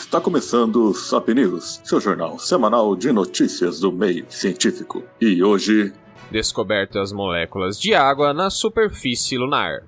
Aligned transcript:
Está 0.00 0.18
começando 0.20 0.86
o 0.86 0.94
Sap 0.94 1.28
News, 1.28 1.80
seu 1.84 2.00
jornal 2.00 2.36
semanal 2.38 2.96
de 2.96 3.12
notícias 3.12 3.78
do 3.78 3.92
meio 3.92 4.24
científico. 4.28 5.04
E 5.20 5.40
hoje. 5.44 5.92
Descobertas 6.32 7.12
moléculas 7.12 7.78
de 7.78 7.94
água 7.94 8.32
na 8.32 8.50
superfície 8.50 9.36
lunar. 9.36 9.84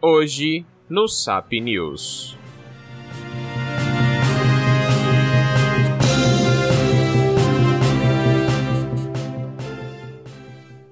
Hoje, 0.00 0.64
no 0.88 1.06
Sap 1.06 1.52
News. 1.52 2.38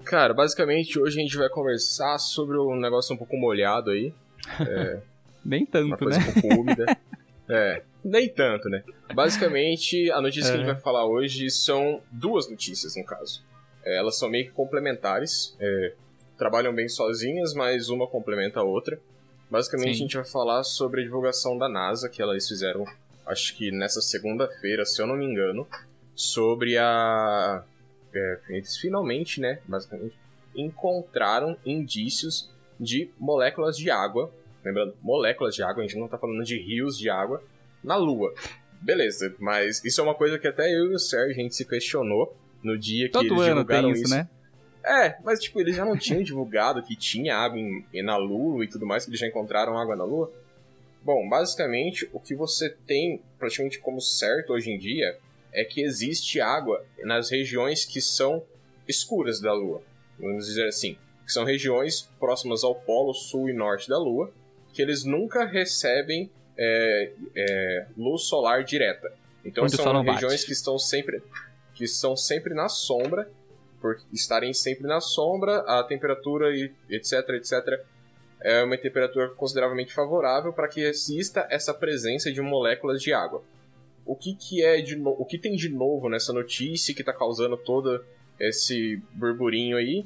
Cara, 0.04 0.34
basicamente 0.34 0.98
hoje 0.98 1.18
a 1.18 1.22
gente 1.22 1.36
vai 1.36 1.48
conversar 1.48 2.18
sobre 2.18 2.58
um 2.58 2.78
negócio 2.78 3.14
um 3.14 3.16
pouco 3.16 3.36
molhado 3.38 3.90
aí. 3.90 4.12
É, 4.60 5.00
Nem 5.42 5.64
tanto, 5.64 5.86
uma 5.86 5.96
coisa 5.96 6.18
né? 6.18 6.26
um 6.28 6.40
pouco 6.40 6.60
úmida. 6.60 6.98
É, 7.50 7.82
nem 8.04 8.28
tanto, 8.28 8.68
né? 8.68 8.82
Basicamente, 9.12 10.10
a 10.12 10.20
notícia 10.20 10.50
que 10.50 10.56
a 10.56 10.60
gente 10.60 10.70
É. 10.70 10.72
vai 10.72 10.80
falar 10.82 11.04
hoje 11.06 11.50
são 11.50 12.00
duas 12.10 12.48
notícias, 12.48 12.96
no 12.96 13.04
caso. 13.04 13.42
É, 13.84 13.98
elas 13.98 14.18
são 14.18 14.28
meio 14.30 14.46
que 14.46 14.52
complementares, 14.52 15.56
é, 15.60 15.94
trabalham 16.38 16.74
bem 16.74 16.88
sozinhas, 16.88 17.52
mas 17.54 17.88
uma 17.88 18.06
complementa 18.06 18.60
a 18.60 18.62
outra. 18.62 18.98
Basicamente, 19.50 19.88
Sim. 19.88 19.94
a 19.94 20.02
gente 20.06 20.16
vai 20.16 20.24
falar 20.24 20.62
sobre 20.62 21.00
a 21.00 21.04
divulgação 21.04 21.58
da 21.58 21.68
NASA, 21.68 22.08
que 22.08 22.22
elas 22.22 22.46
fizeram, 22.46 22.84
acho 23.26 23.56
que 23.56 23.70
nessa 23.72 24.00
segunda-feira, 24.00 24.84
se 24.86 25.02
eu 25.02 25.06
não 25.06 25.16
me 25.16 25.24
engano, 25.24 25.66
sobre 26.14 26.78
a. 26.78 27.64
é, 28.14 28.38
eles 28.50 28.76
finalmente, 28.76 29.40
né, 29.40 29.58
basicamente, 29.66 30.14
encontraram 30.54 31.56
indícios 31.64 32.50
de 32.78 33.10
moléculas 33.18 33.76
de 33.76 33.90
água 33.90 34.32
Lembrando, 34.64 34.94
moléculas 35.02 35.54
de 35.54 35.62
água, 35.62 35.82
a 35.82 35.86
gente 35.86 35.98
não 35.98 36.08
tá 36.08 36.18
falando 36.18 36.44
de 36.44 36.58
rios 36.58 36.98
de 36.98 37.08
água 37.08 37.42
na 37.82 37.96
Lua. 37.96 38.34
Beleza, 38.80 39.34
mas 39.38 39.84
isso 39.84 40.00
é 40.00 40.04
uma 40.04 40.14
coisa 40.14 40.38
que 40.38 40.48
até 40.48 40.70
eu 40.74 40.90
e 40.90 40.94
o 40.94 40.98
Sérgio 40.98 41.32
a 41.32 41.42
gente 41.42 41.54
se 41.54 41.64
questionou 41.66 42.34
no 42.62 42.78
dia 42.78 43.06
que 43.06 43.12
Todo 43.12 43.24
eles 43.26 43.38
ano 43.38 43.46
divulgaram 43.64 43.92
tem 43.92 44.02
isso, 44.02 44.14
né? 44.14 44.28
É, 44.84 45.16
mas 45.22 45.38
tipo, 45.40 45.60
eles 45.60 45.76
já 45.76 45.84
não 45.84 45.96
tinham 45.96 46.22
divulgado 46.24 46.82
que 46.82 46.96
tinha 46.96 47.36
água 47.36 47.58
em, 47.58 47.84
em- 47.92 48.02
na 48.02 48.16
Lua 48.16 48.64
e 48.64 48.68
tudo 48.68 48.86
mais, 48.86 49.04
que 49.04 49.10
eles 49.10 49.20
já 49.20 49.26
encontraram 49.26 49.76
água 49.78 49.94
na 49.96 50.04
Lua. 50.04 50.32
Bom, 51.02 51.26
basicamente, 51.28 52.08
o 52.12 52.20
que 52.20 52.34
você 52.34 52.70
tem 52.86 53.22
praticamente 53.38 53.78
como 53.78 54.00
certo 54.00 54.52
hoje 54.52 54.70
em 54.70 54.78
dia 54.78 55.18
é 55.52 55.64
que 55.64 55.82
existe 55.82 56.40
água 56.40 56.84
nas 57.04 57.30
regiões 57.30 57.84
que 57.84 58.00
são 58.00 58.42
escuras 58.86 59.40
da 59.40 59.52
Lua. 59.52 59.82
Vamos 60.18 60.46
dizer 60.46 60.66
assim. 60.68 60.96
Que 61.24 61.32
são 61.32 61.44
regiões 61.44 62.02
próximas 62.18 62.62
ao 62.64 62.74
polo 62.74 63.14
sul 63.14 63.48
e 63.48 63.52
norte 63.52 63.88
da 63.88 63.98
Lua, 63.98 64.32
que 64.72 64.82
eles 64.82 65.04
nunca 65.04 65.44
recebem 65.44 66.30
é, 66.56 67.12
é, 67.34 67.86
luz 67.96 68.22
solar 68.24 68.64
direta. 68.64 69.12
Então 69.44 69.64
Onde 69.64 69.76
são 69.76 69.92
bate. 70.04 70.10
regiões 70.10 70.44
que 70.44 70.52
estão 70.52 70.78
sempre 70.78 71.22
que 71.74 71.84
estão 71.84 72.14
sempre 72.14 72.52
na 72.52 72.68
sombra, 72.68 73.30
por 73.80 73.98
estarem 74.12 74.52
sempre 74.52 74.86
na 74.86 75.00
sombra, 75.00 75.60
a 75.60 75.82
temperatura 75.82 76.54
e 76.54 76.70
etc, 76.90 77.26
etc, 77.30 77.82
é 78.42 78.62
uma 78.62 78.76
temperatura 78.76 79.28
consideravelmente 79.30 79.92
favorável 79.92 80.52
para 80.52 80.68
que 80.68 80.80
exista 80.80 81.46
essa 81.50 81.72
presença 81.72 82.30
de 82.30 82.40
moléculas 82.42 83.00
de 83.00 83.14
água. 83.14 83.42
O 84.04 84.14
que, 84.14 84.34
que 84.34 84.62
é 84.62 84.82
de 84.82 84.96
no... 84.96 85.10
o 85.10 85.24
que 85.24 85.38
tem 85.38 85.56
de 85.56 85.70
novo 85.70 86.08
nessa 86.10 86.32
notícia 86.32 86.94
que 86.94 87.00
está 87.00 87.12
causando 87.12 87.56
todo 87.56 88.04
esse 88.38 89.02
burburinho 89.12 89.76
aí 89.76 90.04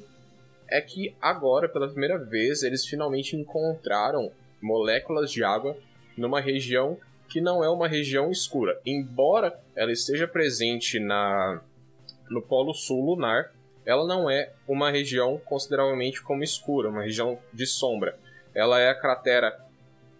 é 0.68 0.80
que 0.80 1.14
agora, 1.20 1.68
pela 1.68 1.88
primeira 1.88 2.18
vez, 2.18 2.62
eles 2.62 2.84
finalmente 2.84 3.36
encontraram 3.36 4.30
moléculas 4.64 5.30
de 5.30 5.44
água 5.44 5.76
numa 6.16 6.40
região 6.40 6.98
que 7.28 7.40
não 7.40 7.62
é 7.62 7.68
uma 7.68 7.86
região 7.86 8.30
escura. 8.30 8.80
Embora 8.86 9.58
ela 9.76 9.92
esteja 9.92 10.26
presente 10.26 10.98
na, 10.98 11.60
no 12.30 12.40
Polo 12.40 12.72
Sul 12.72 13.04
lunar, 13.04 13.52
ela 13.84 14.06
não 14.06 14.30
é 14.30 14.52
uma 14.66 14.90
região 14.90 15.38
consideravelmente 15.44 16.22
como 16.22 16.42
escura, 16.42 16.88
uma 16.88 17.02
região 17.02 17.38
de 17.52 17.66
sombra. 17.66 18.16
Ela 18.54 18.80
é 18.80 18.88
a 18.88 18.94
cratera 18.94 19.58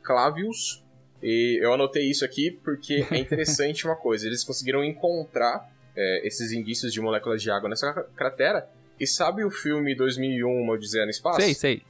Clavius, 0.03 0.83
e 1.23 1.59
eu 1.63 1.73
anotei 1.73 2.05
isso 2.11 2.25
aqui 2.25 2.51
porque 2.51 3.07
é 3.11 3.17
interessante 3.19 3.87
uma 3.87 3.97
coisa. 3.97 4.27
Eles 4.27 4.45
conseguiram 4.45 4.85
encontrar 4.85 5.71
é, 5.97 6.27
esses 6.27 6.53
indícios 6.53 6.93
de 6.93 7.01
moléculas 7.01 7.41
de 7.41 7.51
água 7.51 7.69
nessa 7.69 7.93
cra- 7.93 8.07
cratera. 8.15 8.69
E 9.01 9.07
sabe 9.07 9.45
o 9.45 9.51
filme 9.51 9.95
2001, 9.95 10.47
Uma 10.49 10.75
Odisseia 10.75 11.05
no 11.05 11.11
Espaço? 11.11 11.41
Sei, 11.41 11.55
sei. 11.55 11.83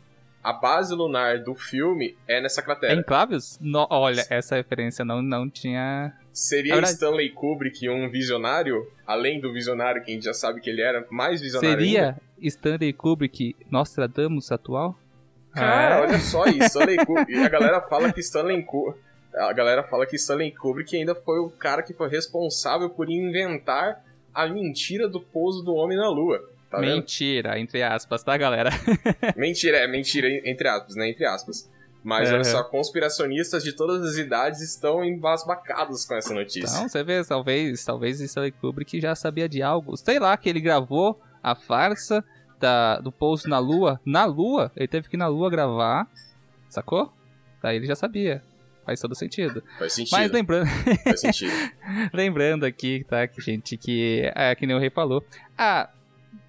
A 0.45 0.53
base 0.53 0.95
lunar 0.95 1.39
do 1.43 1.55
filme 1.55 2.15
é 2.29 2.39
nessa 2.41 2.61
É 2.61 2.65
cratera. 2.65 2.95
em 2.95 3.03
Clavius? 3.03 3.59
No- 3.63 3.87
olha, 3.91 4.25
essa 4.29 4.55
referência 4.57 5.03
não, 5.05 5.23
não 5.23 5.49
tinha. 5.49 6.13
Seria 6.35 6.73
É 6.73 6.77
verdade. 6.77 6.93
Stanley 6.95 7.31
Kubrick 7.31 7.89
um 7.89 8.11
visionário, 8.11 8.87
além 9.07 9.41
do 9.41 9.51
visionário 9.53 10.03
que 10.05 10.11
a 10.11 10.15
gente 10.15 10.25
já 10.25 10.35
sabe 10.35 10.61
que 10.61 10.69
ele 10.69 10.83
era, 10.83 11.07
mais 11.11 11.41
visionário 11.41 11.79
ainda? 11.79 11.87
Seria 11.87 12.17
Stanley 12.43 12.93
Kubrick 12.93 13.57
Nostradamus 13.71 14.53
atual? 14.53 14.99
Cara, 15.55 15.97
Ah, 15.99 16.01
olha 16.03 16.19
só 16.19 16.45
isso, 16.47 16.65
Stanley 16.67 16.97
Kubrick. 17.07 17.39
A 17.39 17.49
galera 17.49 17.81
fala 17.81 18.13
que 18.13 18.21
Stanley 18.21 18.63
Kubrick. 18.65 19.01
A 19.37 19.53
galera 19.53 19.83
fala 19.83 20.05
que 20.07 20.15
Stanley 20.17 20.51
Kubrick 20.53 20.95
ainda 20.97 21.15
foi 21.15 21.39
o 21.41 21.49
cara 21.51 21.83
que 21.83 21.95
foi 21.95 22.09
responsável 22.09 22.91
por 22.91 23.09
inventar 23.11 24.05
a 24.35 24.47
mentira 24.47 25.09
do 25.09 25.21
pouso 25.21 25.63
do 25.65 25.75
homem 25.75 25.97
na 25.97 26.09
Lua. 26.09 26.41
Tá 26.75 26.81
vendo? 26.81 26.97
Mentira, 26.97 27.59
entre 27.59 27.83
aspas, 27.83 28.23
tá, 28.25 28.37
galera? 28.37 28.71
Mentira, 29.37 29.79
é 29.79 29.87
mentira 29.87 30.29
entre 30.45 30.67
aspas, 30.67 30.97
né? 30.97 31.09
Entre 31.09 31.25
aspas. 31.25 31.71
Mas 32.03 32.29
Aham. 32.29 32.35
olha 32.35 32.45
só, 32.45 32.65
conspiracionistas 32.65 33.63
de 33.63 33.73
todas 33.73 34.03
as 34.03 34.17
idades 34.17 34.61
estão 34.61 35.05
embasbacados 35.05 36.05
com 36.05 36.15
essa 36.15 36.35
notícia. 36.35 36.67
Então, 36.67 36.89
você 36.89 37.03
vê, 37.05 37.25
talvez, 37.25 37.85
talvez 37.85 38.21
Stanley 38.21 38.51
Kubrick 38.51 39.01
já 39.01 39.15
sabia 39.15 39.49
de 39.49 39.63
algo. 39.63 39.97
Sei 39.97 40.19
lá, 40.19 40.37
que 40.37 40.49
ele 40.49 40.61
gravou 40.61 41.19
a 41.43 41.55
farsa 41.55 42.25
da, 42.59 42.99
do 42.99 43.13
pouso 43.13 43.49
na 43.49 43.59
Lua. 43.59 44.01
Na 44.05 44.25
Lua, 44.25 44.71
ele 44.77 44.89
teve 44.89 45.09
que 45.09 45.17
ir 45.17 45.19
na 45.19 45.29
Lua 45.29 45.49
gravar, 45.49 46.07
sacou? 46.69 47.11
Daí 47.63 47.77
ele 47.77 47.87
já 47.87 47.95
sabia. 47.95 48.43
Faz 48.85 49.01
todo 49.01 49.15
sentido. 49.15 49.63
Faz 49.79 49.95
sentido. 49.95 50.13
Mas 50.13 50.31
lembrando, 50.31 50.69
Faz 51.05 51.21
sentido. 51.21 51.53
lembrando 52.13 52.67
aqui, 52.67 53.07
tá, 53.09 53.27
que 53.27 53.41
gente, 53.41 53.79
que 53.79 54.31
é 54.35 54.55
que 54.55 54.67
nem 54.67 54.77
o 54.77 54.79
rei 54.81 54.91
falou. 54.91 55.25
Ah, 55.57 55.89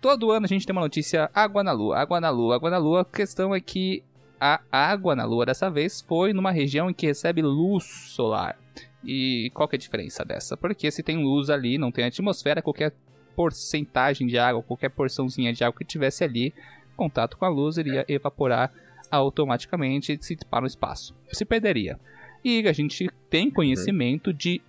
todo 0.02 0.32
ano 0.32 0.46
a 0.46 0.50
gente 0.50 0.66
tem 0.66 0.76
uma 0.76 0.82
notícia 0.82 1.30
água 1.34 1.64
na 1.64 1.72
lua, 1.72 1.98
água 1.98 2.20
na 2.20 2.30
lua, 2.30 2.56
água 2.56 2.70
na 2.70 2.78
lua. 2.78 3.02
A 3.02 3.06
questão 3.06 3.54
é 3.54 3.60
que 3.60 4.04
a 4.40 4.62
água 4.72 5.16
na 5.16 5.26
lua 5.26 5.46
dessa 5.46 5.70
vez 5.70 6.02
foi 6.02 6.34
numa 6.34 6.52
região 6.52 6.90
em 6.90 6.94
que 6.94 7.08
recebe 7.08 7.42
luz 7.42 7.84
solar. 7.84 8.58
E 9.04 9.52
qual 9.54 9.68
que 9.68 9.76
é 9.76 9.78
a 9.78 9.80
diferença 9.80 10.26
dessa? 10.26 10.58
Porque 10.58 10.90
se 10.92 11.04
tem 11.04 11.24
luz 11.24 11.50
ali, 11.50 11.78
não 11.78 11.92
tem 11.92 12.06
atmosfera, 12.06 12.62
qualquer 12.62 12.94
porcentagem 13.36 14.28
de 14.28 14.38
água, 14.38 14.64
qualquer 14.64 14.90
porçãozinha 14.90 15.54
de 15.54 15.64
água 15.64 15.78
que 15.78 15.86
tivesse 15.86 16.24
ali, 16.24 16.54
contato 16.96 17.38
com 17.38 17.46
a 17.46 17.50
luz 17.50 17.78
iria 17.78 18.06
evaporar 18.08 18.72
automaticamente 19.12 20.14
e 20.14 20.24
se 20.24 20.38
para 20.50 20.64
o 20.64 20.68
espaço. 20.68 21.16
Se 21.32 21.46
perderia. 21.46 22.00
E 22.44 22.68
a 22.68 22.74
gente 22.74 23.10
tem 23.30 23.52
conhecimento 23.52 24.34
de 24.34 24.62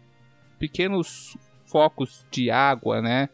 pequenos 0.58 1.36
focos 1.64 2.26
de 2.30 2.50
água, 2.50 3.00
né? 3.00 3.28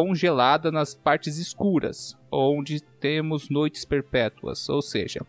Congelada 0.00 0.70
nas 0.70 0.94
partes 0.94 1.38
escuras, 1.38 2.18
onde 2.30 2.82
temos 3.00 3.48
noites 3.48 3.82
perpétuas. 3.86 4.68
Ou 4.68 4.82
seja, 4.82 5.22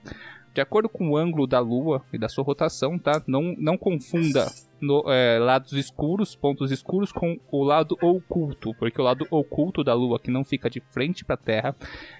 de 0.53 0.59
acordo 0.59 0.89
com 0.89 1.09
o 1.11 1.15
ângulo 1.15 1.47
da 1.47 1.57
Lua 1.61 2.03
e 2.11 2.17
da 2.17 2.27
sua 2.27 2.43
rotação, 2.43 2.99
tá? 2.99 3.23
Não, 3.25 3.55
não 3.57 3.77
confunda 3.77 4.51
no- 4.81 5.05
é, 5.09 5.39
lados 5.39 5.71
escuros, 5.71 6.35
pontos 6.35 6.69
escuros, 6.69 7.13
com 7.13 7.39
o 7.49 7.63
lado 7.63 7.97
oculto, 8.01 8.73
porque 8.77 8.99
o 8.99 9.05
lado 9.05 9.25
oculto 9.31 9.85
da 9.85 9.93
Lua, 9.93 10.19
que 10.19 10.29
não 10.29 10.43
fica 10.43 10.69
de 10.69 10.81
frente 10.81 11.23
para 11.23 11.35
a 11.35 11.37
Terra, 11.37 11.75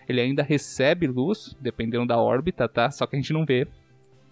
ele 0.07 0.22
ainda 0.22 0.42
recebe 0.42 1.06
luz, 1.06 1.54
dependendo 1.60 2.06
da 2.07 2.18
órbita, 2.18 2.66
tá? 2.69 2.89
Só 2.92 3.06
que 3.06 3.18
a 3.18 3.19
gente 3.19 3.33
não 3.33 3.45
vê. 3.45 3.68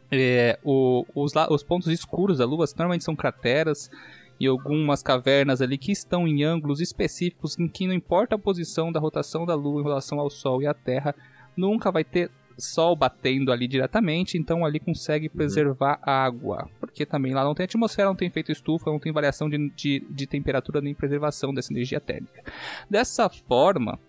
É, 0.10 0.58
o- 0.64 1.06
os, 1.14 1.34
os 1.50 1.64
pontos 1.64 1.90
escuros 1.90 2.38
da 2.38 2.46
Lua 2.46 2.64
normalmente 2.78 3.04
são 3.04 3.14
crateras 3.14 3.92
e 4.40 4.48
algumas 4.48 5.02
cavernas 5.02 5.62
ali 5.62 5.78
que 5.78 5.92
estão 5.92 6.28
em 6.28 6.44
ângulos 6.44 6.82
específicos 6.82 7.58
em 7.58 7.68
que 7.68 7.88
não 7.88 7.94
importa 7.94 8.36
a 8.36 8.40
posição 8.40 8.92
da 8.92 9.00
rotação 9.00 9.46
da 9.46 9.56
Lua 9.56 9.82
em 9.82 9.84
relação 9.84 10.20
ao 10.20 10.30
Sol 10.30 10.62
e 10.62 10.68
à 10.68 10.74
Terra, 10.74 11.16
nunca 11.56 11.92
vai 11.92 12.04
ter 12.04 12.30
Sol 12.58 12.96
batendo 12.96 13.52
ali 13.52 13.68
diretamente, 13.68 14.38
então 14.38 14.66
ali 14.66 14.80
consegue 14.80 15.28
preservar 15.28 16.00
a 16.02 16.24
água. 16.24 16.70
Porque 16.80 17.06
também 17.06 17.34
lá 17.34 17.44
não 17.44 17.54
tem 17.54 17.66
atmosfera, 17.66 18.08
não 18.08 18.16
tem 18.16 18.30
efeito 18.30 18.52
estufa, 18.52 18.90
não 18.90 19.00
tem 19.00 19.12
variação 19.12 19.50
de, 19.50 19.70
de, 19.72 20.00
de 20.10 20.26
temperatura 20.26 20.80
nem 20.80 20.94
preservação 20.94 21.54
dessa 21.54 21.74
energia 21.74 22.00
térmica. 22.00 22.44
Dessa 22.90 23.28
forma, 23.30 24.00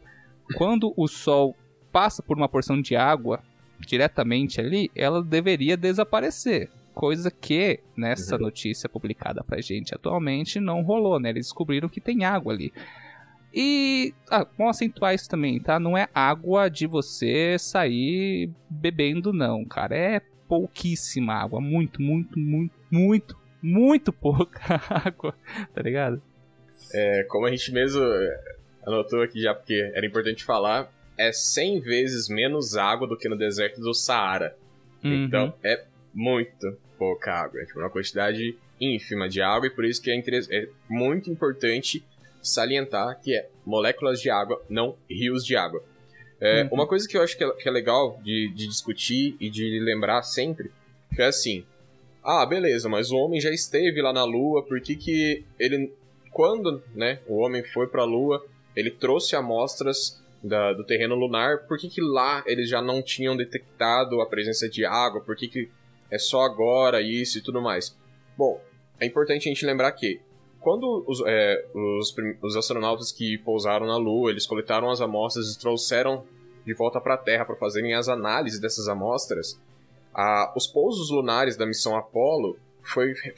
quando 0.56 0.94
o 0.96 1.08
Sol 1.08 1.56
passa 1.90 2.22
por 2.22 2.36
uma 2.36 2.48
porção 2.48 2.80
de 2.80 2.94
água 2.94 3.42
diretamente 3.80 4.60
ali, 4.60 4.90
ela 4.94 5.22
deveria 5.22 5.76
desaparecer. 5.76 6.70
Coisa 6.96 7.30
que 7.30 7.80
nessa 7.94 8.36
Uhum. 8.36 8.40
notícia 8.40 8.88
publicada 8.88 9.44
pra 9.44 9.60
gente 9.60 9.94
atualmente 9.94 10.58
não 10.58 10.80
rolou, 10.80 11.20
né? 11.20 11.28
Eles 11.28 11.44
descobriram 11.44 11.90
que 11.90 12.00
tem 12.00 12.24
água 12.24 12.54
ali. 12.54 12.72
E 13.52 14.14
ah, 14.30 14.46
vamos 14.56 14.76
acentuar 14.76 15.14
isso 15.14 15.28
também, 15.28 15.60
tá? 15.60 15.78
Não 15.78 15.94
é 15.96 16.08
água 16.14 16.70
de 16.70 16.86
você 16.86 17.58
sair 17.58 18.50
bebendo, 18.70 19.30
não, 19.30 19.62
cara. 19.62 19.94
É 19.94 20.20
pouquíssima 20.48 21.34
água. 21.34 21.60
Muito, 21.60 22.00
muito, 22.00 22.38
muito, 22.38 22.74
muito, 22.90 23.36
muito 23.62 24.10
pouca 24.10 24.80
água, 24.88 25.34
tá 25.74 25.82
ligado? 25.82 26.22
É, 26.94 27.24
como 27.24 27.44
a 27.44 27.50
gente 27.50 27.72
mesmo 27.72 28.02
é, 28.02 28.40
anotou 28.86 29.20
aqui 29.20 29.42
já, 29.42 29.54
porque 29.54 29.74
era 29.94 30.06
importante 30.06 30.42
falar, 30.44 30.90
é 31.18 31.30
100 31.30 31.80
vezes 31.82 32.26
menos 32.30 32.74
água 32.74 33.06
do 33.06 33.18
que 33.18 33.28
no 33.28 33.36
deserto 33.36 33.82
do 33.82 33.92
Saara. 33.92 34.56
Uhum. 35.04 35.24
Então, 35.24 35.54
é 35.62 35.84
muito 36.14 36.78
pouca 36.98 37.32
água. 37.32 37.60
É 37.60 37.78
uma 37.78 37.90
quantidade 37.90 38.56
ínfima 38.80 39.28
de 39.28 39.40
água, 39.40 39.66
e 39.66 39.70
por 39.70 39.84
isso 39.84 40.02
que 40.02 40.10
é, 40.10 40.18
é 40.50 40.68
muito 40.88 41.30
importante 41.30 42.04
salientar 42.42 43.20
que 43.20 43.34
é 43.34 43.48
moléculas 43.64 44.20
de 44.20 44.30
água, 44.30 44.62
não 44.68 44.96
rios 45.10 45.44
de 45.44 45.56
água. 45.56 45.82
É, 46.40 46.62
uhum. 46.62 46.68
Uma 46.72 46.86
coisa 46.86 47.08
que 47.08 47.16
eu 47.16 47.22
acho 47.22 47.36
que 47.36 47.42
é, 47.42 47.50
que 47.50 47.68
é 47.68 47.72
legal 47.72 48.20
de, 48.22 48.52
de, 48.54 48.66
discutir 48.66 49.36
e 49.40 49.48
de 49.48 49.80
lembrar 49.80 50.22
sempre 50.22 50.70
é 51.18 51.24
assim: 51.24 51.64
ah, 52.22 52.44
beleza, 52.44 52.88
mas 52.88 53.10
o 53.10 53.16
homem 53.16 53.40
já 53.40 53.50
esteve 53.50 54.02
lá 54.02 54.12
na 54.12 54.24
Lua, 54.24 54.62
por 54.62 54.80
que, 54.80 54.96
que 54.96 55.44
ele. 55.58 55.92
Quando 56.30 56.82
né, 56.94 57.20
o 57.26 57.38
homem 57.38 57.64
foi 57.64 57.86
para 57.86 58.02
a 58.02 58.04
Lua, 58.04 58.44
ele 58.76 58.90
trouxe 58.90 59.34
amostras 59.34 60.22
da, 60.42 60.74
do 60.74 60.84
terreno 60.84 61.14
lunar, 61.14 61.66
por 61.66 61.78
que, 61.78 61.88
que 61.88 62.00
lá 62.00 62.44
eles 62.46 62.68
já 62.68 62.82
não 62.82 63.02
tinham 63.02 63.34
detectado 63.34 64.20
a 64.20 64.26
presença 64.26 64.68
de 64.68 64.84
água? 64.84 65.22
Por 65.22 65.34
que, 65.34 65.48
que 65.48 65.70
é 66.10 66.18
só 66.18 66.42
agora 66.42 67.00
isso 67.00 67.38
e 67.38 67.42
tudo 67.42 67.60
mais? 67.60 67.96
Bom, 68.36 68.60
é 69.00 69.06
importante 69.06 69.48
a 69.48 69.52
gente 69.52 69.66
lembrar 69.66 69.92
que 69.92 70.20
quando 70.60 71.04
os, 71.06 71.22
é, 71.24 71.64
os, 71.72 72.14
os, 72.42 72.56
astronautas 72.56 73.12
que 73.12 73.38
pousaram 73.38 73.86
na 73.86 73.96
Lua, 73.96 74.30
eles 74.30 74.46
coletaram 74.46 74.90
as 74.90 75.00
amostras 75.00 75.52
e 75.52 75.58
trouxeram 75.58 76.24
de 76.64 76.74
volta 76.74 77.00
para 77.00 77.14
a 77.14 77.18
Terra 77.18 77.44
para 77.44 77.54
fazerem 77.54 77.94
as 77.94 78.08
análises 78.08 78.60
dessas 78.60 78.88
amostras, 78.88 79.60
a, 80.12 80.52
os 80.56 80.66
pousos 80.66 81.10
lunares 81.10 81.56
da 81.56 81.64
missão 81.64 81.96
Apollo 81.96 82.58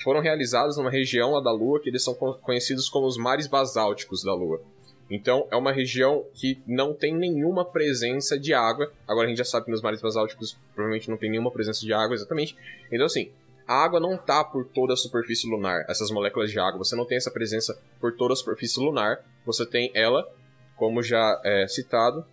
foram 0.03 0.21
realizados 0.21 0.77
numa 0.77 0.91
região 0.91 1.33
lá 1.33 1.41
da 1.41 1.53
Lua 1.53 1.81
que 1.81 1.89
eles 1.89 2.03
são 2.03 2.15
conhecidos 2.15 2.89
como 2.89 3.07
os 3.07 3.17
mares 3.17 3.47
basálticos 3.47 4.23
da 4.23 4.35
Lua. 4.35 4.61
Então, 5.11 5.47
é 5.51 5.57
uma 5.57 5.73
região 5.73 6.25
que 6.35 6.61
não 6.67 6.93
tem 6.93 7.15
nenhuma 7.15 7.65
presença 7.65 8.39
de 8.39 8.53
água. 8.53 8.93
Agora 9.07 9.27
a 9.27 9.29
gente 9.29 9.39
já 9.39 9.45
sabe 9.45 9.67
que 9.67 9.71
nos 9.71 9.81
mares 9.81 10.03
basálticos 10.03 10.57
provavelmente 10.75 11.09
não 11.09 11.17
tem 11.17 11.31
nenhuma 11.31 11.51
presença 11.51 11.81
de 11.81 11.93
água, 11.93 12.15
exatamente. 12.15 12.55
Então, 12.93 13.07
assim, 13.07 13.31
a 13.67 13.75
água 13.85 13.99
não 14.01 14.15
está 14.15 14.45
por 14.45 14.67
toda 14.67 14.93
a 14.93 14.97
superfície 14.97 15.49
lunar, 15.49 15.85
essas 15.89 16.11
moléculas 16.11 16.51
de 16.51 16.59
água. 16.59 16.79
Você 16.79 16.95
não 16.95 17.07
tem 17.07 17.17
essa 17.17 17.31
presença 17.31 17.79
por 18.01 18.15
toda 18.17 18.33
a 18.33 18.37
superfície 18.37 18.81
lunar. 18.81 19.25
Você 19.47 19.65
tem 19.65 19.91
ela, 19.95 20.27
como 20.77 21.03
já 21.03 21.41
é 21.45 21.67
citado, 21.67 22.25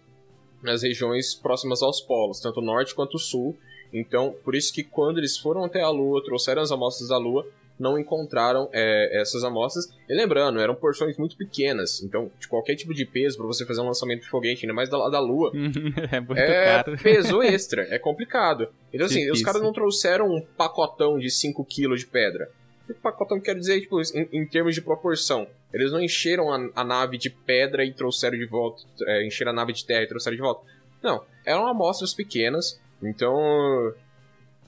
nas 0.61 0.81
regiões 0.81 1.33
próximas 1.33 1.81
aos 1.81 2.01
polos, 2.01 2.39
tanto 2.39 2.61
norte 2.61 2.95
quanto 2.95 3.19
sul. 3.19 3.57
Então, 3.93 4.35
por 4.43 4.55
isso 4.55 4.73
que 4.73 4.83
quando 4.83 5.17
eles 5.17 5.37
foram 5.37 5.63
até 5.63 5.81
a 5.81 5.89
Lua, 5.89 6.23
trouxeram 6.23 6.61
as 6.61 6.71
amostras 6.71 7.09
da 7.09 7.17
Lua, 7.17 7.47
não 7.79 7.99
encontraram 7.99 8.69
é, 8.73 9.21
essas 9.21 9.43
amostras. 9.43 9.89
E 10.09 10.13
lembrando, 10.13 10.59
eram 10.59 10.75
porções 10.75 11.17
muito 11.17 11.35
pequenas, 11.35 12.01
então 12.01 12.31
de 12.39 12.47
qualquer 12.47 12.75
tipo 12.75 12.93
de 12.93 13.05
peso 13.05 13.37
para 13.37 13.45
você 13.45 13.65
fazer 13.65 13.81
um 13.81 13.87
lançamento 13.87 14.21
de 14.21 14.29
foguete, 14.29 14.65
ainda 14.65 14.73
mais 14.73 14.89
da, 14.89 15.09
da 15.09 15.19
Lua, 15.19 15.51
é, 16.11 16.19
muito 16.19 16.39
é 16.39 16.83
caro. 16.83 16.97
peso 17.01 17.41
extra, 17.41 17.83
é 17.89 17.99
complicado. 17.99 18.69
Então 18.93 19.05
assim, 19.05 19.19
Difícil. 19.19 19.33
os 19.33 19.41
caras 19.41 19.61
não 19.61 19.73
trouxeram 19.73 20.27
um 20.27 20.41
pacotão 20.57 21.19
de 21.19 21.29
5 21.29 21.65
kg 21.65 21.95
de 21.95 22.05
pedra. 22.05 22.49
O 22.89 22.93
pacotão 22.93 23.39
quer 23.39 23.55
dizer, 23.55 23.81
tipo, 23.81 23.99
em, 23.99 24.29
em, 24.31 24.47
termos 24.47 24.75
de 24.75 24.81
proporção. 24.81 25.47
Eles 25.73 25.91
não 25.91 25.99
encheram 25.99 26.51
a, 26.51 26.69
a 26.75 26.83
nave 26.83 27.17
de 27.17 27.31
pedra 27.31 27.83
e 27.83 27.91
trouxeram 27.91 28.37
de 28.37 28.45
volta, 28.45 28.83
é, 29.07 29.25
encheram 29.25 29.51
a 29.51 29.55
nave 29.55 29.73
de 29.73 29.83
terra 29.83 30.03
e 30.03 30.07
trouxeram 30.07 30.35
de 30.35 30.41
volta. 30.41 30.65
Não, 31.01 31.23
eram 31.43 31.67
amostras 31.67 32.13
pequenas, 32.13 32.79
então 33.01 33.93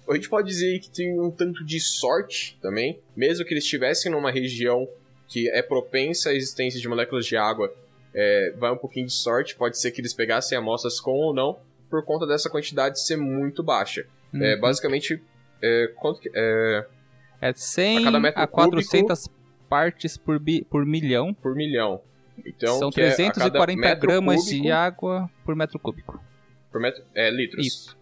a 0.10 0.16
gente 0.16 0.30
pode 0.30 0.48
dizer 0.48 0.80
que 0.80 0.90
tem 0.90 1.20
um 1.20 1.30
tanto 1.30 1.64
de 1.66 1.80
sorte 1.80 2.58
também, 2.62 3.00
mesmo 3.16 3.46
que 3.46 3.54
eles 3.54 3.64
estivessem 3.64 4.12
numa 4.12 4.32
região 4.32 4.88
que 5.28 5.50
é 5.50 5.62
propensa 5.62 6.30
à 6.30 6.34
existência 6.34 6.80
de 6.80 6.88
moléculas 6.88 7.26
de 7.26 7.36
água, 7.36 7.74
é, 8.14 8.54
vai 8.58 8.72
um 8.72 8.78
pouquinho 8.78 9.06
de 9.06 9.14
sorte, 9.14 9.56
pode 9.56 9.78
ser 9.78 9.92
que 9.92 10.00
eles 10.00 10.14
pegassem 10.14 10.58
amostras 10.58 11.00
com 11.00 11.12
ou 11.12 11.34
não, 11.34 11.60
por 11.90 12.04
conta 12.04 12.26
dessa 12.26 12.50
quantidade 12.50 13.02
ser 13.02 13.18
muito 13.18 13.62
baixa. 13.62 14.06
É, 14.34 14.38
uhum. 14.38 14.44
É, 14.44 14.56
basicamente, 14.56 15.22
é, 15.62 15.92
quanto 15.96 16.22
que, 16.22 16.32
é, 16.34 16.86
é 17.42 17.54
100 17.54 18.08
a, 18.08 18.44
a 18.44 18.48
400 18.48 19.24
cúbico, 19.24 19.42
partes 19.68 20.18
por, 20.18 20.40
bi, 20.40 20.64
por 20.64 20.86
milhão. 20.86 21.34
Por 21.34 21.54
milhão. 21.54 22.02
Então, 22.46 22.80
São 22.80 22.92
340 22.92 23.86
é 23.86 23.96
gramas 23.96 24.44
cúbico, 24.44 24.62
de 24.62 24.72
água 24.72 25.30
por 25.44 25.56
metro 25.56 25.78
cúbico. 25.80 26.24
Por 26.72 26.80
metro, 26.80 27.04
é, 27.14 27.30
litros. 27.30 27.66
Isso 27.66 27.98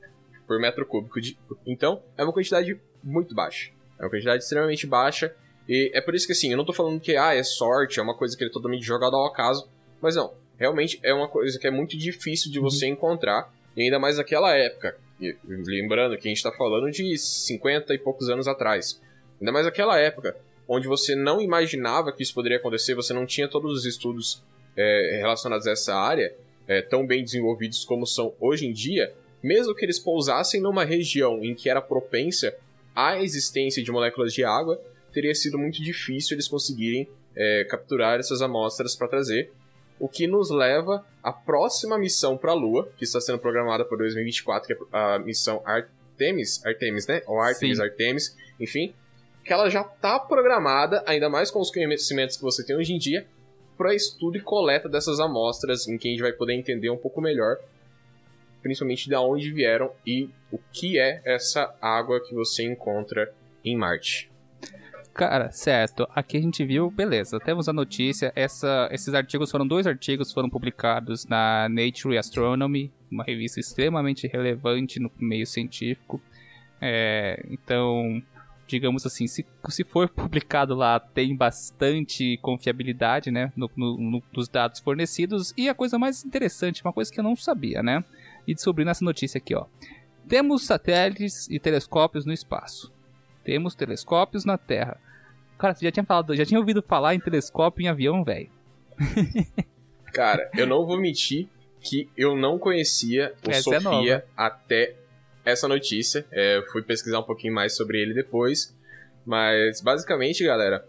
por 0.48 0.60
metro 0.60 0.86
cúbico. 0.86 1.20
De... 1.20 1.38
Então, 1.66 2.02
é 2.18 2.24
uma 2.24 2.34
quantidade 2.34 2.80
muito 3.04 3.34
baixa. 3.34 3.72
É 4.00 4.04
uma 4.04 4.10
quantidade 4.10 4.44
extremamente 4.44 4.86
baixa. 4.86 5.34
E 5.68 5.92
é 5.94 6.02
por 6.02 6.14
isso 6.14 6.26
que, 6.26 6.34
assim, 6.34 6.52
eu 6.52 6.58
não 6.58 6.66
tô 6.66 6.74
falando 6.74 7.00
que, 7.00 7.16
ah, 7.18 7.34
é 7.34 7.44
sorte, 7.44 8.00
é 8.00 8.04
uma 8.04 8.16
coisa 8.16 8.38
que 8.38 8.44
é 8.44 8.50
totalmente 8.50 8.86
jogada 8.86 9.16
ao 9.16 9.26
acaso. 9.26 9.68
Mas 10.02 10.16
não, 10.16 10.34
realmente 10.58 11.00
é 11.04 11.14
uma 11.14 11.28
coisa 11.28 11.58
que 11.60 11.68
é 11.68 11.72
muito 11.72 11.98
difícil 11.98 12.52
de 12.52 12.60
você 12.60 12.86
uhum. 12.86 12.94
encontrar. 12.94 13.54
E 13.76 13.84
ainda 13.84 14.00
mais 14.00 14.18
naquela 14.18 14.56
época. 14.56 14.98
E, 15.20 15.36
lembrando 15.46 16.18
que 16.18 16.28
a 16.28 16.30
gente 16.30 16.44
tá 16.44 16.52
falando 16.52 16.92
de 16.92 17.18
50 17.18 17.94
e 17.94 17.98
poucos 17.98 18.30
anos 18.30 18.48
atrás. 18.48 19.02
Ainda 19.40 19.52
mais 19.52 19.66
naquela 19.66 20.00
época, 20.00 20.36
onde 20.68 20.88
você 20.88 21.16
não 21.16 21.42
imaginava 21.42 22.12
que 22.12 22.24
isso 22.24 22.34
poderia 22.34 22.58
acontecer, 22.58 22.96
você 22.96 23.14
não 23.14 23.26
tinha 23.26 23.48
todos 23.48 23.80
os 23.80 23.86
estudos 23.86 24.44
é, 24.78 25.18
relacionados 25.20 25.68
a 25.68 25.72
essa 25.72 25.96
área 25.96 26.34
é, 26.68 26.82
tão 26.82 27.06
bem 27.06 27.24
desenvolvidos 27.24 27.84
como 27.86 28.06
são 28.06 28.34
hoje 28.40 28.66
em 28.66 28.74
dia 28.74 29.14
mesmo 29.46 29.76
que 29.76 29.86
eles 29.86 30.00
pousassem 30.00 30.60
numa 30.60 30.84
região 30.84 31.44
em 31.44 31.54
que 31.54 31.70
era 31.70 31.80
propensa 31.80 32.56
à 32.96 33.22
existência 33.22 33.84
de 33.84 33.92
moléculas 33.92 34.34
de 34.34 34.44
água, 34.44 34.82
teria 35.14 35.36
sido 35.36 35.58
muito 35.60 35.84
difícil 35.84 36.36
eles 36.36 36.48
conseguirem 36.48 37.08
é, 37.36 37.64
capturar 37.70 38.20
essas 38.20 38.42
amostras 38.42 38.96
para 38.96 39.08
trazer. 39.08 39.52
O 40.00 40.10
que 40.10 40.26
nos 40.26 40.50
leva 40.50 41.06
à 41.22 41.32
próxima 41.32 41.98
missão 41.98 42.36
para 42.36 42.52
a 42.52 42.56
Lua, 42.56 42.92
que 42.98 43.04
está 43.04 43.22
sendo 43.22 43.38
programada 43.38 43.86
para 43.86 43.98
2024, 44.00 44.68
que 44.68 44.74
é 44.74 44.78
a 44.92 45.20
missão 45.20 45.62
Artemis, 45.64 46.66
Artemis, 46.66 47.06
né? 47.06 47.22
Ou 47.28 47.40
Artemis, 47.40 47.78
Sim. 47.78 47.84
Artemis, 47.84 48.38
enfim, 48.60 48.96
que 49.44 49.54
ela 49.54 49.70
já 49.70 49.82
está 49.82 50.20
programada, 50.20 51.04
ainda 51.06 51.30
mais 51.30 51.52
com 51.52 51.60
os 51.60 51.70
conhecimentos 51.70 52.36
que 52.36 52.42
você 52.42 52.66
tem 52.66 52.76
hoje 52.76 52.94
em 52.94 52.98
dia, 52.98 53.28
para 53.78 53.94
estudo 53.94 54.38
e 54.38 54.42
coleta 54.42 54.90
dessas 54.90 55.20
amostras, 55.20 55.88
em 55.88 56.00
que 56.00 56.08
a 56.08 56.12
gente 56.12 56.22
vai 56.22 56.34
poder 56.34 56.56
entender 56.56 56.90
um 56.90 56.98
pouco 56.98 57.22
melhor 57.22 57.58
principalmente 58.66 59.08
de 59.08 59.16
onde 59.16 59.52
vieram 59.52 59.92
e 60.04 60.28
o 60.52 60.58
que 60.74 60.98
é 60.98 61.22
essa 61.24 61.72
água 61.80 62.20
que 62.20 62.34
você 62.34 62.64
encontra 62.64 63.32
em 63.64 63.78
Marte. 63.78 64.28
Cara, 65.14 65.52
certo. 65.52 66.08
Aqui 66.16 66.36
a 66.36 66.42
gente 66.42 66.66
viu, 66.66 66.90
beleza, 66.90 67.40
temos 67.40 67.70
a 67.70 67.74
notícia. 67.74 68.34
Essa, 68.36 68.90
esses 68.92 69.14
artigos 69.14 69.52
foram 69.52 69.68
dois 69.68 69.86
artigos 69.86 70.34
foram 70.34 70.50
publicados 70.50 71.28
na 71.28 71.70
Nature 71.70 72.18
Astronomy, 72.18 72.92
uma 73.12 73.24
revista 73.24 73.60
extremamente 73.60 74.26
relevante 74.26 75.00
no 75.00 75.12
meio 75.20 75.46
científico. 75.46 76.20
É, 76.82 77.46
então, 77.52 78.20
digamos 78.66 79.06
assim, 79.06 79.28
se, 79.28 79.46
se 79.70 79.84
for 79.84 80.10
publicado 80.10 80.74
lá, 80.74 81.00
tem 81.00 81.36
bastante 81.36 82.38
confiabilidade, 82.38 83.30
né, 83.30 83.54
no, 83.56 83.70
no, 83.76 83.96
no, 83.96 84.24
nos 84.36 84.48
dados 84.48 84.80
fornecidos. 84.80 85.54
E 85.56 85.70
a 85.70 85.76
coisa 85.76 86.00
mais 86.00 86.26
interessante, 86.26 86.84
uma 86.84 86.92
coisa 86.92 87.14
que 87.14 87.20
eu 87.20 87.24
não 87.24 87.36
sabia, 87.36 87.84
né, 87.84 88.04
e 88.48 88.54
descobri 88.54 88.86
nessa 88.86 89.04
notícia 89.04 89.38
aqui, 89.38 89.56
ó. 89.56 89.66
Temos 90.28 90.66
satélites 90.66 91.48
e 91.50 91.60
telescópios 91.60 92.26
no 92.26 92.34
espaço. 92.34 92.92
Temos 93.44 93.76
telescópios 93.76 94.44
na 94.44 94.58
Terra. 94.58 95.00
Cara, 95.58 95.74
você 95.74 95.86
já 95.86 95.92
tinha 95.92 96.04
falado, 96.04 96.36
já 96.36 96.46
tinha 96.46 96.60
ouvido 96.60 96.82
falar 96.82 97.14
em 97.14 97.20
telescópio 97.20 97.84
em 97.84 97.88
avião, 97.88 98.24
velho? 98.24 98.50
Cara, 100.12 100.50
eu 100.56 100.66
não 100.66 100.86
vou 100.86 101.00
mentir 101.00 101.48
que 101.80 102.10
eu 102.18 102.36
não 102.36 102.58
conhecia 102.58 103.34
o 103.48 103.52
essa 103.52 103.76
é 103.76 103.80
Sofia 103.80 104.16
é 104.16 104.26
até 104.36 104.96
essa 105.46 105.68
notícia. 105.68 106.26
É, 106.32 106.64
fui 106.72 106.82
pesquisar 106.82 107.20
um 107.20 107.24
pouquinho 107.24 107.54
mais 107.54 107.76
sobre 107.76 108.02
ele 108.02 108.14
depois. 108.14 108.76
Mas, 109.26 109.82
basicamente, 109.82 110.44
galera, 110.44 110.86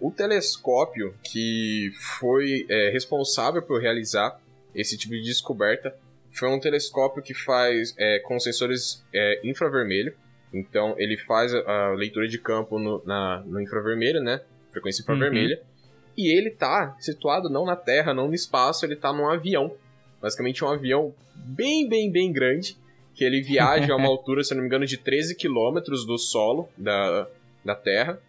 o 0.00 0.10
telescópio 0.10 1.14
que 1.22 1.90
foi 2.18 2.66
é, 2.68 2.90
responsável 2.90 3.60
por 3.62 3.80
realizar 3.80 4.40
esse 4.74 4.96
tipo 4.96 5.14
de 5.14 5.22
descoberta 5.22 5.94
foi 6.38 6.48
um 6.48 6.60
telescópio 6.60 7.22
que 7.22 7.34
faz 7.34 7.94
é, 7.98 8.20
com 8.20 8.38
sensores 8.38 9.04
é, 9.12 9.40
infravermelho. 9.44 10.14
Então 10.52 10.94
ele 10.98 11.16
faz 11.16 11.54
a, 11.54 11.60
a 11.60 11.94
leitura 11.94 12.28
de 12.28 12.38
campo 12.38 12.78
no, 12.78 13.02
na, 13.04 13.42
no 13.46 13.60
infravermelho, 13.60 14.20
né? 14.20 14.40
Frequência 14.72 15.02
infravermelha. 15.02 15.56
Uhum. 15.56 15.68
E 16.16 16.36
ele 16.36 16.50
tá 16.50 16.96
situado 16.98 17.48
não 17.48 17.64
na 17.64 17.76
Terra, 17.76 18.12
não 18.12 18.28
no 18.28 18.34
espaço, 18.34 18.84
ele 18.84 18.96
tá 18.96 19.12
num 19.12 19.28
avião. 19.28 19.74
Basicamente 20.20 20.64
um 20.64 20.68
avião 20.68 21.14
bem, 21.34 21.88
bem, 21.88 22.10
bem 22.10 22.32
grande. 22.32 22.76
Que 23.14 23.24
ele 23.24 23.42
viaja 23.42 23.92
a 23.92 23.96
uma 23.96 24.08
altura, 24.08 24.42
se 24.42 24.54
não 24.54 24.62
me 24.62 24.66
engano, 24.66 24.86
de 24.86 24.96
13 24.96 25.34
quilômetros 25.34 26.06
do 26.06 26.18
solo 26.18 26.68
da, 26.76 27.28
da 27.64 27.74
Terra. 27.74 28.20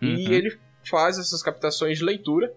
Uhum. 0.00 0.14
E 0.14 0.32
ele 0.32 0.56
faz 0.84 1.18
essas 1.18 1.42
captações 1.42 1.98
de 1.98 2.04
leitura. 2.04 2.52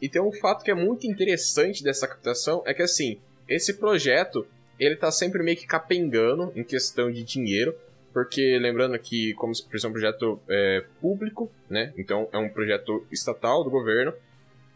E 0.00 0.08
tem 0.08 0.20
um 0.20 0.32
fato 0.32 0.64
que 0.64 0.70
é 0.70 0.74
muito 0.74 1.06
interessante 1.06 1.82
dessa 1.82 2.06
captação, 2.06 2.62
é 2.66 2.74
que 2.74 2.82
assim, 2.82 3.20
esse 3.48 3.74
projeto, 3.74 4.46
ele 4.78 4.96
tá 4.96 5.10
sempre 5.10 5.42
meio 5.42 5.56
que 5.56 5.66
capengando 5.66 6.52
em 6.54 6.64
questão 6.64 7.10
de 7.10 7.22
dinheiro, 7.22 7.74
porque 8.12 8.58
lembrando 8.58 8.98
que, 8.98 9.34
como 9.34 9.52
por 9.52 9.76
exemplo, 9.76 9.90
um 9.96 10.00
projeto 10.00 10.40
é, 10.48 10.84
público, 11.00 11.50
né? 11.68 11.92
Então 11.96 12.28
é 12.32 12.38
um 12.38 12.48
projeto 12.48 13.06
estatal 13.10 13.64
do 13.64 13.70
governo, 13.70 14.14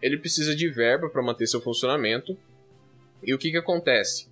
ele 0.03 0.17
precisa 0.17 0.55
de 0.55 0.69
verba 0.69 1.09
para 1.09 1.23
manter 1.23 1.47
seu 1.47 1.61
funcionamento. 1.61 2.37
E 3.23 3.35
o 3.35 3.39
que 3.39 3.51
que 3.51 3.57
acontece? 3.57 4.29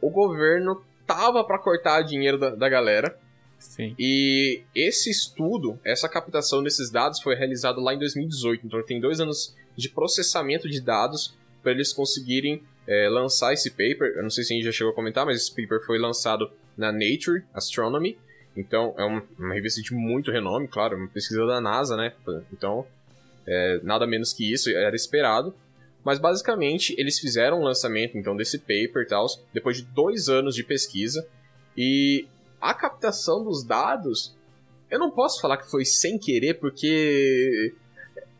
O 0.00 0.10
governo 0.10 0.84
tava 1.06 1.44
para 1.44 1.58
cortar 1.58 2.02
dinheiro 2.02 2.38
da, 2.38 2.50
da 2.50 2.68
galera. 2.68 3.18
Sim. 3.58 3.94
E 3.98 4.62
esse 4.74 5.10
estudo, 5.10 5.78
essa 5.84 6.08
captação 6.08 6.62
desses 6.62 6.90
dados 6.90 7.20
foi 7.20 7.34
realizado 7.34 7.80
lá 7.80 7.94
em 7.94 7.98
2018. 7.98 8.66
Então 8.66 8.82
tem 8.82 9.00
dois 9.00 9.20
anos 9.20 9.54
de 9.76 9.88
processamento 9.88 10.68
de 10.68 10.80
dados 10.80 11.34
para 11.62 11.72
eles 11.72 11.92
conseguirem 11.92 12.62
é, 12.86 13.08
lançar 13.08 13.52
esse 13.52 13.70
paper. 13.70 14.14
Eu 14.16 14.22
não 14.22 14.30
sei 14.30 14.44
se 14.44 14.52
a 14.52 14.56
gente 14.56 14.66
já 14.66 14.72
chegou 14.72 14.92
a 14.92 14.94
comentar, 14.94 15.24
mas 15.24 15.36
esse 15.36 15.50
paper 15.50 15.84
foi 15.84 15.98
lançado 15.98 16.50
na 16.76 16.92
Nature 16.92 17.44
Astronomy. 17.52 18.18
Então, 18.56 18.94
é 18.96 19.04
uma, 19.04 19.22
uma 19.38 19.54
revista 19.54 19.82
de 19.82 19.92
muito 19.92 20.30
renome, 20.30 20.68
claro, 20.68 20.96
uma 20.96 21.08
pesquisa 21.08 21.44
da 21.44 21.60
NASA, 21.60 21.96
né? 21.96 22.12
Então, 22.52 22.86
é, 23.46 23.80
nada 23.82 24.06
menos 24.06 24.32
que 24.32 24.50
isso, 24.52 24.70
era 24.70 24.94
esperado. 24.94 25.54
Mas, 26.04 26.18
basicamente, 26.18 26.94
eles 26.98 27.18
fizeram 27.18 27.60
o 27.60 27.64
lançamento, 27.64 28.16
então, 28.16 28.36
desse 28.36 28.58
paper 28.58 29.02
e 29.02 29.06
tal, 29.06 29.26
depois 29.52 29.78
de 29.78 29.82
dois 29.84 30.28
anos 30.28 30.54
de 30.54 30.62
pesquisa. 30.62 31.26
E 31.76 32.26
a 32.60 32.72
captação 32.74 33.42
dos 33.42 33.64
dados, 33.64 34.36
eu 34.90 34.98
não 34.98 35.10
posso 35.10 35.40
falar 35.40 35.56
que 35.56 35.70
foi 35.70 35.84
sem 35.84 36.18
querer, 36.18 36.54
porque 36.54 37.74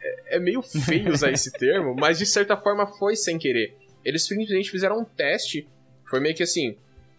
é, 0.01 0.37
é 0.37 0.39
meio 0.39 0.63
feio 0.63 1.13
usar 1.13 1.33
esse 1.33 1.51
termo, 1.51 1.97
mas 1.99 2.19
de 2.19 2.27
certa 2.27 2.57
forma 2.57 2.87
foi 2.87 3.17
sem 3.17 3.39
querer. 3.39 3.77
Eles 4.05 4.25
simplesmente 4.25 4.71
fizeram 4.71 5.01
um 5.01 5.05
teste, 5.05 5.69
foi 6.05 6.21
meio 6.21 6.35
que 6.35 6.43
assim, 6.43 6.77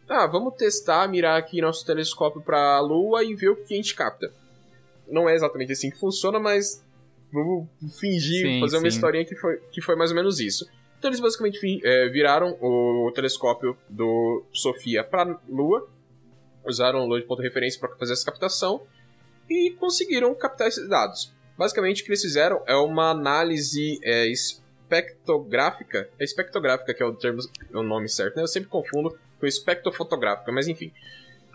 ah, 0.08 0.28
vamos 0.28 0.54
testar, 0.56 1.08
mirar 1.08 1.38
aqui 1.38 1.62
nosso 1.62 1.86
telescópio 1.86 2.42
para 2.42 2.78
a 2.78 2.80
Lua 2.80 3.24
e 3.24 3.34
ver 3.34 3.50
o 3.50 3.56
que 3.56 3.74
a 3.74 3.78
gente 3.78 3.96
capta. 3.96 4.32
Não 5.08 5.28
é 5.28 5.34
exatamente 5.34 5.72
assim 5.72 5.90
que 5.90 5.98
funciona, 5.98 6.40
mas 6.40 6.84
vamos 7.32 7.68
fingir, 8.00 8.46
sim, 8.46 8.60
fazer 8.60 8.78
uma 8.78 8.88
historinha 8.88 9.26
que 9.26 9.36
foi, 9.36 9.58
que 9.72 9.82
foi 9.82 9.96
mais 9.96 10.12
ou 10.12 10.16
menos 10.16 10.40
isso. 10.40 10.70
Então 10.98 11.10
eles 11.10 11.20
basicamente 11.20 11.60
é, 11.84 12.10
viraram 12.10 12.58
o 12.62 13.12
telescópio 13.14 13.78
do 13.90 14.44
Sofia 14.52 15.04
para 15.04 15.40
Lua, 15.48 15.88
usaram 16.66 17.02
o 17.02 17.06
Lua 17.08 17.20
de 17.20 17.26
ponto 17.26 17.42
de 17.42 17.48
referência 17.48 17.80
para 17.80 17.96
fazer 17.96 18.14
essa 18.14 18.26
captação 18.26 18.82
e 19.50 19.72
conseguiram 19.72 20.34
captar 20.34 20.68
esses 20.68 20.88
dados. 20.88 21.34
Basicamente 21.58 22.02
o 22.02 22.06
que 22.06 22.12
eles 22.12 22.22
fizeram 22.22 22.64
é 22.66 22.76
uma 22.76 23.12
análise 23.12 24.00
é, 24.04 24.28
espectrográfica, 24.86 26.10
é 26.20 26.24
espectrográfica 26.24 26.94
que 26.94 27.02
é 27.02 27.06
o 27.06 27.14
termo, 27.14 27.40
é 27.74 27.78
o 27.78 27.84
nome 27.84 28.08
certo, 28.08 28.36
né? 28.36 28.44
Eu 28.44 28.48
sempre 28.48 28.70
confundo 28.70 29.18
com 29.40 29.46
espectrofotográfica, 29.46 30.52
mas 30.52 30.68
enfim. 30.68 30.92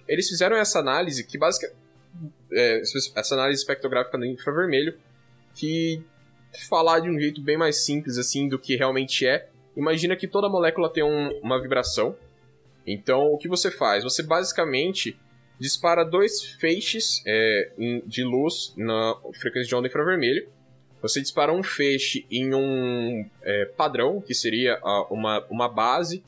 Eles 0.08 0.28
fizeram 0.28 0.56
essa 0.56 0.80
análise 0.80 1.24
que 1.24 1.38
basicamente. 1.38 1.78
É, 2.52 2.80
essa 2.80 3.34
análise 3.34 3.60
espectrográfica 3.60 4.18
no 4.18 4.26
infravermelho, 4.26 4.98
que 5.54 6.02
falar 6.68 6.98
de 6.98 7.08
um 7.08 7.18
jeito 7.18 7.40
bem 7.40 7.56
mais 7.56 7.84
simples 7.84 8.18
assim 8.18 8.48
do 8.48 8.58
que 8.58 8.74
realmente 8.74 9.24
é. 9.24 9.48
Imagina 9.76 10.16
que 10.16 10.26
toda 10.26 10.48
molécula 10.48 10.92
tem 10.92 11.04
um, 11.04 11.28
uma 11.40 11.62
vibração. 11.62 12.16
Então, 12.84 13.26
o 13.26 13.38
que 13.38 13.46
você 13.46 13.70
faz? 13.70 14.02
Você 14.02 14.24
basicamente 14.24 15.16
dispara 15.60 16.04
dois 16.04 16.42
feixes 16.42 17.22
é, 17.24 17.72
de 18.04 18.24
luz 18.24 18.74
na 18.76 19.14
frequência 19.40 19.68
de 19.68 19.74
onda 19.76 19.86
infravermelho. 19.86 20.48
Você 21.02 21.20
dispara 21.20 21.52
um 21.52 21.62
feixe 21.62 22.26
em 22.30 22.54
um 22.54 23.26
é, 23.42 23.64
padrão, 23.64 24.20
que 24.20 24.34
seria 24.34 24.78
uma, 25.10 25.44
uma 25.48 25.68
base 25.68 26.22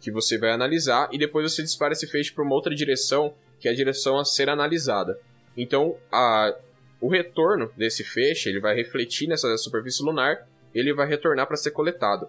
que 0.00 0.10
você 0.10 0.38
vai 0.38 0.50
analisar, 0.50 1.08
e 1.12 1.18
depois 1.18 1.52
você 1.52 1.62
dispara 1.62 1.92
esse 1.92 2.06
feixe 2.06 2.32
para 2.32 2.44
uma 2.44 2.54
outra 2.54 2.74
direção, 2.74 3.34
que 3.58 3.68
é 3.68 3.70
a 3.70 3.74
direção 3.74 4.18
a 4.18 4.24
ser 4.24 4.48
analisada. 4.48 5.18
Então, 5.56 5.96
a, 6.10 6.54
o 7.00 7.08
retorno 7.08 7.70
desse 7.76 8.04
feixe 8.04 8.48
ele 8.48 8.60
vai 8.60 8.74
refletir 8.74 9.26
nessa 9.28 9.56
superfície 9.56 10.02
lunar, 10.02 10.46
ele 10.74 10.92
vai 10.92 11.06
retornar 11.06 11.46
para 11.46 11.56
ser 11.56 11.70
coletado. 11.70 12.28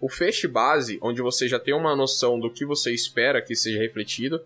O 0.00 0.08
feixe 0.08 0.48
base, 0.48 0.98
onde 1.00 1.22
você 1.22 1.46
já 1.46 1.58
tem 1.58 1.74
uma 1.74 1.94
noção 1.94 2.38
do 2.38 2.50
que 2.50 2.64
você 2.64 2.92
espera 2.92 3.42
que 3.42 3.54
seja 3.54 3.78
refletido, 3.78 4.40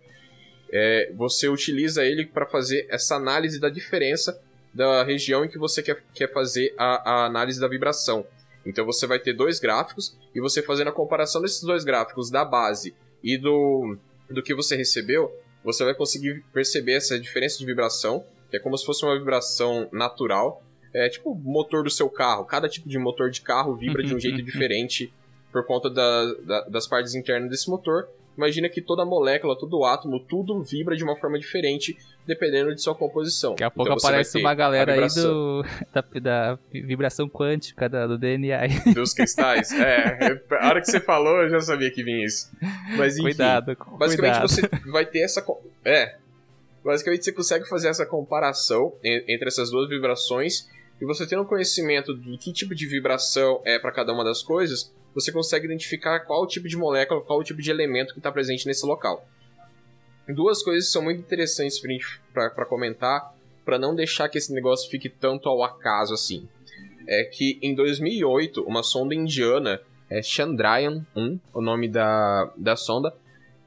é, 0.71 1.11
você 1.15 1.47
utiliza 1.47 2.05
ele 2.05 2.25
para 2.25 2.45
fazer 2.45 2.85
essa 2.89 3.15
análise 3.15 3.59
da 3.59 3.69
diferença 3.69 4.39
da 4.77 5.03
região 5.03 5.43
em 5.43 5.49
que 5.49 5.57
você 5.57 5.81
quer, 5.81 6.03
quer 6.13 6.31
fazer 6.31 6.73
a, 6.77 7.11
a 7.11 7.25
análise 7.25 7.59
da 7.59 7.67
vibração. 7.67 8.25
Então 8.63 8.85
você 8.85 9.07
vai 9.07 9.17
ter 9.17 9.33
dois 9.33 9.59
gráficos 9.59 10.15
e 10.35 10.39
você 10.39 10.61
fazendo 10.61 10.89
a 10.89 10.93
comparação 10.93 11.41
desses 11.41 11.61
dois 11.63 11.83
gráficos 11.83 12.29
da 12.29 12.45
base 12.45 12.93
e 13.23 13.37
do, 13.37 13.97
do 14.29 14.43
que 14.43 14.53
você 14.53 14.75
recebeu, 14.75 15.33
você 15.63 15.83
vai 15.83 15.95
conseguir 15.95 16.45
perceber 16.53 16.93
essa 16.93 17.19
diferença 17.19 17.57
de 17.57 17.65
vibração, 17.65 18.23
que 18.51 18.57
é 18.57 18.59
como 18.59 18.77
se 18.77 18.85
fosse 18.85 19.03
uma 19.03 19.17
vibração 19.17 19.89
natural. 19.91 20.63
É 20.93 21.09
tipo 21.09 21.31
o 21.31 21.35
motor 21.35 21.83
do 21.83 21.89
seu 21.89 22.09
carro. 22.09 22.45
Cada 22.45 22.69
tipo 22.69 22.87
de 22.87 22.99
motor 22.99 23.31
de 23.31 23.41
carro 23.41 23.75
vibra 23.75 24.03
de 24.03 24.13
um 24.13 24.19
jeito 24.21 24.43
diferente 24.43 25.11
por 25.51 25.65
conta 25.65 25.89
da, 25.89 26.33
da, 26.45 26.61
das 26.69 26.87
partes 26.87 27.15
internas 27.15 27.49
desse 27.49 27.69
motor. 27.69 28.07
Imagina 28.37 28.69
que 28.69 28.81
toda 28.81 29.03
molécula, 29.03 29.57
todo 29.57 29.83
átomo, 29.83 30.19
tudo 30.19 30.61
vibra 30.61 30.95
de 30.95 31.03
uma 31.03 31.15
forma 31.15 31.39
diferente 31.39 31.97
dependendo 32.25 32.73
de 32.75 32.81
sua 32.81 32.93
composição. 32.93 33.51
Daqui 33.51 33.63
a 33.63 33.71
pouco 33.71 33.91
então, 33.91 33.97
aparece 33.97 34.37
uma 34.37 34.53
galera 34.53 34.93
aí 34.93 35.07
do, 35.07 35.65
da, 35.91 36.03
da, 36.21 36.59
vibração 36.71 37.27
quântica 37.27 37.89
da, 37.89 38.05
do 38.05 38.17
DNA. 38.17 38.67
Dos 38.93 39.13
cristais. 39.13 39.71
É, 39.71 40.39
a 40.59 40.67
hora 40.67 40.81
que 40.81 40.87
você 40.87 40.99
falou, 40.99 41.41
eu 41.41 41.49
já 41.49 41.61
sabia 41.61 41.89
que 41.89 42.03
vinha 42.03 42.23
isso. 42.23 42.51
Mas 42.95 43.13
enfim, 43.15 43.23
cuidado, 43.23 43.75
basicamente 43.97 44.39
cuidado. 44.39 44.47
você 44.47 44.91
vai 44.91 45.05
ter 45.05 45.21
essa... 45.21 45.43
É, 45.83 46.17
basicamente 46.83 47.25
você 47.25 47.31
consegue 47.31 47.67
fazer 47.67 47.87
essa 47.87 48.05
comparação 48.05 48.93
entre 49.03 49.47
essas 49.47 49.71
duas 49.71 49.89
vibrações 49.89 50.67
e 51.01 51.05
você 51.05 51.25
tendo 51.25 51.41
um 51.41 51.45
conhecimento 51.45 52.13
do 52.13 52.37
que 52.37 52.51
tipo 52.51 52.75
de 52.75 52.87
vibração 52.87 53.61
é 53.65 53.79
para 53.79 53.91
cada 53.91 54.13
uma 54.13 54.23
das 54.23 54.41
coisas, 54.43 54.91
você 55.17 55.31
consegue 55.31 55.65
identificar 55.65 56.19
qual 56.19 56.43
o 56.43 56.47
tipo 56.47 56.67
de 56.67 56.77
molécula, 56.77 57.21
qual 57.21 57.39
o 57.39 57.43
tipo 57.43 57.59
de 57.59 57.71
elemento 57.71 58.13
que 58.13 58.19
está 58.19 58.31
presente 58.31 58.67
nesse 58.67 58.85
local. 58.85 59.27
Duas 60.29 60.61
coisas 60.61 60.91
são 60.91 61.01
muito 61.01 61.21
interessantes 61.21 61.81
para 62.31 62.65
comentar, 62.65 63.33
para 63.65 63.79
não 63.79 63.95
deixar 63.95 64.29
que 64.29 64.37
esse 64.37 64.53
negócio 64.53 64.91
fique 64.91 65.09
tanto 65.09 65.49
ao 65.49 65.63
acaso 65.63 66.13
assim. 66.13 66.47
É 67.07 67.23
que 67.23 67.57
em 67.63 67.73
2008, 67.73 68.61
uma 68.61 68.83
sonda 68.83 69.15
indiana, 69.15 69.81
é 70.07 70.21
Chandrayaan 70.21 71.03
1, 71.15 71.39
o 71.51 71.61
nome 71.61 71.87
da, 71.87 72.53
da 72.55 72.75
sonda, 72.75 73.11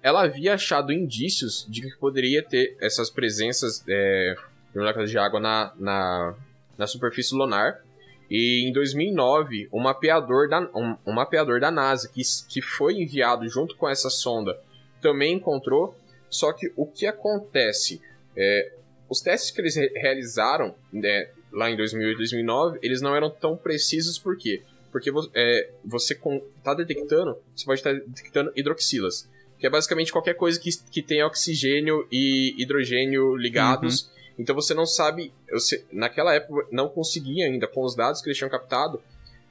ela 0.05 0.23
havia 0.23 0.55
achado 0.55 0.93
indícios 0.93 1.67
de 1.69 1.81
que 1.81 1.97
poderia 1.97 2.45
ter 2.45 2.77
essas 2.81 3.11
presenças 3.11 3.83
é, 3.89 4.37
de 4.73 4.79
moléculas 4.79 5.11
de 5.11 5.19
água 5.19 5.41
na, 5.41 5.73
na, 5.77 6.35
na 6.79 6.87
superfície 6.87 7.35
lunar. 7.35 7.83
E 8.31 8.65
em 8.69 8.73
2009, 8.73 9.69
um 9.73 9.81
mapeador 9.81 10.49
da, 10.49 10.61
um, 10.75 10.97
um 11.05 11.13
mapeador 11.13 11.61
da 11.61 11.71
NASA, 11.71 12.09
que, 12.09 12.23
que 12.49 12.63
foi 12.63 12.95
enviado 12.95 13.49
junto 13.49 13.77
com 13.77 13.89
essa 13.89 14.09
sonda, 14.09 14.59
também 15.01 15.35
encontrou 15.35 15.97
só 16.31 16.53
que 16.53 16.73
o 16.77 16.87
que 16.87 17.07
acontece? 17.07 18.01
É, 18.37 18.73
os 19.09 19.21
testes 19.21 19.51
que 19.51 19.61
eles 19.61 19.75
realizaram 19.75 20.75
né, 20.93 21.29
lá 21.53 21.69
em 21.69 21.77
2008 21.77 22.15
e 22.15 22.19
2009, 22.19 22.79
eles 22.81 23.03
não 23.03 23.15
eram 23.15 23.29
tão 23.29 23.57
precisos, 23.57 24.19
por 24.19 24.39
quê? 24.39 24.63
Porque 24.93 25.11
é, 25.35 25.71
você 25.85 26.15
está 26.57 26.73
detectando, 26.73 27.37
você 27.55 27.65
pode 27.65 27.81
estar 27.81 27.93
detectando 27.93 28.53
hidroxilas, 28.55 29.29
que 29.59 29.67
é 29.67 29.71
basicamente 29.71 30.13
qualquer 30.13 30.35
coisa 30.35 30.59
que, 30.59 30.71
que 30.91 31.03
tenha 31.03 31.27
oxigênio 31.27 32.07
e 32.11 32.55
hidrogênio 32.57 33.37
ligados. 33.37 34.03
Uhum. 34.03 34.20
Então 34.39 34.55
você 34.55 34.73
não 34.75 34.87
sabe, 34.87 35.33
você, 35.51 35.85
naquela 35.93 36.35
época 36.35 36.67
não 36.71 36.89
conseguia 36.89 37.47
ainda, 37.47 37.67
com 37.67 37.85
os 37.85 37.95
dados 37.95 38.21
que 38.21 38.29
eles 38.29 38.39
tinham 38.39 38.51
captado, 38.51 39.03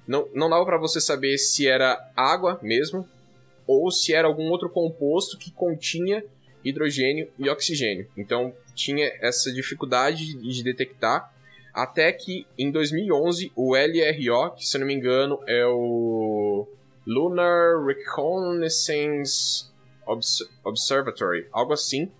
não, 0.07 0.27
não 0.33 0.50
dava 0.50 0.65
para 0.65 0.77
você 0.77 1.00
saber 1.00 1.38
se 1.38 1.67
era 1.67 2.12
água 2.15 2.59
mesmo, 2.63 3.07
ou 3.67 3.91
se 3.91 4.13
era 4.13 4.27
algum 4.27 4.50
outro 4.50 4.69
composto 4.69 5.38
que 5.38 5.51
continha 5.51 6.24
hidrogênio 6.63 7.29
e 7.38 7.48
oxigênio. 7.50 8.07
Então 8.17 8.53
tinha 8.74 9.12
essa 9.21 9.51
dificuldade 9.51 10.33
de 10.33 10.63
detectar, 10.63 11.31
até 11.74 12.12
que 12.12 12.48
em 12.57 12.71
2011 12.71 13.51
o 13.55 13.75
LRO, 13.75 14.55
que 14.55 14.65
se 14.65 14.75
eu 14.75 14.79
não 14.79 14.88
me 14.88 14.93
engano 14.95 15.39
é 15.48 15.65
o 15.67 16.67
Lunar 17.05 17.86
Reconnaissance 17.86 19.69
Observatory, 20.63 21.48
algo 21.51 21.74
assim. 21.74 22.12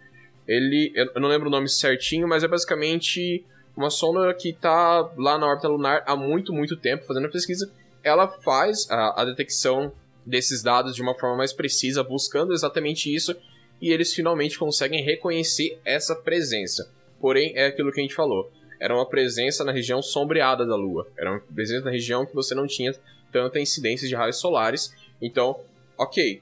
Ele, 0.50 0.92
eu 0.96 1.22
não 1.22 1.30
lembro 1.30 1.48
o 1.48 1.52
nome 1.52 1.70
certinho, 1.70 2.28
mas 2.28 2.44
é 2.44 2.48
basicamente 2.48 3.46
uma 3.78 3.92
sonda 3.92 4.34
que 4.34 4.50
está 4.50 5.08
lá 5.16 5.38
na 5.38 5.46
órbita 5.46 5.68
lunar 5.68 6.04
há 6.08 6.16
muito, 6.16 6.52
muito 6.52 6.76
tempo 6.76 7.06
fazendo 7.06 7.28
a 7.28 7.30
pesquisa. 7.30 7.72
Ela 8.04 8.28
faz 8.28 8.90
a, 8.90 9.22
a 9.22 9.26
detecção 9.26 9.92
desses 10.26 10.64
dados 10.64 10.96
de 10.96 11.04
uma 11.04 11.14
forma 11.14 11.38
mais 11.38 11.54
precisa, 11.54 12.04
buscando 12.04 12.52
exatamente 12.52 13.14
isso 13.14 13.36
e 13.80 13.92
eles 13.92 14.12
finalmente 14.12 14.58
conseguem 14.58 15.04
reconhecer 15.04 15.80
essa 15.86 16.16
presença. 16.16 16.92
Porém, 17.22 17.54
é 17.56 17.68
aquilo 17.68 17.92
que 17.92 18.00
a 18.00 18.04
gente 18.04 18.16
falou. 18.16 18.52
Era 18.80 18.96
uma 18.96 19.06
presença 19.06 19.64
na 19.64 19.72
região 19.72 20.02
sombreada 20.02 20.66
da 20.66 20.76
Lua. 20.76 21.08
Era 21.16 21.34
uma 21.34 21.40
presença 21.40 21.86
na 21.86 21.92
região 21.92 22.26
que 22.26 22.34
você 22.34 22.56
não 22.56 22.66
tinha 22.66 22.92
tanta 23.32 23.60
incidência 23.60 24.08
de 24.08 24.16
raios 24.16 24.38
solares. 24.38 24.96
Então, 25.22 25.60
ok. 25.96 26.42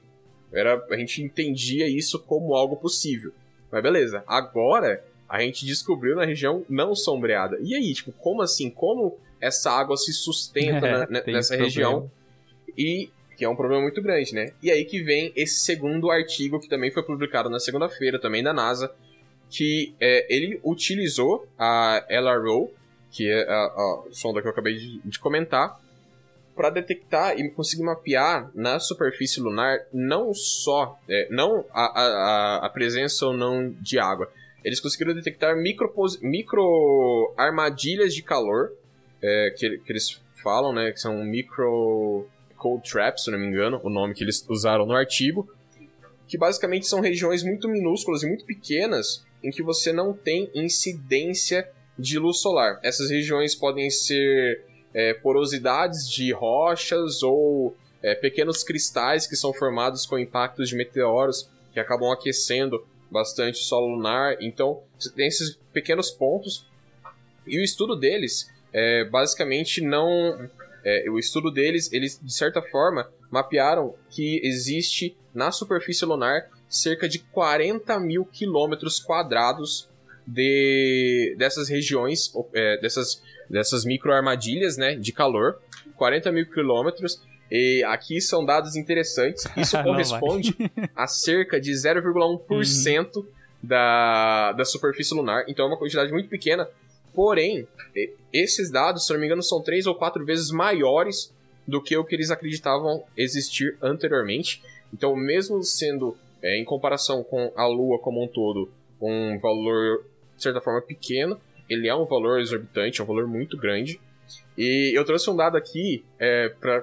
Era, 0.50 0.82
a 0.90 0.96
gente 0.96 1.22
entendia 1.22 1.86
isso 1.86 2.18
como 2.20 2.54
algo 2.54 2.74
possível. 2.74 3.34
Mas 3.70 3.82
beleza, 3.82 4.22
agora 4.26 5.04
a 5.28 5.40
gente 5.40 5.66
descobriu 5.66 6.16
na 6.16 6.24
região 6.24 6.64
não 6.68 6.94
sombreada. 6.94 7.58
E 7.62 7.74
aí, 7.74 7.92
tipo, 7.92 8.12
como 8.12 8.40
assim? 8.42 8.70
Como 8.70 9.18
essa 9.40 9.70
água 9.70 9.96
se 9.96 10.12
sustenta 10.12 10.86
É, 10.88 10.98
na- 11.06 11.22
nessa 11.32 11.54
região? 11.56 12.10
E 12.76 13.10
que 13.36 13.44
é 13.44 13.48
um 13.48 13.54
problema 13.54 13.82
muito 13.82 14.02
grande, 14.02 14.34
né? 14.34 14.52
E 14.62 14.70
aí 14.70 14.84
que 14.84 15.00
vem 15.02 15.32
esse 15.36 15.60
segundo 15.60 16.10
artigo 16.10 16.58
que 16.58 16.68
também 16.68 16.90
foi 16.90 17.02
publicado 17.04 17.48
na 17.48 17.60
segunda-feira, 17.60 18.18
também 18.18 18.42
da 18.42 18.52
NASA, 18.52 18.92
que 19.48 19.94
é, 20.00 20.26
ele 20.34 20.60
utilizou 20.64 21.46
a 21.56 22.04
LRO, 22.08 22.70
que 23.12 23.28
é 23.30 23.42
a, 23.48 23.64
a 23.66 24.02
sonda 24.10 24.40
que 24.42 24.48
eu 24.48 24.50
acabei 24.50 24.76
de, 24.76 24.98
de 25.04 25.18
comentar, 25.20 25.80
para 26.58 26.70
detectar 26.70 27.38
e 27.38 27.48
conseguir 27.50 27.84
mapear 27.84 28.50
na 28.52 28.80
superfície 28.80 29.40
lunar 29.40 29.78
não 29.92 30.34
só 30.34 30.98
é, 31.08 31.28
não 31.30 31.64
a, 31.72 31.84
a, 32.02 32.66
a- 32.66 32.68
presença 32.70 33.26
ou 33.26 33.32
não 33.32 33.70
de 33.80 33.96
água. 33.96 34.28
Eles 34.64 34.80
conseguiram 34.80 35.14
detectar 35.14 35.56
micro, 35.56 35.88
micro 36.20 37.32
armadilhas 37.36 38.12
de 38.12 38.24
calor, 38.24 38.72
é, 39.22 39.54
que, 39.56 39.78
que 39.78 39.92
eles 39.92 40.20
falam, 40.42 40.72
né, 40.72 40.90
que 40.90 41.00
são 41.00 41.24
micro 41.24 42.26
cold 42.56 42.82
traps, 42.90 43.22
se 43.22 43.30
não 43.30 43.38
me 43.38 43.46
engano, 43.46 43.80
o 43.84 43.88
nome 43.88 44.14
que 44.14 44.24
eles 44.24 44.44
usaram 44.48 44.84
no 44.84 44.94
artigo, 44.94 45.48
que 46.26 46.36
basicamente 46.36 46.88
são 46.88 47.00
regiões 47.00 47.44
muito 47.44 47.68
minúsculas 47.68 48.24
e 48.24 48.26
muito 48.26 48.44
pequenas 48.44 49.24
em 49.44 49.50
que 49.52 49.62
você 49.62 49.92
não 49.92 50.12
tem 50.12 50.50
incidência 50.52 51.70
de 51.96 52.18
luz 52.18 52.40
solar. 52.40 52.80
Essas 52.82 53.10
regiões 53.10 53.54
podem 53.54 53.88
ser 53.90 54.64
é, 54.98 55.14
porosidades 55.14 56.10
de 56.10 56.32
rochas 56.32 57.22
ou 57.22 57.76
é, 58.02 58.16
pequenos 58.16 58.64
cristais 58.64 59.28
que 59.28 59.36
são 59.36 59.54
formados 59.54 60.04
com 60.04 60.18
impactos 60.18 60.70
de 60.70 60.74
meteoros 60.74 61.48
que 61.72 61.78
acabam 61.78 62.10
aquecendo 62.10 62.84
bastante 63.08 63.60
o 63.60 63.64
solo 63.64 63.94
lunar. 63.94 64.36
Então, 64.40 64.82
você 64.98 65.12
tem 65.12 65.28
esses 65.28 65.56
pequenos 65.72 66.10
pontos 66.10 66.66
e 67.46 67.60
o 67.60 67.62
estudo 67.62 67.94
deles 67.94 68.50
é, 68.72 69.04
basicamente 69.04 69.80
não. 69.80 70.50
é, 70.84 71.04
o 71.08 71.16
estudo 71.16 71.52
deles, 71.52 71.92
eles 71.92 72.18
de 72.20 72.34
certa 72.34 72.60
forma 72.60 73.08
mapearam 73.30 73.94
que 74.10 74.40
existe 74.42 75.16
na 75.32 75.52
superfície 75.52 76.04
lunar 76.04 76.50
cerca 76.68 77.08
de 77.08 77.20
40 77.20 78.00
mil 78.00 78.24
quilômetros 78.24 78.98
quadrados 78.98 79.88
de, 80.28 81.34
dessas 81.38 81.68
regiões, 81.68 82.30
é, 82.52 82.78
dessas, 82.80 83.22
dessas 83.48 83.84
microarmadilhas 83.84 84.76
né, 84.76 84.94
de 84.94 85.12
calor. 85.12 85.58
40 85.96 86.30
mil 86.30 86.46
quilômetros. 86.46 87.20
E 87.50 87.82
aqui 87.84 88.20
são 88.20 88.44
dados 88.44 88.76
interessantes. 88.76 89.46
Isso 89.56 89.82
corresponde 89.82 90.54
a 90.94 91.06
cerca 91.06 91.58
de 91.58 91.72
0,1% 91.72 93.26
da, 93.62 94.52
da 94.52 94.64
superfície 94.64 95.14
lunar. 95.14 95.44
Então 95.48 95.64
é 95.64 95.68
uma 95.68 95.78
quantidade 95.78 96.12
muito 96.12 96.28
pequena. 96.28 96.68
Porém, 97.14 97.66
esses 98.32 98.70
dados, 98.70 99.06
se 99.06 99.12
não 99.12 99.18
me 99.18 99.26
engano, 99.26 99.42
são 99.42 99.62
três 99.62 99.86
ou 99.86 99.94
quatro 99.94 100.24
vezes 100.24 100.50
maiores 100.50 101.32
do 101.66 101.82
que 101.82 101.96
o 101.96 102.04
que 102.04 102.14
eles 102.14 102.30
acreditavam 102.30 103.02
existir 103.16 103.76
anteriormente. 103.82 104.62
Então, 104.92 105.16
mesmo 105.16 105.62
sendo, 105.64 106.16
é, 106.42 106.60
em 106.60 106.64
comparação 106.64 107.24
com 107.24 107.50
a 107.56 107.66
Lua 107.66 107.98
como 107.98 108.22
um 108.22 108.28
todo, 108.28 108.70
um 109.00 109.38
valor, 109.38 110.04
de 110.38 110.42
certa 110.44 110.60
forma, 110.60 110.80
pequeno, 110.80 111.38
ele 111.68 111.88
é 111.88 111.94
um 111.94 112.06
valor 112.06 112.40
exorbitante, 112.40 113.00
é 113.00 113.04
um 113.04 113.06
valor 113.06 113.26
muito 113.26 113.58
grande. 113.58 114.00
E 114.56 114.96
eu 114.96 115.04
trouxe 115.04 115.28
um 115.28 115.36
dado 115.36 115.56
aqui 115.56 116.04
é, 116.18 116.48
para 116.48 116.82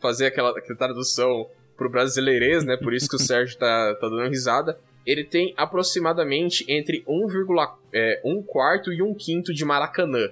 fazer 0.00 0.26
aquela, 0.26 0.50
aquela 0.50 0.76
tradução 0.76 1.48
pro 1.76 1.88
brasileirês, 1.88 2.64
né? 2.64 2.76
Por 2.76 2.92
isso 2.92 3.08
que 3.08 3.16
o 3.16 3.18
Sérgio 3.20 3.56
tá, 3.58 3.94
tá 4.00 4.08
dando 4.08 4.28
risada. 4.28 4.78
Ele 5.06 5.22
tem 5.22 5.52
aproximadamente 5.56 6.64
entre 6.66 7.04
1,1 7.06 7.74
é, 7.92 8.20
um 8.24 8.42
quarto 8.42 8.92
e 8.92 9.02
um 9.02 9.14
quinto 9.14 9.52
de 9.52 9.64
Maracanã. 9.64 10.30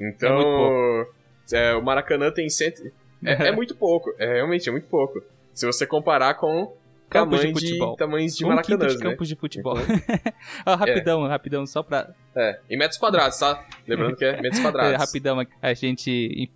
Então, 0.00 1.06
é, 1.52 1.74
o 1.74 1.82
Maracanã 1.82 2.30
tem 2.30 2.48
cento... 2.48 2.90
É, 3.22 3.48
é 3.48 3.52
muito 3.52 3.74
pouco, 3.74 4.14
é, 4.18 4.34
realmente 4.34 4.68
é 4.68 4.72
muito 4.72 4.88
pouco. 4.88 5.22
Se 5.52 5.66
você 5.66 5.86
comparar 5.86 6.34
com 6.34 6.74
Campos 7.10 7.40
de 7.40 7.46
de, 7.46 7.52
futebol. 7.52 7.96
tamanhos 7.96 8.36
de 8.36 8.44
um 8.44 8.48
quinto 8.48 8.56
Maracanãs, 8.56 8.92
de 8.92 9.04
né? 9.04 9.10
campos 9.10 9.28
de 9.28 9.36
futebol. 9.36 9.76
Ó, 10.66 10.74
rapidão, 10.74 11.26
rapidão, 11.28 11.66
só 11.66 11.82
pra. 11.82 12.12
É, 12.34 12.58
em 12.68 12.76
metros 12.76 12.98
quadrados, 12.98 13.38
tá? 13.38 13.64
Lembrando 13.86 14.16
que 14.16 14.24
é 14.24 14.40
metros 14.40 14.58
É, 14.60 14.62
quadrados. 14.62 14.98
rapidão, 14.98 15.46
a 15.62 15.74
gente. 15.74 16.10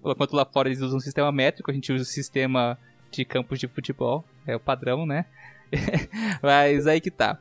Enquanto 0.05 0.35
lá 0.35 0.45
fora 0.45 0.69
eles 0.69 0.81
usam 0.81 0.99
um 0.99 1.01
sistema 1.01 1.31
métrico, 1.31 1.71
a 1.71 1.75
gente 1.75 1.93
usa 1.93 2.03
o 2.03 2.07
sistema 2.07 2.77
de 3.11 3.25
campos 3.25 3.61
de 3.61 3.69
futebol. 3.69 4.25
É 4.47 4.57
o 4.57 4.61
padrão, 4.61 5.07
né? 5.07 5.27
Mas 6.43 6.87
aí 6.87 7.01
que 7.01 7.11
tá. 7.11 7.39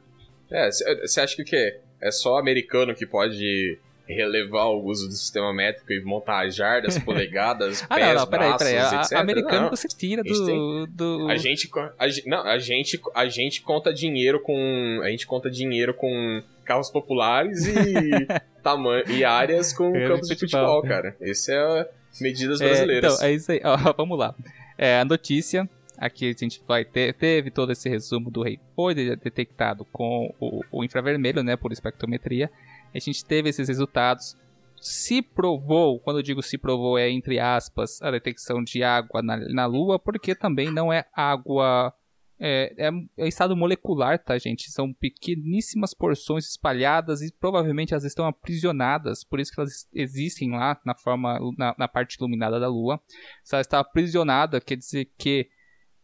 É, 0.52 0.70
você 0.72 1.20
acha 1.22 1.36
que 1.36 1.42
o 1.42 1.46
quê? 1.46 1.80
É 2.00 2.12
só 2.12 2.38
americano 2.38 2.94
que 2.94 3.06
pode 3.08 3.80
relevar 4.08 4.66
o 4.66 4.84
uso 4.84 5.08
do 5.08 5.14
sistema 5.14 5.54
métrico 5.54 5.92
e 5.92 6.02
montar 6.04 6.46
as 6.46 6.56
jardas, 6.56 6.98
polegadas, 7.04 7.84
Ah, 7.90 7.96
pés, 7.96 8.08
não, 8.08 8.16
não, 8.22 8.28
peraí, 8.28 8.48
braços, 8.50 8.68
peraí. 8.68 8.80
A- 8.98 9.02
etc? 9.02 9.18
americano 9.18 9.62
Não. 9.64 9.70
você 9.70 9.88
tira 9.88 10.24
do. 10.24 10.88
do... 10.88 11.28
A 11.30 11.36
gente, 11.38 11.68
co- 11.68 11.90
a, 12.00 12.08
gen- 12.08 12.24
não, 12.26 12.40
a 12.46 12.58
gente, 12.58 13.00
a 13.14 13.28
gente 13.28 13.62
conta 13.62 13.94
dinheiro 13.94 14.40
com, 14.42 15.02
a 15.04 15.10
gente 15.10 15.28
conta 15.28 15.50
dinheiro 15.50 15.94
com 15.94 16.42
carros 16.66 16.90
populares 16.90 17.66
e 17.66 18.28
tamanho 18.64 19.04
e 19.10 19.24
áreas 19.24 19.72
com 19.74 19.92
de 19.92 20.08
campos 20.08 20.28
de 20.28 20.36
futebol. 20.36 20.76
futebol, 20.82 20.84
cara. 20.84 21.16
Esse 21.22 21.54
é 21.54 21.90
medidas 22.20 22.60
É, 22.62 22.66
brasileiras. 22.68 23.14
então, 23.16 23.26
é 23.28 23.32
isso 23.34 23.52
aí. 23.52 23.62
Ó, 23.66 23.94
vamos 23.94 24.18
lá. 24.18 24.34
É, 24.78 25.00
a 25.00 25.06
notícia. 25.06 25.70
Aqui 26.00 26.30
a 26.30 26.40
gente 26.40 26.62
vai 26.68 26.86
ter. 26.86 27.12
Teve 27.16 27.50
todo 27.50 27.72
esse 27.72 27.90
resumo 27.90 28.30
do 28.30 28.44
rei. 28.44 28.60
Foi 28.76 28.94
de- 28.94 29.16
detectado 29.16 29.84
com 29.92 30.32
o, 30.40 30.62
o 30.72 30.84
infravermelho, 30.84 31.42
né? 31.42 31.56
Por 31.56 31.72
espectrometria. 31.72 32.52
A 32.94 33.00
gente 33.00 33.24
teve 33.26 33.50
esses 33.50 33.68
resultados. 33.68 34.36
Se 34.80 35.22
provou, 35.22 36.00
quando 36.00 36.18
eu 36.18 36.24
digo 36.24 36.42
se 36.42 36.58
provou, 36.58 36.98
é 36.98 37.10
entre 37.10 37.40
aspas, 37.40 38.02
a 38.02 38.12
detecção 38.12 38.64
de 38.64 38.84
água 38.84 39.22
na, 39.22 39.38
na 39.38 39.66
Lua, 39.66 39.98
porque 39.98 40.36
também 40.36 40.72
não 40.72 40.94
é 40.94 41.06
água. 41.14 41.94
É, 42.40 42.72
é, 42.78 42.92
é 43.18 43.28
estado 43.28 43.58
molecular, 43.58 44.24
tá, 44.24 44.38
gente? 44.38 44.72
São 44.72 44.94
pequeníssimas 44.94 45.96
porções 45.96 46.48
espalhadas 46.48 47.24
e 47.24 47.34
provavelmente 47.34 47.94
elas 47.94 48.04
estão 48.04 48.28
aprisionadas, 48.28 49.24
por 49.24 49.40
isso 49.40 49.52
que 49.52 49.60
elas 49.60 49.88
existem 49.92 50.52
lá 50.52 50.80
na 50.86 50.94
forma 50.94 51.40
na, 51.58 51.74
na 51.76 51.88
parte 51.88 52.14
iluminada 52.14 52.60
da 52.60 52.68
Lua. 52.68 53.02
Se 53.44 53.56
ela 53.56 53.62
está 53.62 53.80
aprisionada, 53.80 54.62
quer 54.62 54.76
dizer 54.76 55.12
que 55.18 55.50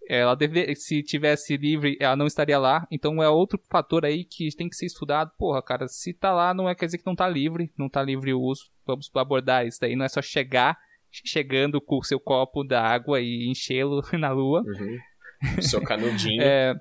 ela 0.07 0.35
deve, 0.35 0.75
se 0.75 1.01
tivesse 1.01 1.55
livre, 1.55 1.97
ela 1.99 2.15
não 2.15 2.27
estaria 2.27 2.59
lá. 2.59 2.87
Então 2.91 3.21
é 3.23 3.29
outro 3.29 3.59
fator 3.69 4.05
aí 4.05 4.23
que 4.23 4.49
tem 4.55 4.69
que 4.69 4.75
ser 4.75 4.85
estudado. 4.85 5.31
Porra, 5.37 5.61
cara, 5.61 5.87
se 5.87 6.13
tá 6.13 6.33
lá, 6.33 6.53
não 6.53 6.69
é 6.69 6.75
quer 6.75 6.85
dizer 6.85 6.97
que 6.97 7.05
não 7.05 7.15
tá 7.15 7.27
livre, 7.27 7.71
não 7.77 7.89
tá 7.89 8.01
livre 8.01 8.33
o 8.33 8.41
uso. 8.41 8.63
Vamos 8.85 9.09
abordar 9.15 9.65
isso 9.65 9.79
daí. 9.79 9.95
Não 9.95 10.05
é 10.05 10.09
só 10.09 10.21
chegar 10.21 10.77
chegando 11.23 11.79
com 11.79 11.97
o 11.99 12.03
seu 12.03 12.19
copo 12.19 12.63
da 12.63 12.81
água 12.81 13.21
e 13.21 13.47
enchê-lo 13.47 14.01
na 14.17 14.31
Lua. 14.31 14.63
Uhum. 14.65 15.61
Seu 15.61 15.81
canudinho. 15.83 16.41
É, 16.41 16.73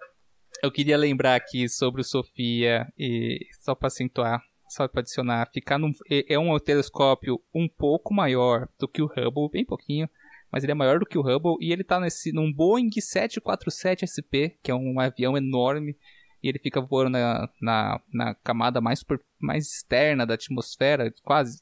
eu 0.62 0.70
queria 0.70 0.96
lembrar 0.96 1.34
aqui 1.34 1.68
sobre 1.68 2.00
o 2.00 2.04
Sofia 2.04 2.86
e 2.96 3.40
só 3.60 3.74
para 3.74 3.88
acentuar, 3.88 4.40
só 4.68 4.86
para 4.88 5.00
adicionar, 5.00 5.50
ficar 5.52 5.78
num, 5.78 5.92
é 6.08 6.34
é 6.34 6.38
um 6.38 6.56
telescópio 6.58 7.40
um 7.52 7.68
pouco 7.68 8.14
maior 8.14 8.68
do 8.78 8.88
que 8.88 9.02
o 9.02 9.06
Hubble, 9.06 9.50
bem 9.50 9.64
pouquinho, 9.64 10.08
mas 10.52 10.62
ele 10.62 10.72
é 10.72 10.74
maior 10.74 10.98
do 10.98 11.06
que 11.06 11.16
o 11.16 11.22
Hubble 11.22 11.56
e 11.60 11.72
ele 11.72 11.82
tá 11.82 11.98
nesse 11.98 12.32
num 12.32 12.52
Boeing 12.52 12.90
747 12.90 14.06
SP, 14.06 14.60
que 14.62 14.70
é 14.70 14.74
um 14.74 15.00
avião 15.00 15.36
enorme 15.36 15.96
e 16.42 16.48
ele 16.48 16.58
fica 16.58 16.80
voando 16.80 17.10
na, 17.10 17.48
na, 17.60 18.00
na 18.12 18.34
camada 18.34 18.80
mais, 18.80 19.04
mais 19.40 19.66
externa 19.66 20.26
da 20.26 20.34
atmosfera, 20.34 21.12
quase, 21.22 21.58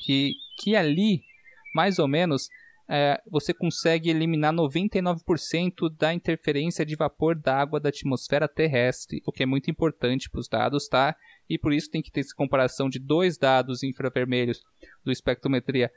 que, 0.00 0.32
que 0.58 0.74
ali, 0.74 1.22
mais 1.74 1.98
ou 1.98 2.08
menos, 2.08 2.48
é, 2.88 3.20
você 3.30 3.52
consegue 3.52 4.10
eliminar 4.10 4.52
99% 4.52 5.94
da 5.98 6.14
interferência 6.14 6.84
de 6.84 6.96
vapor 6.96 7.36
d'água 7.36 7.78
da 7.78 7.90
atmosfera 7.90 8.48
terrestre, 8.48 9.22
o 9.26 9.32
que 9.32 9.42
é 9.42 9.46
muito 9.46 9.70
importante 9.70 10.30
para 10.30 10.40
os 10.40 10.48
dados, 10.48 10.88
tá? 10.88 11.14
E 11.48 11.58
por 11.58 11.72
isso 11.72 11.90
tem 11.90 12.02
que 12.02 12.10
ter 12.10 12.20
essa 12.20 12.34
comparação 12.34 12.88
de 12.88 12.98
dois 12.98 13.36
dados 13.36 13.82
infravermelhos 13.82 14.62
do 15.04 15.12
espectrometria, 15.12 15.90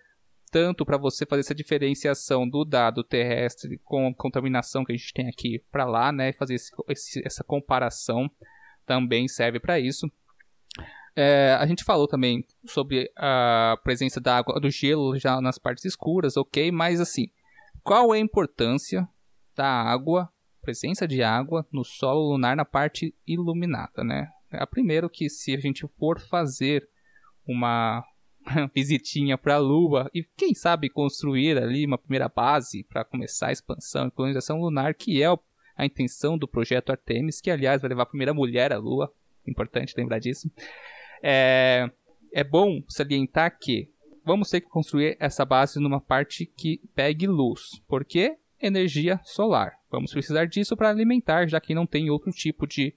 tanto 0.56 0.86
para 0.86 0.98
você 0.98 1.26
fazer 1.26 1.42
essa 1.42 1.54
diferenciação 1.54 2.48
do 2.48 2.64
dado 2.64 3.04
terrestre 3.04 3.78
com 3.84 4.08
a 4.08 4.14
contaminação 4.16 4.86
que 4.86 4.94
a 4.94 4.96
gente 4.96 5.14
tem 5.14 5.28
aqui 5.28 5.62
para 5.70 5.84
lá, 5.84 6.14
né? 6.14 6.32
Fazer 6.32 6.54
esse- 6.54 6.72
esse- 6.88 7.22
essa 7.26 7.44
comparação 7.44 8.32
também 8.86 9.28
serve 9.28 9.60
para 9.60 9.78
isso. 9.82 10.10
É, 11.14 11.58
a 11.60 11.66
gente 11.66 11.84
falou 11.84 12.08
também 12.08 12.46
sobre 12.66 13.12
a 13.18 13.78
presença 13.84 14.22
da 14.22 14.38
água, 14.38 14.58
do 14.58 14.70
gelo 14.70 15.20
já 15.20 15.42
nas 15.42 15.58
partes 15.58 15.84
escuras, 15.84 16.38
ok, 16.38 16.72
mas 16.72 17.02
assim, 17.02 17.28
qual 17.84 18.16
é 18.16 18.18
a 18.18 18.22
importância 18.22 19.06
da 19.58 19.68
água, 19.68 20.30
presença 20.62 21.06
de 21.06 21.22
água 21.22 21.68
no 21.70 21.84
solo 21.84 22.32
lunar 22.32 22.56
na 22.56 22.64
parte 22.64 23.14
iluminada, 23.28 24.06
né? 24.06 24.30
A 24.52 24.66
primeiro 24.66 25.10
que 25.10 25.30
se 25.30 25.54
a 25.54 25.60
gente 25.60 25.86
for 26.00 26.18
fazer 26.18 26.88
uma 27.46 28.06
visitinha 28.74 29.38
para 29.38 29.56
a 29.56 29.60
Lua 29.60 30.10
e 30.14 30.24
quem 30.36 30.54
sabe 30.54 30.90
construir 30.90 31.58
ali 31.58 31.86
uma 31.86 31.98
primeira 31.98 32.30
base 32.30 32.84
para 32.84 33.04
começar 33.04 33.48
a 33.48 33.52
expansão 33.52 34.08
e 34.08 34.12
colonização 34.12 34.60
lunar, 34.60 34.94
que 34.94 35.22
é 35.22 35.28
a 35.76 35.86
intenção 35.86 36.38
do 36.38 36.48
projeto 36.48 36.92
Artemis, 36.92 37.42
que 37.42 37.52
aliás 37.52 37.82
vai 37.82 37.90
levar 37.90 38.04
a 38.04 38.08
primeira 38.08 38.34
mulher 38.34 38.72
à 38.72 38.78
Lua, 38.78 39.12
importante 39.46 39.94
lembrar 39.98 40.20
disso. 40.20 40.50
É, 41.22 41.90
é 42.34 42.44
bom 42.44 42.82
salientar 42.88 43.58
que 43.60 43.90
vamos 44.24 44.50
ter 44.50 44.62
que 44.62 44.68
construir 44.68 45.18
essa 45.20 45.46
base 45.46 45.80
numa 45.80 46.02
parte 46.02 46.46
que 46.46 46.82
pegue 46.96 47.28
luz. 47.28 47.82
Por 47.88 48.04
quê? 48.06 48.38
Energia 48.62 49.20
solar. 49.24 49.74
Vamos 49.92 50.12
precisar 50.12 50.46
disso 50.46 50.76
para 50.76 50.90
alimentar, 50.90 51.48
já 51.48 51.60
que 51.60 51.76
não 51.76 51.86
tem 51.86 52.10
outro 52.10 52.32
tipo 52.32 52.66
de 52.66 52.94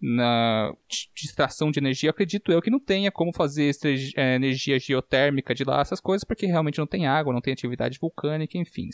na 0.00 0.72
extração 1.16 1.70
de 1.70 1.80
energia, 1.80 2.10
acredito 2.10 2.52
eu 2.52 2.62
que 2.62 2.70
não 2.70 2.78
tenha 2.78 3.10
como 3.10 3.32
fazer 3.34 3.72
é, 4.16 4.36
energia 4.36 4.78
geotérmica 4.78 5.54
de 5.54 5.64
lá, 5.64 5.80
essas 5.80 6.00
coisas, 6.00 6.24
porque 6.24 6.46
realmente 6.46 6.78
não 6.78 6.86
tem 6.86 7.06
água, 7.06 7.32
não 7.32 7.40
tem 7.40 7.52
atividade 7.52 7.98
vulcânica, 7.98 8.56
enfim. 8.56 8.88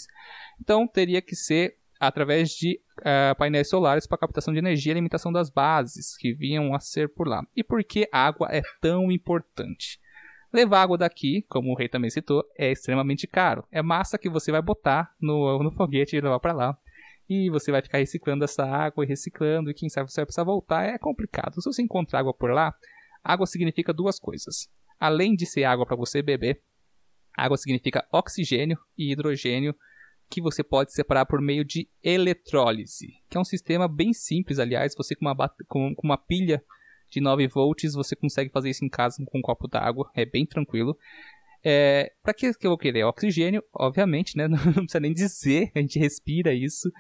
Então 0.61 0.87
teria 0.87 1.21
que 1.21 1.37
ser 1.37 1.77
através 2.01 2.51
de 2.51 2.81
uh, 3.01 3.37
painéis 3.37 3.69
solares 3.69 4.07
para 4.07 4.19
captação 4.19 4.53
de 4.53 4.59
energia 4.59 4.91
e 4.91 4.95
alimentação 4.95 5.33
das 5.33 5.51
bases 5.51 6.17
que 6.17 6.33
vinham 6.33 6.75
a 6.75 6.81
ser 6.81 7.09
por 7.09 7.27
lá. 7.27 7.43
E 7.55 7.63
por 7.63 7.83
que 7.85 8.09
água 8.13 8.49
é 8.51 8.63
tão 8.81 9.11
importante? 9.11 9.99
Levar 10.53 10.83
água 10.83 10.97
daqui, 10.97 11.45
como 11.49 11.73
o 11.73 11.77
rei 11.77 11.89
também 11.89 12.11
citou, 12.11 12.45
é 12.57 12.71
extremamente 12.71 13.27
caro. 13.27 13.65
É 13.73 13.83
massa 13.83 14.17
que 14.17 14.29
você 14.29 14.53
vai 14.53 14.63
botar 14.63 15.13
no, 15.21 15.61
no 15.63 15.73
foguete 15.73 16.17
e 16.17 16.21
levar 16.21 16.39
para 16.39 16.53
lá. 16.53 16.79
E 17.29 17.49
você 17.51 17.71
vai 17.71 17.83
ficar 17.83 17.99
reciclando 17.99 18.45
essa 18.45 18.65
água 18.65 19.05
e 19.05 19.09
reciclando, 19.09 19.71
e 19.71 19.75
quem 19.75 19.89
sabe 19.89 20.11
você 20.11 20.21
vai 20.21 20.27
precisar 20.27 20.45
voltar. 20.45 20.85
É 20.85 20.99
complicado. 20.99 21.61
Se 21.61 21.71
você 21.71 21.83
encontrar 21.83 22.21
água 22.21 22.35
por 22.35 22.51
lá, 22.51 22.75
água 23.23 23.47
significa 23.47 23.93
duas 23.93 24.19
coisas. 24.19 24.69
Além 25.01 25.35
de 25.35 25.47
ser 25.47 25.65
água 25.65 25.87
para 25.87 25.97
você 25.97 26.23
beber, 26.23 26.63
água 27.37 27.57
significa 27.57 28.07
oxigênio 28.13 28.79
e 28.97 29.13
hidrogênio 29.13 29.75
que 30.31 30.41
você 30.41 30.63
pode 30.63 30.93
separar 30.93 31.27
por 31.27 31.41
meio 31.41 31.65
de 31.65 31.89
eletrólise, 32.03 33.09
que 33.29 33.37
é 33.37 33.41
um 33.41 33.45
sistema 33.45 33.87
bem 33.87 34.13
simples, 34.13 34.59
aliás, 34.59 34.95
você 34.97 35.15
com 35.15 35.27
uma, 35.27 35.37
com, 35.69 35.95
com 35.95 36.07
uma 36.07 36.17
pilha 36.17 36.65
de 37.11 37.21
9 37.21 37.47
volts, 37.49 37.95
você 37.95 38.17
consegue 38.17 38.51
fazer 38.51 38.71
isso 38.71 38.85
em 38.85 38.89
casa 38.89 39.23
com 39.27 39.39
um 39.39 39.43
copo 39.43 39.69
d'água, 39.69 40.11
é 40.15 40.25
bem 40.25 40.47
tranquilo. 40.47 40.97
É, 41.67 42.13
para 42.23 42.35
que, 42.35 42.53
que 42.53 42.67
eu 42.67 42.73
vou 42.73 42.79
querer? 42.79 43.05
Oxigênio, 43.05 43.65
obviamente, 43.73 44.37
né? 44.37 44.47
Não 44.49 44.59
precisa 44.59 45.01
nem 45.01 45.15
dizer, 45.15 45.73
a 45.75 45.81
gente 45.81 45.99
respira 45.99 46.53
isso. 46.53 46.91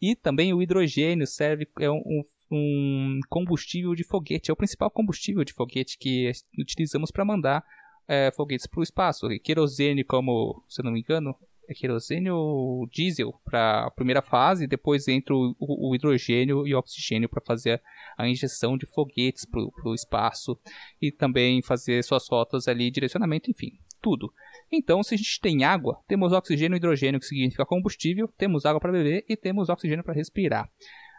E 0.00 0.16
também 0.16 0.54
o 0.54 0.62
hidrogênio 0.62 1.26
serve, 1.26 1.68
é 1.78 1.90
um, 1.90 2.22
um 2.50 3.20
combustível 3.28 3.94
de 3.94 4.02
foguete, 4.02 4.50
é 4.50 4.54
o 4.54 4.56
principal 4.56 4.90
combustível 4.90 5.44
de 5.44 5.52
foguete 5.52 5.98
que 5.98 6.32
utilizamos 6.58 7.10
para 7.10 7.24
mandar 7.24 7.62
é, 8.08 8.30
foguetes 8.34 8.66
para 8.66 8.80
o 8.80 8.82
espaço. 8.82 9.30
E 9.30 9.38
querosene, 9.38 10.02
como, 10.02 10.64
se 10.68 10.80
eu 10.80 10.84
não 10.86 10.92
me 10.92 11.00
engano, 11.00 11.36
é 11.68 11.74
querosene 11.74 12.30
ou 12.30 12.86
diesel 12.88 13.32
para 13.44 13.86
a 13.86 13.90
primeira 13.90 14.22
fase, 14.22 14.66
depois 14.66 15.08
entra 15.08 15.34
o, 15.34 15.54
o, 15.58 15.94
hidrogênio 15.94 16.66
e 16.66 16.74
o 16.74 16.78
oxigênio 16.78 17.28
para 17.28 17.42
fazer 17.44 17.82
a 18.18 18.28
injeção 18.28 18.76
de 18.76 18.86
foguetes 18.86 19.46
para 19.46 19.60
o 19.60 19.94
espaço 19.94 20.58
e 21.00 21.10
também 21.10 21.62
fazer 21.62 22.02
suas 22.04 22.28
rotas 22.28 22.68
ali, 22.68 22.90
direcionamento, 22.90 23.50
enfim, 23.50 23.72
tudo. 24.04 24.30
Então, 24.70 25.02
se 25.02 25.14
a 25.14 25.16
gente 25.16 25.40
tem 25.40 25.64
água, 25.64 25.98
temos 26.06 26.30
oxigênio 26.30 26.76
e 26.76 26.78
hidrogênio, 26.78 27.18
que 27.18 27.24
significa 27.24 27.64
combustível, 27.64 28.28
temos 28.36 28.66
água 28.66 28.78
para 28.78 28.92
beber 28.92 29.24
e 29.26 29.34
temos 29.34 29.70
oxigênio 29.70 30.04
para 30.04 30.12
respirar. 30.12 30.70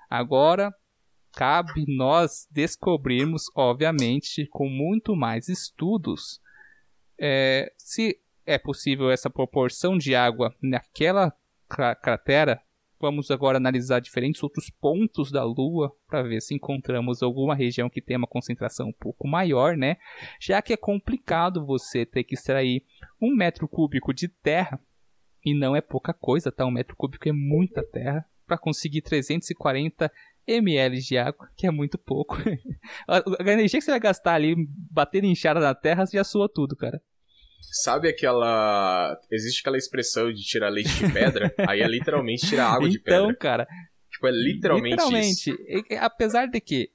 Agora, 0.08 0.72
cabe 1.34 1.84
nós 1.88 2.48
descobrirmos, 2.52 3.46
obviamente, 3.56 4.48
com 4.52 4.70
muito 4.70 5.16
mais 5.16 5.50
estudos, 5.50 6.40
é, 7.20 7.74
se 7.76 8.20
é 8.46 8.60
possível 8.60 9.10
essa 9.10 9.32
proporção 9.32 9.98
de 9.98 10.14
água 10.14 10.54
naquela 10.62 11.34
cratera, 11.68 12.62
vamos 13.06 13.30
agora 13.30 13.58
analisar 13.58 14.00
diferentes 14.00 14.42
outros 14.42 14.72
pontos 14.72 15.32
da 15.32 15.44
Lua 15.44 15.96
para 16.08 16.24
ver 16.24 16.42
se 16.42 16.56
encontramos 16.56 17.22
alguma 17.22 17.54
região 17.54 17.88
que 17.88 18.02
tenha 18.02 18.18
uma 18.18 18.28
concentração 18.28 18.88
um 18.88 18.94
pouco 18.94 19.28
maior, 19.28 19.78
né? 19.78 19.98
Já 20.42 20.60
que 20.60 20.74
é 20.74 20.78
complicado 20.78 21.64
você 21.64 22.04
ter 22.04 22.24
que 22.24 22.34
extrair 22.34 22.84
um 23.22 23.36
metro 23.36 23.68
cúbico 23.68 24.12
de 24.12 24.28
terra 24.28 24.80
e 25.46 25.54
não 25.54 25.76
é 25.76 25.82
pouca 25.82 26.14
coisa, 26.14 26.52
tá? 26.52 26.66
Um 26.66 26.72
metro 26.72 26.96
cúbico 26.96 27.30
é 27.30 27.32
muita 27.32 27.84
terra 27.84 28.26
para 28.48 28.58
conseguir 28.58 29.04
340 29.04 30.12
ml 30.48 31.00
de 31.00 31.18
água, 31.18 31.48
que 31.56 31.68
é 31.68 31.72
muito 31.72 32.00
pouco. 32.00 32.38
a 33.08 33.52
energia 33.52 33.80
que 33.80 33.86
você 33.86 33.92
vai 33.92 34.00
gastar 34.00 34.34
ali 34.34 34.56
batendo 34.92 35.28
inchada 35.28 35.60
na 35.60 35.76
terra 35.76 36.06
já 36.12 36.24
soa 36.24 36.50
tudo, 36.52 36.76
cara. 36.76 37.00
Sabe 37.72 38.10
aquela. 38.10 39.20
Existe 39.32 39.62
aquela 39.62 39.78
expressão 39.78 40.32
de 40.32 40.42
tirar 40.42 40.70
leite 40.70 40.94
de 40.96 41.12
pedra? 41.12 41.54
aí 41.68 41.82
é 41.82 41.88
literalmente 41.88 42.48
tirar 42.48 42.68
água 42.68 42.88
então, 42.88 42.90
de 42.90 43.00
pedra. 43.00 43.24
Então, 43.24 43.36
cara. 43.36 43.68
Tipo, 44.10 44.28
é 44.28 44.32
literalmente, 44.32 44.92
literalmente 44.92 45.52
isso. 45.52 46.00
Apesar 46.00 46.46
de 46.48 46.62
que 46.62 46.90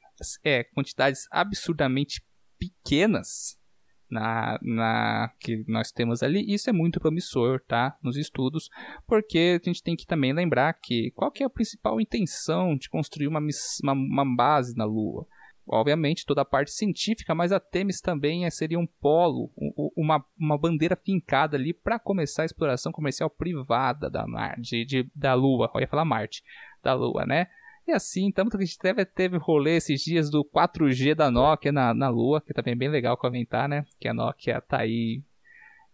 é 0.44 0.64
quantidades 0.64 1.26
absurdamente 1.30 2.22
pequenas 2.58 3.58
na, 4.10 4.58
na 4.62 5.32
que 5.38 5.64
nós 5.68 5.92
temos 5.92 6.22
ali, 6.22 6.44
isso 6.52 6.68
é 6.68 6.72
muito 6.72 6.98
promissor, 6.98 7.60
tá? 7.66 7.96
Nos 8.02 8.16
estudos, 8.16 8.68
porque 9.06 9.60
a 9.62 9.64
gente 9.64 9.82
tem 9.82 9.94
que 9.94 10.06
também 10.06 10.32
lembrar 10.32 10.72
que 10.74 11.12
qual 11.12 11.30
que 11.30 11.42
é 11.42 11.46
a 11.46 11.50
principal 11.50 12.00
intenção 12.00 12.76
de 12.76 12.88
construir 12.88 13.28
uma, 13.28 13.40
uma, 13.82 13.92
uma 13.92 14.36
base 14.36 14.76
na 14.76 14.84
Lua? 14.84 15.26
Obviamente, 15.70 16.26
toda 16.26 16.42
a 16.42 16.44
parte 16.44 16.72
científica, 16.72 17.34
mas 17.34 17.52
a 17.52 17.60
Temis 17.60 18.00
também 18.00 18.44
é, 18.44 18.50
seria 18.50 18.78
um 18.78 18.86
polo, 18.86 19.50
uma, 19.96 20.24
uma 20.38 20.58
bandeira 20.58 20.96
fincada 20.96 21.56
ali 21.56 21.72
para 21.72 21.98
começar 21.98 22.42
a 22.42 22.46
exploração 22.46 22.90
comercial 22.90 23.30
privada 23.30 24.10
da, 24.10 24.26
Mar, 24.26 24.60
de, 24.60 24.84
de, 24.84 25.10
da 25.14 25.32
Lua. 25.34 25.70
Ia 25.78 25.86
falar 25.86 26.04
Marte, 26.04 26.42
da 26.82 26.92
Lua, 26.92 27.24
né? 27.24 27.46
E 27.86 27.92
assim, 27.92 28.30
tanto 28.30 28.50
que 28.50 28.62
a 28.62 28.66
gente 28.66 28.78
teve, 28.78 29.04
teve 29.04 29.36
rolê 29.36 29.76
esses 29.76 30.00
dias 30.02 30.30
do 30.30 30.44
4G 30.44 31.14
da 31.14 31.30
Nokia 31.30 31.72
na, 31.72 31.94
na 31.94 32.08
Lua, 32.08 32.40
que 32.40 32.52
também 32.52 32.72
é 32.72 32.76
bem 32.76 32.88
legal 32.88 33.16
comentar, 33.16 33.68
né? 33.68 33.84
Que 33.98 34.08
a 34.08 34.14
Nokia 34.14 34.60
tá 34.60 34.80
aí 34.80 35.22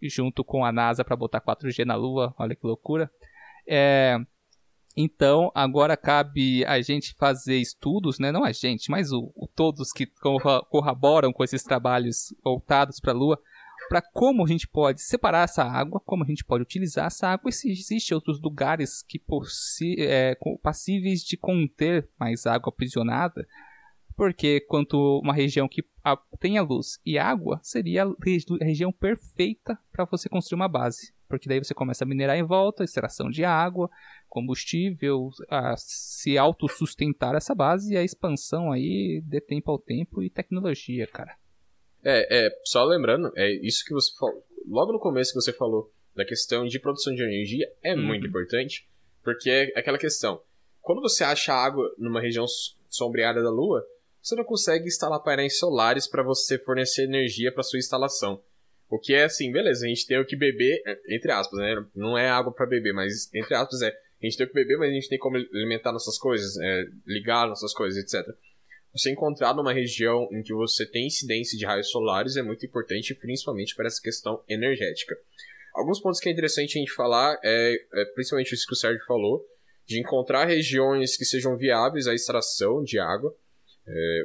junto 0.03 0.45
com 0.45 0.65
a 0.65 0.73
NASA 0.73 1.05
para 1.05 1.17
botar 1.17 1.41
4G 1.41 1.85
na 1.85 1.95
Lua, 1.95 2.35
olha 2.39 2.55
que 2.55 2.67
loucura. 2.67 3.11
É, 3.67 4.19
então, 4.97 5.53
agora 5.55 5.95
cabe 5.95 6.65
a 6.65 6.81
gente 6.81 7.15
fazer 7.19 7.59
estudos, 7.59 8.19
né? 8.19 8.33
não 8.33 8.45
a 8.45 8.53
gente, 8.53 8.91
mas 8.91 9.13
o, 9.13 9.31
o 9.37 9.47
todos 9.47 9.93
que 9.93 10.07
corroboram 10.71 11.35
com 11.35 11.45
esses 11.45 11.63
trabalhos 11.63 12.35
voltados 12.43 12.99
para 12.99 13.13
a 13.13 13.15
Lua, 13.15 13.39
para 13.91 14.01
como 14.01 14.43
a 14.43 14.49
gente 14.49 14.67
pode 14.67 15.03
separar 15.03 15.45
essa 15.45 15.63
água, 15.63 16.01
como 16.01 16.25
a 16.25 16.27
gente 16.27 16.43
pode 16.43 16.63
utilizar 16.63 17.09
essa 17.09 17.29
água 17.29 17.51
e 17.51 17.53
se 17.53 17.71
existem 17.71 18.15
outros 18.15 18.41
lugares 18.41 19.03
que 19.03 19.21
é, 19.99 20.35
passíveis 20.63 21.21
de 21.21 21.37
conter 21.37 22.09
mais 22.19 22.47
água 22.47 22.71
aprisionada, 22.71 23.47
porque 24.17 24.61
quanto 24.63 25.21
uma 25.23 25.35
região 25.35 25.69
que 25.69 25.85
tenha 26.41 26.63
luz 26.63 26.99
e 27.05 27.19
água 27.19 27.61
seria 27.63 28.05
a 28.05 28.65
região 28.65 28.91
perfeita 28.91 29.79
para 29.93 30.07
você 30.07 30.27
construir 30.27 30.57
uma 30.57 30.69
base, 30.69 31.13
porque 31.29 31.49
daí 31.49 31.63
você 31.63 31.75
começa 31.75 32.05
a 32.05 32.07
minerar 32.07 32.37
em 32.37 32.43
volta, 32.43 32.83
extração 32.83 33.31
de 33.31 33.45
água, 33.45 33.91
combustível, 34.29 35.31
a 35.49 35.77
se 35.77 36.37
autossustentar 36.37 37.35
essa 37.35 37.55
base 37.55 37.95
e 37.95 37.97
a 37.97 38.05
expansão 38.05 38.73
aí 38.73 39.23
de 39.25 39.41
tempo 39.41 39.71
ao 39.71 39.79
tempo 39.79 40.23
e 40.23 40.31
tecnologia, 40.31 41.07
cara. 41.07 41.37
É, 42.05 42.47
é, 42.47 42.51
só 42.65 42.85
lembrando, 42.85 43.33
é 43.35 43.51
isso 43.51 43.85
que 43.85 43.93
você 43.93 44.13
falou, 44.17 44.47
logo 44.67 44.93
no 44.93 45.01
começo 45.01 45.33
que 45.33 45.41
você 45.41 45.53
falou 45.53 45.93
da 46.15 46.25
questão 46.25 46.65
de 46.65 46.79
produção 46.79 47.15
de 47.15 47.23
energia 47.23 47.67
é 47.83 47.95
uhum. 47.95 48.03
muito 48.03 48.27
importante, 48.27 48.89
porque 49.23 49.51
é 49.51 49.79
aquela 49.79 49.99
questão, 49.99 50.41
quando 50.81 51.01
você 51.01 51.25
acha 51.25 51.53
água 51.53 51.93
numa 51.99 52.21
região 52.21 52.47
sombreada 52.89 53.43
da 53.43 53.51
Lua, 53.51 53.85
você 54.23 54.35
não 54.35 54.45
consegue 54.45 54.87
instalar 54.87 55.23
painéis 55.23 55.59
solares 55.59 56.07
para 56.07 56.23
você 56.23 56.59
fornecer 56.59 57.05
energia 57.05 57.53
para 57.53 57.63
sua 57.63 57.79
instalação. 57.79 58.43
O 58.89 58.99
que 58.99 59.15
é 59.15 59.25
assim, 59.25 59.51
beleza, 59.51 59.85
a 59.85 59.89
gente 59.89 60.07
tem 60.07 60.19
o 60.19 60.25
que 60.25 60.37
beber, 60.37 60.81
entre 61.09 61.33
aspas, 61.33 61.59
né? 61.59 61.85
Não 61.95 62.17
é 62.17 62.29
água 62.29 62.53
para 62.53 62.67
beber, 62.67 62.93
mas 62.93 63.33
entre 63.35 63.55
aspas 63.55 63.83
é 63.83 63.93
a 64.21 64.27
gente 64.27 64.39
tem 64.39 64.47
que 64.47 64.55
beber, 64.55 64.79
mas 64.79 64.91
a 64.91 64.95
gente 64.95 65.09
tem 65.09 65.19
como 65.19 65.37
alimentar 65.37 65.93
nossas 65.93 66.19
coisas, 66.19 66.57
é, 66.59 66.85
ligar 67.07 67.47
nossas 67.47 67.73
coisas, 67.73 68.03
etc. 68.03 68.27
Você 68.93 69.11
encontrar 69.11 69.55
numa 69.55 69.73
região 69.73 70.27
em 70.33 70.43
que 70.43 70.55
você 70.55 70.87
tem 70.87 71.07
incidência 71.07 71.59
de 71.59 71.67
raios 71.67 71.91
solares 71.91 72.37
é 72.37 72.43
muito 72.43 72.65
importante, 72.65 73.15
principalmente 73.15 73.75
para 73.75 73.87
essa 73.87 74.01
questão 74.01 74.43
energética. 74.49 75.15
Alguns 75.75 76.01
pontos 76.01 76.19
que 76.19 76.31
é 76.31 76.33
interessante 76.33 76.79
a 76.79 76.81
gente 76.81 76.93
falar 76.93 77.39
é, 77.45 77.75
é 77.75 78.05
principalmente 78.15 78.55
isso 78.55 78.67
que 78.67 78.73
o 78.73 78.77
Sérgio 78.77 79.05
falou, 79.07 79.47
de 79.87 80.01
encontrar 80.01 80.47
regiões 80.47 81.17
que 81.17 81.25
sejam 81.25 81.57
viáveis 81.57 82.07
à 82.07 82.15
extração 82.15 82.83
de 82.83 82.99
água, 82.99 83.37
é, 83.87 84.23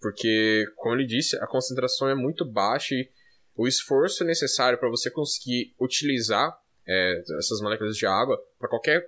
porque, 0.00 0.66
como 0.76 0.96
ele 0.96 1.06
disse, 1.06 1.36
a 1.36 1.46
concentração 1.46 2.08
é 2.08 2.14
muito 2.14 2.44
baixa 2.44 2.94
e 2.94 3.08
o 3.56 3.66
esforço 3.68 4.24
necessário 4.24 4.78
para 4.78 4.90
você 4.90 5.10
conseguir 5.10 5.74
utilizar 5.80 6.58
é, 6.86 7.22
essas 7.38 7.60
moléculas 7.60 7.96
de 7.96 8.06
água 8.06 8.38
para 8.58 8.68
qualquer 8.68 9.06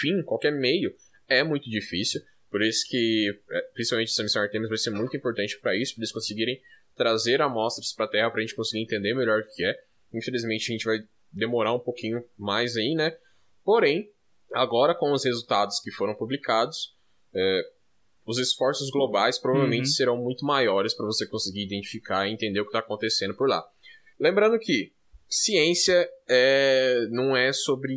fim, 0.00 0.22
qualquer 0.22 0.52
meio, 0.52 0.94
é 1.28 1.42
muito 1.42 1.68
difícil. 1.70 2.20
Por 2.50 2.62
isso 2.62 2.84
que, 2.88 3.30
é, 3.50 3.60
principalmente 3.74 4.10
essa 4.10 4.22
missão 4.22 4.42
Artemis 4.42 4.68
vai 4.68 4.78
ser 4.78 4.90
muito 4.90 5.16
importante 5.16 5.58
para 5.60 5.76
isso, 5.76 5.94
para 5.94 6.02
eles 6.02 6.12
conseguirem 6.12 6.60
trazer 6.96 7.40
amostras 7.40 7.92
para 7.94 8.06
a 8.06 8.08
Terra 8.08 8.30
para 8.30 8.40
a 8.40 8.42
gente 8.42 8.54
conseguir 8.56 8.82
entender 8.82 9.14
melhor 9.14 9.40
o 9.40 9.54
que 9.54 9.64
é. 9.64 9.74
Infelizmente 10.12 10.70
a 10.70 10.72
gente 10.72 10.84
vai 10.84 10.98
demorar 11.32 11.72
um 11.72 11.78
pouquinho 11.78 12.24
mais 12.36 12.76
aí, 12.76 12.94
né? 12.94 13.16
Porém, 13.64 14.10
agora 14.52 14.94
com 14.94 15.12
os 15.12 15.24
resultados 15.24 15.78
que 15.80 15.92
foram 15.92 16.14
publicados, 16.14 16.96
é, 17.32 17.62
os 18.26 18.38
esforços 18.38 18.90
globais 18.90 19.38
provavelmente 19.38 19.86
Uhum. 19.86 19.92
serão 19.92 20.16
muito 20.16 20.44
maiores 20.44 20.92
para 20.94 21.06
você 21.06 21.26
conseguir 21.26 21.64
identificar 21.64 22.26
e 22.26 22.32
entender 22.32 22.60
o 22.60 22.64
que 22.64 22.70
está 22.70 22.80
acontecendo 22.80 23.34
por 23.34 23.48
lá. 23.48 23.64
Lembrando 24.18 24.58
que 24.58 24.92
ciência 25.30 26.08
é, 26.28 27.06
não 27.10 27.36
é 27.36 27.52
sobre. 27.52 27.94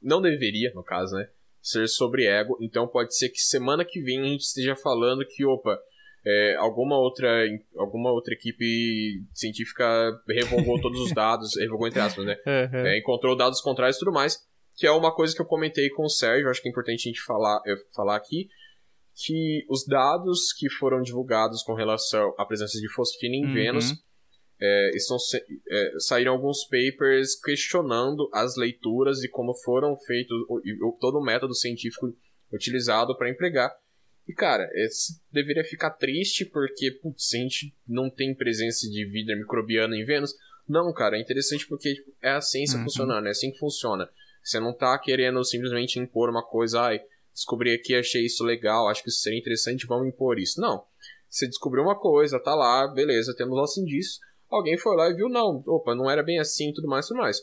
Não 0.00 0.20
deveria, 0.20 0.70
no 0.74 0.84
caso, 0.84 1.16
né? 1.16 1.28
Ser 1.60 1.88
sobre 1.88 2.26
ego. 2.26 2.56
Então 2.60 2.86
pode 2.86 3.16
ser 3.16 3.30
que 3.30 3.40
semana 3.40 3.84
que 3.84 4.00
vem 4.00 4.20
a 4.20 4.24
gente 4.24 4.42
esteja 4.42 4.76
falando 4.76 5.26
que, 5.26 5.44
opa, 5.44 5.76
é, 6.24 6.56
alguma, 6.56 6.96
outra, 6.98 7.44
alguma 7.76 8.12
outra 8.12 8.34
equipe 8.34 9.24
científica 9.32 9.84
revogou 10.28 10.78
todos 10.82 11.00
os 11.00 11.12
dados, 11.12 11.56
revogou 11.56 11.88
entre 11.88 12.00
aspas, 12.00 12.24
né? 12.24 12.36
Uhum. 12.46 12.86
É, 12.86 12.98
encontrou 12.98 13.36
dados 13.36 13.60
contrários 13.60 13.96
e 13.96 14.00
tudo 14.00 14.12
mais, 14.12 14.38
que 14.76 14.86
é 14.86 14.92
uma 14.92 15.12
coisa 15.12 15.34
que 15.34 15.40
eu 15.40 15.46
comentei 15.46 15.88
com 15.90 16.04
o 16.04 16.10
Sérgio, 16.10 16.48
acho 16.48 16.62
que 16.62 16.68
é 16.68 16.70
importante 16.70 17.08
a 17.08 17.10
gente 17.10 17.22
falar, 17.22 17.60
eu 17.66 17.76
falar 17.94 18.16
aqui, 18.16 18.48
que 19.14 19.64
os 19.68 19.84
dados 19.84 20.52
que 20.52 20.70
foram 20.70 21.02
divulgados 21.02 21.62
com 21.64 21.74
relação 21.74 22.32
à 22.38 22.46
presença 22.46 22.78
de 22.78 22.88
fosfina 22.92 23.34
em 23.34 23.46
Uhum. 23.46 23.52
Vênus 23.52 23.92
é, 24.60 24.90
estão 24.96 25.16
é, 25.70 25.92
saíram 25.98 26.32
alguns 26.32 26.64
papers 26.64 27.40
questionando 27.40 28.28
as 28.32 28.56
leituras 28.56 29.22
e 29.22 29.28
como 29.28 29.54
foram 29.54 29.96
feitos 30.06 30.36
o, 30.48 30.60
o- 30.88 30.96
todo 31.00 31.18
o 31.18 31.24
método 31.24 31.54
científico 31.54 32.12
utilizado 32.52 33.16
para 33.16 33.30
empregar. 33.30 33.70
E 34.26 34.32
cara, 34.34 34.68
esse 34.74 35.20
deveria 35.32 35.64
ficar 35.64 35.90
triste 35.90 36.44
porque 36.44 36.90
putz, 37.02 37.32
a 37.34 37.38
gente 37.38 37.74
não 37.86 38.10
tem 38.10 38.34
presença 38.34 38.86
de 38.88 39.04
vida 39.06 39.34
microbiana 39.36 39.96
em 39.96 40.04
Vênus. 40.04 40.34
Não, 40.68 40.92
cara, 40.92 41.16
é 41.16 41.20
interessante 41.20 41.66
porque 41.66 41.94
tipo, 41.94 42.12
é 42.22 42.30
a 42.32 42.40
ciência 42.40 42.76
Uhum. 42.78 42.84
funcionando, 42.84 43.26
é 43.26 43.30
assim 43.30 43.50
que 43.50 43.58
funciona. 43.58 44.08
Você 44.42 44.60
não 44.60 44.74
tá 44.76 44.98
querendo 44.98 45.42
simplesmente 45.44 45.98
impor 45.98 46.28
uma 46.30 46.42
coisa, 46.44 46.80
ai, 46.82 47.00
descobri 47.32 47.72
aqui, 47.72 47.94
achei 47.94 48.24
isso 48.26 48.44
legal, 48.44 48.88
acho 48.88 49.02
que 49.02 49.08
isso 49.08 49.20
seria 49.20 49.38
interessante, 49.38 49.86
vamos 49.86 50.08
impor 50.08 50.38
isso. 50.38 50.60
Não. 50.60 50.84
Você 51.30 51.46
descobriu 51.46 51.82
uma 51.84 51.98
coisa, 51.98 52.38
tá 52.42 52.54
lá, 52.54 52.86
beleza, 52.88 53.34
temos 53.36 53.56
nossos 53.56 53.78
indícios. 53.78 54.18
Alguém 54.50 54.78
foi 54.78 54.96
lá 54.96 55.08
e 55.10 55.14
viu, 55.14 55.28
não, 55.28 55.62
opa, 55.66 55.94
não 55.94 56.10
era 56.10 56.22
bem 56.22 56.38
assim, 56.38 56.72
tudo 56.72 56.88
mais, 56.88 57.06
tudo 57.06 57.18
mais. 57.18 57.38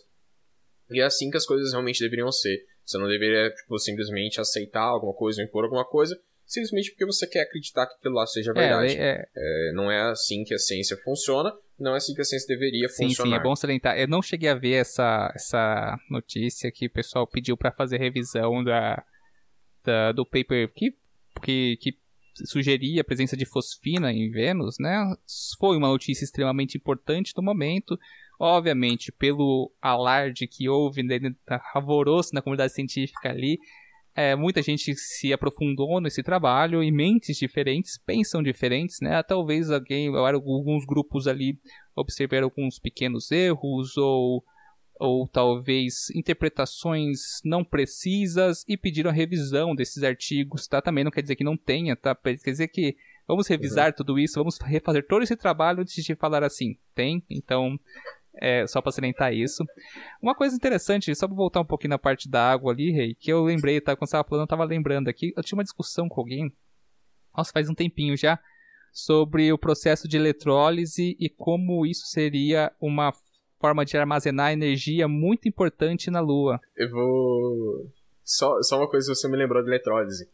E 0.90 1.00
é 1.00 1.04
assim 1.04 1.30
que 1.30 1.38
as 1.38 1.46
coisas 1.46 1.72
realmente 1.72 2.00
deveriam 2.00 2.32
ser. 2.32 2.64
Você 2.86 2.98
não 2.98 3.08
deveria, 3.08 3.50
tipo, 3.52 3.78
simplesmente 3.80 4.40
aceitar 4.40 4.84
alguma 4.84 5.14
coisa 5.14 5.42
ou 5.42 5.48
impor 5.48 5.64
alguma 5.64 5.86
coisa, 5.86 6.16
simplesmente 6.46 6.92
porque 6.92 7.06
você 7.06 7.26
quer 7.28 7.42
acreditar 7.42 7.88
que 7.88 7.96
aquilo 7.96 8.14
lá 8.16 8.26
seja 8.28 8.54
verdade. 8.54 8.96
É, 8.96 9.22
é, 9.22 9.28
É, 9.36 9.72
não 9.74 9.92
é 9.92 10.02
assim 10.12 10.44
que 10.44 10.54
a 10.54 10.60
ciência 10.60 10.96
funciona, 11.04 11.52
não 11.80 11.94
é 11.94 11.98
assim 11.98 12.14
que 12.14 12.22
a 12.22 12.26
ciência 12.26 12.48
deveria 12.48 12.88
sim, 12.90 13.08
funcionar. 13.08 13.30
sim, 13.38 13.40
é 13.40 13.44
bom 13.44 13.56
salientar. 13.56 13.98
Eu 14.00 14.08
não 14.08 14.22
cheguei 14.22 14.50
a 14.50 14.56
ver 14.56 14.74
essa, 14.74 15.32
essa 15.36 15.98
notícia 16.10 16.72
que 16.72 16.86
o 16.86 16.92
pessoal 16.92 17.26
pediu 17.28 17.58
pra 17.58 17.72
fazer 17.72 17.98
revisão 17.98 18.64
da, 18.64 19.04
da- 19.84 20.12
do 20.12 20.24
paper 20.26 20.72
que, 20.74 20.96
que, 21.44 21.78
que 21.78 21.98
sugeria 22.44 23.02
a 23.02 23.04
presença 23.04 23.38
de 23.38 23.46
fosfina 23.46 24.12
em 24.12 24.30
Vênus, 24.30 24.76
né? 24.80 25.16
Foi 25.60 25.78
uma 25.78 25.88
notícia 25.88 26.26
extremamente 26.26 26.78
importante 26.78 27.34
no 27.36 27.44
momento. 27.44 27.98
Obviamente, 28.40 29.12
pelo 29.12 29.72
alarde 29.82 30.46
que 30.48 30.68
houve, 30.68 31.02
né, 31.04 31.20
alvoroço 31.74 32.34
na 32.34 32.42
comunidade 32.42 32.74
científica 32.74 33.30
ali, 33.30 33.58
é, 34.16 34.36
muita 34.36 34.62
gente 34.62 34.96
se 34.96 35.34
aprofundou 35.34 36.00
nesse 36.00 36.24
trabalho 36.24 36.82
e 36.82 36.92
mentes 36.92 37.38
diferentes 37.38 37.98
pensam 37.98 38.42
diferentes, 38.42 39.00
né? 39.02 39.22
Talvez 39.24 39.70
alguém, 39.70 40.08
alguns 40.08 40.86
grupos 40.86 41.28
ali 41.28 41.60
observaram 41.96 42.46
alguns 42.46 42.80
pequenos 42.80 43.30
erros 43.32 43.98
ou 43.98 44.44
ou 45.00 45.28
talvez 45.28 46.10
interpretações 46.12 47.42
não 47.44 47.64
precisas 47.64 48.64
e 48.68 48.78
pediram 48.78 49.10
a 49.10 49.14
revisão 49.14 49.76
desses 49.76 50.04
artigos, 50.04 50.68
tá? 50.68 50.82
Também 50.82 51.04
não 51.04 51.12
quer 51.12 51.22
dizer 51.22 51.36
que 51.36 51.44
não 51.44 51.58
tenha, 51.58 51.96
tá? 51.96 52.16
Quer 52.16 52.52
dizer 52.52 52.68
que 52.70 52.96
vamos 53.28 53.48
revisar 53.48 53.94
tudo 53.94 54.18
isso, 54.18 54.36
vamos 54.36 54.58
refazer 54.60 55.06
todo 55.08 55.24
esse 55.24 55.36
trabalho 55.36 55.82
antes 55.82 56.04
de 56.04 56.16
falar 56.16 56.44
assim. 56.44 56.78
Tem, 56.94 57.24
então 57.30 57.78
é 58.38 58.66
só 58.68 58.82
para 58.82 58.92
salientar 58.92 59.34
isso. 59.34 59.64
Uma 60.22 60.36
coisa 60.36 60.56
interessante, 60.56 61.14
só 61.16 61.28
pra 61.28 61.36
voltar 61.36 61.62
um 61.62 61.66
pouquinho 61.66 61.92
na 61.92 62.00
parte 62.00 62.30
da 62.30 62.52
água 62.52 62.72
ali, 62.72 62.92
Rei, 62.92 63.16
que 63.16 63.32
eu 63.32 63.44
lembrei, 63.44 63.82
tá? 63.82 63.96
Quando 63.96 64.10
você 64.10 64.14
tava 64.14 64.28
falando, 64.28 64.44
eu 64.44 64.48
tava 64.48 64.64
lembrando 64.64 65.10
aqui, 65.10 65.34
eu 65.36 65.44
tinha 65.44 65.58
uma 65.58 65.64
discussão 65.64 66.08
com 66.08 66.22
alguém, 66.22 66.52
nossa, 67.36 67.52
faz 67.52 67.70
um 67.70 67.74
tempinho 67.74 68.16
já, 68.16 68.40
sobre 68.94 69.52
o 69.52 69.58
processo 69.58 70.08
de 70.08 70.16
eletrólise 70.16 71.18
e 71.20 71.30
como 71.30 71.86
isso 71.86 72.06
seria 72.06 72.72
uma 72.80 73.12
forma 73.60 73.86
de 73.86 73.98
armazenar 73.98 74.52
energia 74.52 75.08
muito 75.08 75.48
importante 75.48 76.10
na 76.12 76.20
Lua. 76.20 76.60
Eu 76.76 76.90
vou. 76.90 77.92
Só, 78.24 78.62
só 78.62 78.78
uma 78.78 78.90
coisa 78.90 79.12
que 79.12 79.16
você 79.16 79.28
me 79.28 79.38
lembrou 79.38 79.62
de 79.64 79.70
eletrólise. 79.70 80.28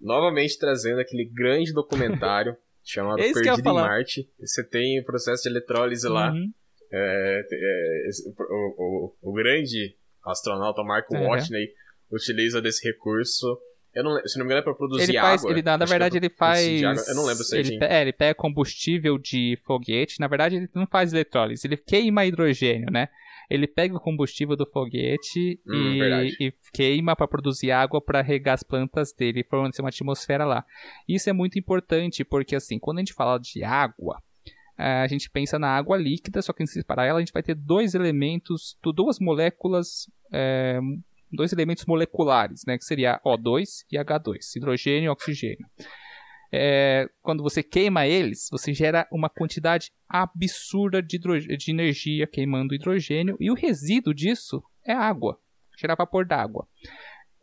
Novamente 0.00 0.58
trazendo 0.58 1.00
aquele 1.00 1.24
grande 1.24 1.72
documentário 1.72 2.56
chamado 2.84 3.18
É 3.18 3.22
eu 3.24 3.26
ia 3.28 3.32
Perdido 3.34 3.52
em. 3.62 3.82
Marte. 3.82 4.30
Você 4.38 4.62
tem 4.64 5.00
o 5.00 5.04
processo 5.04 5.42
de 5.44 5.48
eletrólise 5.48 6.08
lá. 6.08 6.30
Uhum. 6.30 6.50
É, 6.92 7.42
é, 7.50 8.08
esse- 8.08 8.28
o, 8.28 8.34
o- 8.42 9.14
o 9.22 9.32
grande 9.32 9.96
astronauta 10.24 10.82
Mark 10.84 11.10
Uhum. 11.10 11.26
Watney 11.28 11.72
utiliza 12.12 12.60
desse 12.62 12.86
recurso. 12.86 13.58
Eu 13.96 14.04
não, 14.04 14.20
se 14.26 14.38
não 14.38 14.44
me 14.44 14.52
engano, 14.52 14.60
é 14.60 14.62
pra 14.62 14.74
produzir 14.74 15.04
Ele 15.04 15.18
faz, 15.18 15.40
água. 15.40 15.50
ele, 15.50 15.62
na, 15.62 15.78
na 15.78 15.84
é 15.84 15.88
verdade, 15.88 16.18
pra 16.18 16.26
ele 16.26 16.34
faz. 16.34 17.08
Eu 17.08 17.14
não 17.14 17.24
lembro 17.24 17.42
se 17.42 17.58
ele, 17.58 17.74
ele 17.76 17.84
é, 17.84 18.02
ele 18.02 18.12
pega 18.12 18.34
combustível 18.34 19.16
de 19.16 19.58
foguete. 19.64 20.20
Na 20.20 20.28
verdade, 20.28 20.56
ele 20.56 20.68
não 20.74 20.86
faz 20.86 21.14
eletrólise, 21.14 21.66
ele 21.66 21.78
queima 21.78 22.26
hidrogênio, 22.26 22.90
né? 22.92 23.08
Ele 23.48 23.66
pega 23.66 23.96
o 23.96 24.00
combustível 24.00 24.56
do 24.56 24.66
foguete 24.66 25.60
Hum, 25.66 25.94
e, 26.02 26.48
e 26.48 26.52
queima 26.72 27.14
para 27.14 27.28
produzir 27.28 27.70
água 27.70 28.00
para 28.00 28.20
regar 28.20 28.54
as 28.54 28.62
plantas 28.62 29.12
dele, 29.12 29.44
formando 29.48 29.72
uma 29.78 29.88
atmosfera 29.88 30.44
lá. 30.44 30.64
Isso 31.08 31.30
é 31.30 31.32
muito 31.32 31.58
importante 31.58 32.24
porque, 32.24 32.56
assim, 32.56 32.78
quando 32.78 32.98
a 32.98 33.00
gente 33.00 33.14
fala 33.14 33.38
de 33.38 33.62
água, 33.62 34.20
eh, 34.76 35.02
a 35.02 35.06
gente 35.06 35.30
pensa 35.30 35.58
na 35.58 35.68
água 35.68 35.96
líquida, 35.96 36.42
só 36.42 36.52
que 36.52 36.66
se 36.66 36.74
separar 36.74 37.06
ela, 37.06 37.18
a 37.18 37.22
gente 37.22 37.32
vai 37.32 37.42
ter 37.42 37.54
dois 37.54 37.94
elementos, 37.94 38.76
duas 38.82 39.18
moléculas, 39.20 40.10
eh, 40.32 40.80
dois 41.36 41.52
elementos 41.52 41.84
moleculares, 41.84 42.62
né, 42.66 42.76
que 42.76 42.84
seria 42.84 43.20
O2 43.24 43.84
e 43.92 43.96
H2, 43.96 44.56
hidrogênio 44.56 45.06
e 45.06 45.08
oxigênio. 45.08 45.66
É, 46.52 47.08
quando 47.22 47.42
você 47.42 47.62
queima 47.62 48.06
eles, 48.06 48.48
você 48.50 48.72
gera 48.72 49.06
uma 49.12 49.28
quantidade 49.28 49.90
absurda 50.08 51.02
de, 51.02 51.18
de 51.18 51.70
energia 51.70 52.26
queimando 52.26 52.74
hidrogênio 52.74 53.36
e 53.40 53.50
o 53.50 53.54
resíduo 53.54 54.14
disso 54.14 54.62
é 54.84 54.92
água, 54.92 55.38
gera 55.76 55.94
vapor 55.94 56.24
d'água. 56.24 56.66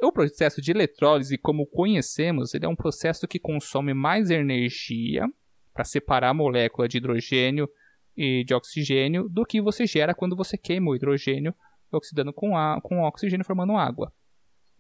O 0.02 0.12
processo 0.12 0.62
de 0.62 0.72
eletrólise, 0.72 1.38
como 1.38 1.66
conhecemos, 1.66 2.54
ele 2.54 2.66
é 2.66 2.70
um 2.70 2.76
processo 2.76 3.28
que 3.28 3.40
consome 3.40 3.94
mais 3.94 4.30
energia 4.30 5.26
para 5.74 5.84
separar 5.84 6.30
a 6.30 6.34
molécula 6.34 6.88
de 6.88 6.98
hidrogênio 6.98 7.70
e 8.16 8.44
de 8.44 8.54
oxigênio 8.54 9.28
do 9.30 9.46
que 9.46 9.62
você 9.62 9.86
gera 9.86 10.14
quando 10.14 10.36
você 10.36 10.58
queima 10.58 10.92
o 10.92 10.96
hidrogênio 10.96 11.54
oxidando 11.98 12.34
com, 12.34 12.58
a, 12.58 12.80
com 12.82 13.02
o 13.02 13.08
oxigênio 13.08 13.46
formando 13.46 13.78
água. 13.78 14.12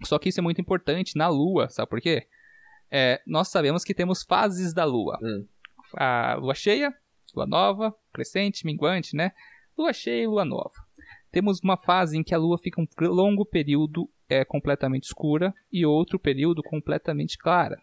Só 0.03 0.19
que 0.19 0.29
isso 0.29 0.39
é 0.39 0.43
muito 0.43 0.59
importante 0.59 1.17
na 1.17 1.27
Lua, 1.27 1.69
sabe 1.69 1.89
por 1.89 2.01
quê? 2.01 2.27
É, 2.91 3.21
nós 3.25 3.47
sabemos 3.49 3.83
que 3.83 3.93
temos 3.93 4.23
fases 4.23 4.73
da 4.73 4.85
Lua. 4.85 5.17
Hum. 5.21 5.47
A 5.95 6.35
Lua 6.35 6.53
cheia, 6.53 6.93
Lua 7.35 7.45
nova, 7.45 7.95
crescente, 8.13 8.65
minguante, 8.65 9.15
né? 9.15 9.31
Lua 9.77 9.93
cheia 9.93 10.23
e 10.23 10.27
Lua 10.27 10.45
nova. 10.45 10.73
Temos 11.31 11.59
uma 11.63 11.77
fase 11.77 12.17
em 12.17 12.23
que 12.23 12.35
a 12.35 12.37
Lua 12.37 12.57
fica 12.59 12.79
um 12.79 12.87
longo 13.07 13.45
período 13.45 14.07
é, 14.29 14.45
completamente 14.45 15.05
escura 15.05 15.53
e 15.71 15.85
outro 15.85 16.19
período 16.19 16.61
completamente 16.61 17.37
clara. 17.37 17.81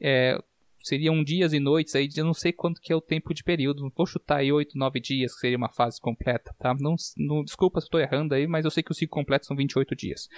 É, 0.00 0.38
seriam 0.84 1.24
dias 1.24 1.52
e 1.52 1.58
noites 1.58 1.94
aí, 1.94 2.08
eu 2.14 2.24
não 2.24 2.34
sei 2.34 2.52
quanto 2.52 2.80
que 2.80 2.92
é 2.92 2.96
o 2.96 3.00
tempo 3.00 3.32
de 3.32 3.42
período. 3.42 3.90
Vou 3.96 4.06
chutar 4.06 4.38
aí 4.38 4.52
8, 4.52 4.76
9 4.76 5.00
dias, 5.00 5.34
que 5.34 5.40
seria 5.40 5.56
uma 5.56 5.72
fase 5.72 5.98
completa, 6.00 6.54
tá? 6.58 6.74
Não, 6.78 6.94
não, 7.16 7.42
desculpa 7.42 7.80
se 7.80 7.86
estou 7.86 7.98
errando 7.98 8.34
aí, 8.34 8.46
mas 8.46 8.64
eu 8.64 8.70
sei 8.70 8.82
que 8.82 8.92
o 8.92 8.94
ciclo 8.94 9.14
completo 9.14 9.46
são 9.46 9.56
28 9.56 9.96
dias. 9.96 10.28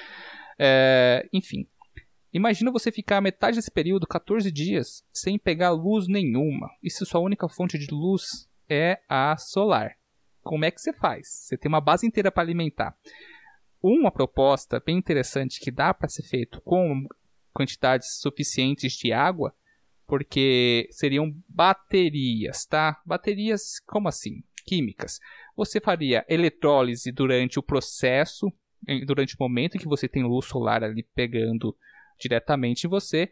É, 0.58 1.28
enfim. 1.32 1.66
Imagina 2.32 2.70
você 2.70 2.92
ficar 2.92 3.20
metade 3.20 3.56
desse 3.56 3.70
período, 3.70 4.06
14 4.06 4.50
dias, 4.52 5.04
sem 5.12 5.38
pegar 5.38 5.70
luz 5.70 6.06
nenhuma. 6.06 6.68
E 6.82 6.90
se 6.90 7.04
sua 7.04 7.20
única 7.20 7.48
fonte 7.48 7.78
de 7.78 7.88
luz 7.90 8.48
é 8.68 9.00
a 9.08 9.36
solar. 9.36 9.96
Como 10.42 10.64
é 10.64 10.70
que 10.70 10.80
você 10.80 10.92
faz? 10.92 11.26
Você 11.28 11.56
tem 11.56 11.68
uma 11.68 11.80
base 11.80 12.06
inteira 12.06 12.30
para 12.30 12.42
alimentar. 12.42 12.96
Uma 13.82 14.12
proposta 14.12 14.80
bem 14.84 14.96
interessante 14.96 15.58
que 15.60 15.70
dá 15.70 15.92
para 15.92 16.08
ser 16.08 16.22
feito 16.22 16.60
com 16.60 17.06
quantidades 17.52 18.18
suficientes 18.20 18.92
de 18.92 19.12
água, 19.12 19.54
porque 20.06 20.88
seriam 20.90 21.34
baterias, 21.48 22.64
tá? 22.64 23.00
Baterias, 23.04 23.80
como 23.86 24.08
assim? 24.08 24.42
Químicas. 24.64 25.18
Você 25.56 25.80
faria 25.80 26.24
eletrólise 26.28 27.10
durante 27.12 27.58
o 27.58 27.62
processo, 27.62 28.52
durante 29.06 29.34
o 29.34 29.38
momento 29.40 29.76
em 29.76 29.80
que 29.80 29.88
você 29.88 30.08
tem 30.08 30.22
luz 30.22 30.46
solar 30.46 30.82
ali 30.84 31.02
pegando 31.14 31.76
diretamente 32.18 32.86
você, 32.86 33.30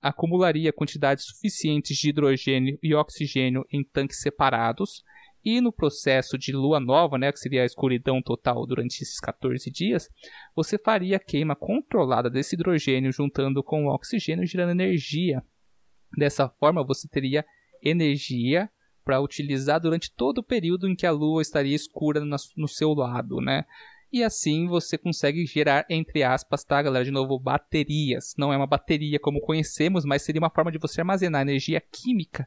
acumularia 0.00 0.72
quantidades 0.72 1.24
suficientes 1.24 1.96
de 1.96 2.08
hidrogênio 2.08 2.78
e 2.82 2.94
oxigênio 2.94 3.64
em 3.70 3.84
tanques 3.84 4.20
separados, 4.20 5.04
e 5.44 5.60
no 5.60 5.72
processo 5.72 6.38
de 6.38 6.52
lua 6.52 6.78
nova, 6.78 7.18
né, 7.18 7.32
que 7.32 7.38
seria 7.38 7.62
a 7.62 7.66
escuridão 7.66 8.22
total 8.22 8.64
durante 8.64 9.02
esses 9.02 9.18
14 9.18 9.70
dias, 9.70 10.08
você 10.54 10.78
faria 10.78 11.16
a 11.16 11.20
queima 11.20 11.56
controlada 11.56 12.30
desse 12.30 12.54
hidrogênio 12.54 13.12
juntando 13.12 13.62
com 13.62 13.86
o 13.86 13.92
oxigênio, 13.92 14.46
gerando 14.46 14.70
energia 14.70 15.42
Dessa 16.16 16.48
forma, 16.48 16.84
você 16.84 17.08
teria 17.08 17.44
energia 17.82 18.70
para 19.04 19.20
utilizar 19.20 19.80
durante 19.80 20.12
todo 20.12 20.38
o 20.38 20.44
período 20.44 20.88
em 20.88 20.94
que 20.94 21.06
a 21.06 21.10
Lua 21.10 21.42
estaria 21.42 21.74
escura 21.74 22.24
no 22.24 22.68
seu 22.68 22.94
lado, 22.94 23.40
né? 23.40 23.64
E 24.12 24.22
assim 24.22 24.66
você 24.68 24.98
consegue 24.98 25.46
gerar, 25.46 25.86
entre 25.88 26.22
aspas, 26.22 26.62
tá, 26.62 26.82
galera? 26.82 27.04
De 27.04 27.10
novo, 27.10 27.38
baterias. 27.38 28.34
Não 28.36 28.52
é 28.52 28.56
uma 28.56 28.66
bateria 28.66 29.18
como 29.18 29.40
conhecemos, 29.40 30.04
mas 30.04 30.22
seria 30.22 30.40
uma 30.40 30.50
forma 30.50 30.70
de 30.70 30.78
você 30.78 31.00
armazenar 31.00 31.40
energia 31.40 31.80
química 31.80 32.46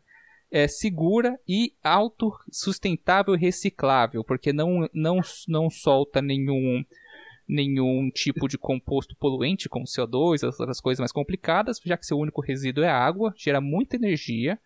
é, 0.51 0.67
segura 0.67 1.39
e 1.47 1.73
autossustentável 1.83 3.35
e 3.35 3.37
reciclável, 3.37 4.23
porque 4.23 4.53
não, 4.53 4.87
não, 4.93 5.19
não 5.47 5.69
solta 5.69 6.21
nenhum, 6.21 6.83
nenhum 7.47 8.09
tipo 8.09 8.47
de 8.47 8.57
composto 8.57 9.15
poluente, 9.17 9.69
como 9.69 9.85
CO2, 9.85 10.47
as 10.47 10.59
outras 10.59 10.81
coisas 10.81 10.99
mais 10.99 11.11
complicadas, 11.11 11.79
já 11.83 11.97
que 11.97 12.05
seu 12.05 12.17
único 12.17 12.41
resíduo 12.41 12.83
é 12.83 12.89
água, 12.89 13.33
gera 13.37 13.61
muita 13.61 13.95
energia 13.95 14.59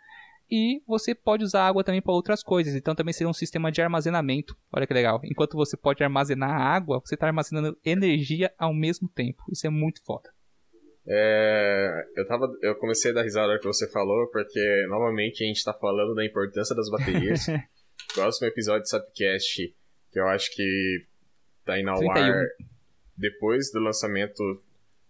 e 0.51 0.81
você 0.87 1.13
pode 1.13 1.43
usar 1.43 1.67
água 1.67 1.83
também 1.83 2.01
para 2.01 2.13
outras 2.13 2.41
coisas. 2.41 2.73
Então 2.73 2.95
também 2.95 3.13
seria 3.13 3.29
um 3.29 3.33
sistema 3.33 3.71
de 3.71 3.81
armazenamento. 3.81 4.57
Olha 4.73 4.87
que 4.87 4.93
legal. 4.93 5.21
Enquanto 5.23 5.55
você 5.55 5.77
pode 5.77 6.03
armazenar 6.03 6.49
água, 6.49 6.99
você 6.99 7.13
está 7.13 7.27
armazenando 7.27 7.77
energia 7.85 8.51
ao 8.57 8.73
mesmo 8.73 9.07
tempo. 9.07 9.43
Isso 9.51 9.67
é 9.67 9.69
muito 9.69 10.03
foda. 10.03 10.29
É, 11.07 12.05
eu, 12.15 12.27
tava, 12.27 12.47
eu 12.61 12.75
comecei 12.75 13.11
a 13.11 13.13
dar 13.13 13.23
risada 13.23 13.57
que 13.59 13.65
você 13.65 13.89
falou, 13.89 14.27
porque 14.31 14.85
novamente 14.89 15.43
a 15.43 15.47
gente 15.47 15.57
está 15.57 15.73
falando 15.73 16.15
da 16.15 16.25
importância 16.25 16.75
das 16.75 16.89
baterias. 16.89 17.45
Próximo 18.13 18.47
episódio 18.47 18.81
do 18.81 18.89
Sapcast, 18.89 19.75
que 20.11 20.19
eu 20.19 20.27
acho 20.27 20.53
que 20.55 21.07
tá 21.73 21.79
indo 21.79 21.89
ao 21.89 21.99
31. 21.99 22.21
ar 22.21 22.45
depois 23.19 23.69
do 23.71 23.79
lançamento 23.79 24.41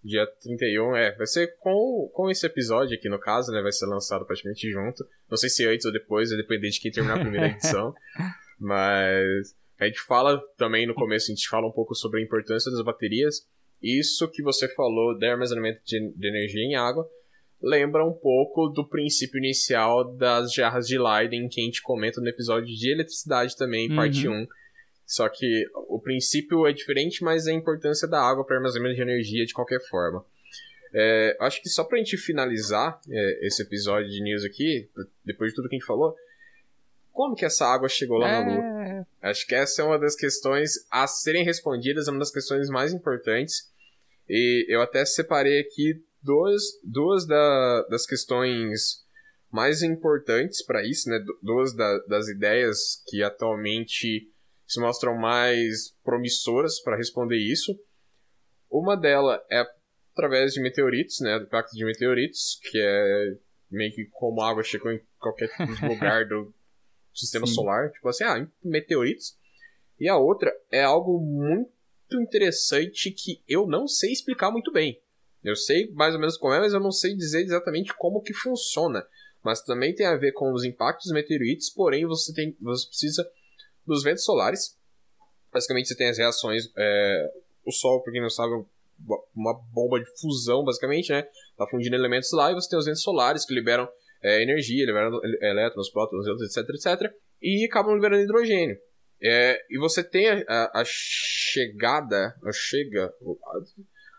dia 0.04 0.26
31, 0.41 0.95
é, 0.95 1.15
vai 1.15 1.28
ser 1.28 1.56
com, 1.60 2.10
com 2.13 2.30
esse 2.30 2.45
episódio 2.45 2.98
aqui 2.98 3.10
no 3.10 3.19
caso, 3.19 3.52
né, 3.52 3.62
vai 3.62 3.72
ser 3.72 3.86
lançado 3.86 4.26
praticamente 4.26 4.69
junto. 4.72 5.06
Não 5.30 5.38
sei 5.38 5.50
se 5.50 5.65
antes 5.67 5.86
ou 5.86 5.91
depois, 5.91 6.30
vai 6.30 6.38
depender 6.38 6.69
de 6.69 6.80
quem 6.80 6.91
terminar 6.91 7.17
a 7.17 7.22
primeira 7.22 7.48
edição. 7.52 7.93
mas 8.58 9.56
a 9.78 9.86
gente 9.86 10.02
fala 10.02 10.41
também 10.58 10.88
no 10.88 10.93
começo, 10.93 11.32
a 11.32 11.36
gente 11.36 11.48
fala 11.48 11.67
um 11.67 11.72
pouco 11.72 11.93
sobre 11.93 12.19
a 12.19 12.24
importância 12.24 12.72
das 12.72 12.82
baterias. 12.82 13.48
Isso 13.82 14.28
que 14.30 14.41
você 14.41 14.67
falou 14.74 15.17
de 15.17 15.26
armazenamento 15.26 15.82
de, 15.86 16.12
de 16.15 16.28
energia 16.28 16.63
em 16.63 16.76
água 16.76 17.08
lembra 17.62 18.06
um 18.06 18.13
pouco 18.13 18.69
do 18.69 18.88
princípio 18.88 19.38
inicial 19.38 20.15
das 20.15 20.54
jarras 20.54 20.88
de 20.88 20.98
Leiden 20.98 21.50
que 21.50 21.60
a 21.60 21.63
gente 21.65 21.82
comenta 21.82 22.22
no 22.22 22.28
episódio 22.30 22.74
de 22.74 22.91
eletricidade 22.91 23.56
também, 23.58 23.93
parte 23.93 24.28
uhum. 24.28 24.43
1 24.43 24.48
só 25.10 25.28
que 25.28 25.65
o 25.88 26.00
princípio 26.00 26.67
é 26.67 26.72
diferente, 26.72 27.24
mas 27.24 27.48
a 27.48 27.52
importância 27.52 28.08
da 28.08 28.22
água 28.22 28.45
para 28.45 28.58
armazenamento 28.58 28.95
de 28.95 29.02
energia 29.02 29.43
de 29.43 29.56
qualquer 29.56 29.80
forma. 29.89 30.24
É, 30.93 31.36
acho 31.39 31.63
que 31.63 31.67
só 31.67 31.84
para 31.84 31.98
a 31.98 32.04
gente 32.04 32.15
finalizar 32.15 33.02
é, 33.10 33.48
esse 33.48 33.63
episódio 33.63 34.08
de 34.08 34.22
news 34.22 34.45
aqui, 34.45 34.88
depois 35.26 35.50
de 35.50 35.56
tudo 35.56 35.67
que 35.67 35.76
a 35.76 35.80
gente 35.80 35.88
falou, 35.88 36.15
como 37.12 37.36
que 37.36 37.43
essa 37.43 37.65
água 37.65 37.89
chegou 37.89 38.19
lá 38.19 38.30
é... 38.30 38.32
na 38.32 38.54
Lua? 38.54 39.08
Acho 39.19 39.48
que 39.48 39.56
essa 39.56 39.82
é 39.82 39.86
uma 39.86 39.98
das 39.98 40.15
questões 40.15 40.74
a 40.91 41.08
serem 41.08 41.43
respondidas, 41.43 42.08
é 42.08 42.12
uma 42.12 42.19
das 42.19 42.32
questões 42.32 42.69
mais 42.69 42.93
importantes. 42.93 43.67
E 44.30 44.67
eu 44.69 44.80
até 44.80 45.04
separei 45.06 45.60
aqui 45.60 46.04
duas, 46.22 46.62
duas 46.84 47.26
da, 47.26 47.82
das 47.89 48.06
questões 48.06 49.04
mais 49.52 49.82
importantes 49.82 50.63
para 50.63 50.86
isso, 50.86 51.10
né? 51.10 51.19
Duas 51.41 51.74
da, 51.74 51.98
das 52.08 52.28
ideias 52.28 53.04
que 53.08 53.24
atualmente 53.24 54.30
se 54.69 54.79
mostram 54.79 55.17
mais 55.17 55.95
promissoras 56.03 56.79
para 56.82 56.95
responder 56.95 57.38
isso. 57.38 57.77
Uma 58.69 58.95
delas 58.95 59.41
é 59.51 59.65
através 60.13 60.53
de 60.53 60.62
meteoritos, 60.62 61.19
né, 61.21 61.39
do 61.39 61.45
impacto 61.45 61.75
de 61.75 61.84
meteoritos, 61.84 62.60
que 62.69 62.79
é 62.79 63.38
meio 63.71 63.91
que 63.93 64.05
como 64.12 64.41
a 64.41 64.49
água 64.49 64.63
chegou 64.63 64.91
em 64.91 65.01
qualquer 65.17 65.49
lugar 65.89 66.27
do 66.27 66.53
sistema 67.13 67.47
Sim. 67.47 67.53
solar, 67.53 67.91
tipo 67.91 68.08
assim, 68.08 68.23
ah, 68.23 68.47
meteoritos. 68.63 69.38
E 69.99 70.08
a 70.08 70.17
outra 70.17 70.55
é 70.71 70.84
algo 70.84 71.19
muito 71.19 72.21
interessante 72.21 73.12
que 73.12 73.41
eu 73.47 73.65
não 73.67 73.88
sei 73.88 74.12
explicar 74.12 74.51
muito 74.51 74.71
bem. 74.71 75.01
Eu 75.43 75.55
sei 75.55 75.89
mais 75.91 76.13
ou 76.13 76.19
menos 76.19 76.38
como 76.38 76.53
é, 76.53 76.60
mas 76.60 76.73
eu 76.73 76.79
não 76.79 76.91
sei 76.91 77.15
dizer 77.15 77.41
exatamente 77.41 77.93
como 77.95 78.21
que 78.21 78.34
funciona. 78.34 79.05
Mas 79.43 79.63
também 79.63 79.95
tem 79.95 80.05
a 80.05 80.17
ver 80.17 80.34
com 80.34 80.53
os 80.53 80.63
impactos 80.63 81.12
meteoritos, 81.12 81.69
porém 81.69 82.05
você, 82.05 82.34
tem, 82.34 82.55
você 82.62 82.88
precisa 82.88 83.29
dos 83.89 84.04
ventos 84.04 84.23
solares. 84.23 84.78
Basicamente, 85.52 85.88
você 85.88 85.95
tem 85.95 86.10
as 86.10 86.17
reações. 86.17 86.63
É, 86.78 87.32
o 87.65 87.71
Sol, 87.71 88.02
por 88.02 88.12
quem 88.12 88.21
não 88.21 88.30
sabe, 88.30 88.54
é 88.54 88.63
uma 89.36 89.54
bomba 89.73 89.99
de 89.99 90.06
fusão, 90.19 90.63
basicamente, 90.63 91.12
né? 91.12 91.23
Tá 91.58 91.67
fundindo 91.67 91.95
elementos 91.95 92.32
lá 92.32 92.52
e 92.52 92.54
você 92.54 92.69
tem 92.69 92.80
os 92.80 92.86
ventos 92.86 93.02
solares 93.02 93.45
que 93.45 93.54
liberam 93.54 93.89
é, 94.21 94.41
energia, 94.41 94.86
liberam 94.86 95.19
elétrons, 95.41 95.89
prótons, 95.89 96.25
etc, 96.41 96.69
etc. 96.69 97.13
E 97.41 97.65
acabam 97.65 97.95
liberando 97.95 98.23
hidrogênio. 98.23 98.78
É, 99.21 99.60
e 99.69 99.78
você 99.78 100.04
tem 100.04 100.30
a, 100.30 100.43
a, 100.47 100.82
a 100.82 100.84
chegada, 100.86 102.36
a 102.43 102.52
chega, 102.54 103.06
a 103.06 103.60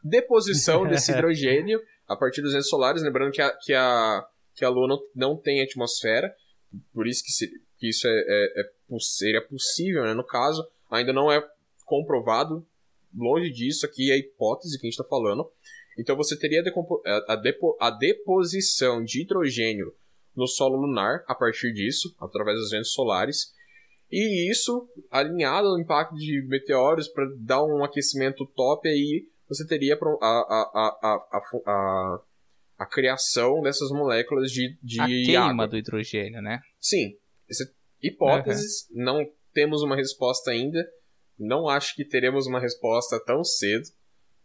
deposição 0.02 0.86
desse 0.86 1.12
hidrogênio 1.12 1.80
a 2.06 2.16
partir 2.16 2.42
dos 2.42 2.52
ventos 2.52 2.68
solares, 2.68 3.02
lembrando 3.02 3.32
que 3.32 3.40
a, 3.40 3.50
que 3.56 3.72
a, 3.72 4.26
que 4.54 4.64
a 4.64 4.68
Lua 4.68 4.88
não, 4.88 4.98
não 5.14 5.40
tem 5.40 5.62
atmosfera, 5.62 6.34
por 6.92 7.06
isso 7.06 7.22
que, 7.24 7.30
se, 7.30 7.48
que 7.78 7.88
isso 7.88 8.06
é, 8.06 8.10
é, 8.10 8.60
é 8.60 8.64
seria 8.98 9.40
possível, 9.40 10.02
né? 10.02 10.14
No 10.14 10.24
caso, 10.24 10.66
ainda 10.90 11.12
não 11.12 11.30
é 11.30 11.46
comprovado, 11.84 12.66
longe 13.14 13.50
disso, 13.50 13.86
aqui 13.86 14.10
é 14.10 14.14
a 14.14 14.18
hipótese 14.18 14.78
que 14.78 14.86
a 14.86 14.88
gente 14.88 14.98
está 14.98 15.08
falando. 15.08 15.50
Então 15.98 16.16
você 16.16 16.38
teria 16.38 16.62
a, 17.28 17.36
depo 17.36 17.76
a 17.80 17.90
deposição 17.90 19.04
de 19.04 19.22
hidrogênio 19.22 19.94
no 20.34 20.46
solo 20.46 20.76
lunar 20.76 21.24
a 21.26 21.34
partir 21.34 21.72
disso, 21.72 22.14
através 22.20 22.58
dos 22.58 22.70
ventos 22.70 22.92
solares. 22.92 23.52
E 24.10 24.50
isso, 24.50 24.88
alinhado 25.10 25.68
ao 25.68 25.78
impacto 25.78 26.14
de 26.14 26.44
meteoros, 26.48 27.08
para 27.08 27.26
dar 27.38 27.62
um 27.64 27.84
aquecimento 27.84 28.46
top, 28.56 28.88
aí 28.88 29.26
você 29.48 29.66
teria 29.66 29.94
a, 29.94 30.26
a, 30.26 31.00
a, 31.02 31.40
a, 31.66 32.20
a, 32.78 32.86
criação 32.86 33.60
dessas 33.62 33.90
moléculas 33.90 34.50
de, 34.50 34.76
de 34.82 35.00
a 35.00 35.06
queima 35.06 35.50
água. 35.50 35.68
do 35.68 35.76
hidrogênio, 35.76 36.40
né? 36.40 36.60
Sim. 36.80 37.16
Você 37.48 37.70
hipóteses, 38.02 38.88
uhum. 38.90 39.04
não 39.04 39.32
temos 39.52 39.82
uma 39.82 39.96
resposta 39.96 40.50
ainda. 40.50 40.86
Não 41.38 41.68
acho 41.68 41.94
que 41.94 42.04
teremos 42.04 42.46
uma 42.46 42.60
resposta 42.60 43.18
tão 43.24 43.42
cedo. 43.42 43.88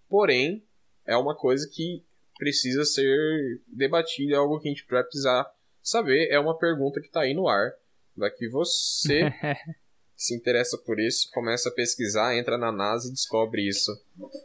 Porém, 0.08 0.64
é 1.06 1.16
uma 1.16 1.36
coisa 1.36 1.70
que 1.72 2.04
precisa 2.38 2.84
ser 2.84 3.62
debatida, 3.68 4.34
é 4.34 4.38
algo 4.38 4.60
que 4.60 4.68
a 4.68 4.72
gente 4.72 4.86
vai 4.90 5.04
precisar 5.04 5.46
saber. 5.82 6.30
É 6.32 6.40
uma 6.40 6.58
pergunta 6.58 7.00
que 7.00 7.08
está 7.08 7.22
aí 7.22 7.34
no 7.34 7.48
ar. 7.48 7.72
Vai 8.16 8.32
que 8.32 8.48
você 8.48 9.30
se 10.16 10.36
interessa 10.36 10.78
por 10.78 11.00
isso, 11.00 11.30
começa 11.34 11.68
a 11.70 11.74
pesquisar, 11.74 12.36
entra 12.36 12.58
na 12.58 12.72
NASA 12.72 13.10
e 13.10 13.12
descobre 13.12 13.68
isso. 13.68 13.92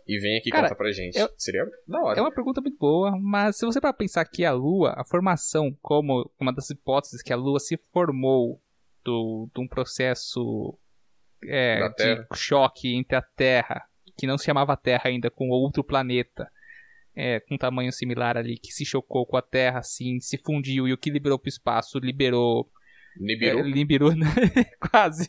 E 0.07 0.19
vem 0.19 0.39
aqui 0.39 0.51
Cara, 0.51 0.65
contar 0.65 0.75
pra 0.75 0.91
gente. 0.91 1.19
É, 1.19 1.29
Seria 1.39 1.65
da 1.87 2.03
hora. 2.03 2.19
É 2.19 2.23
uma 2.23 2.35
pergunta 2.35 2.61
muito 2.61 2.77
boa, 2.77 3.17
mas 3.19 3.57
se 3.57 3.65
você 3.65 3.81
para 3.81 3.93
pensar 3.93 4.25
que 4.25 4.45
a 4.45 4.53
Lua, 4.53 4.95
a 4.97 5.05
formação, 5.05 5.77
como 5.81 6.29
uma 6.39 6.53
das 6.53 6.69
hipóteses 6.71 7.23
que 7.23 7.33
a 7.33 7.37
Lua 7.37 7.61
se 7.61 7.77
formou 7.93 8.61
do, 9.05 9.49
de 9.55 9.61
um 9.61 9.69
processo 9.69 10.79
é, 11.45 11.89
de 11.89 12.27
choque 12.35 12.95
entre 12.95 13.17
a 13.17 13.23
Terra, 13.23 13.83
que 14.17 14.27
não 14.27 14.37
se 14.37 14.45
chamava 14.45 14.77
Terra 14.77 15.05
ainda, 15.07 15.31
com 15.31 15.49
outro 15.49 15.83
planeta, 15.83 16.51
é, 17.15 17.41
com 17.41 17.57
tamanho 17.57 17.93
similar 17.93 18.37
ali, 18.37 18.59
que 18.59 18.73
se 18.73 18.85
chocou 18.85 19.27
com 19.27 19.37
a 19.37 19.43
Terra, 19.43 19.81
assim, 19.81 20.21
se 20.21 20.39
fundiu 20.39 20.87
e 20.87 20.93
o 20.93 20.99
que 20.99 21.11
liberou 21.11 21.39
para 21.39 21.49
o 21.49 21.51
espaço 21.51 21.99
liberou. 21.99 22.71
Liberou? 23.17 23.61
É, 23.61 23.63
liberou, 23.65 24.13
né? 24.15 24.27
quase. 24.91 25.29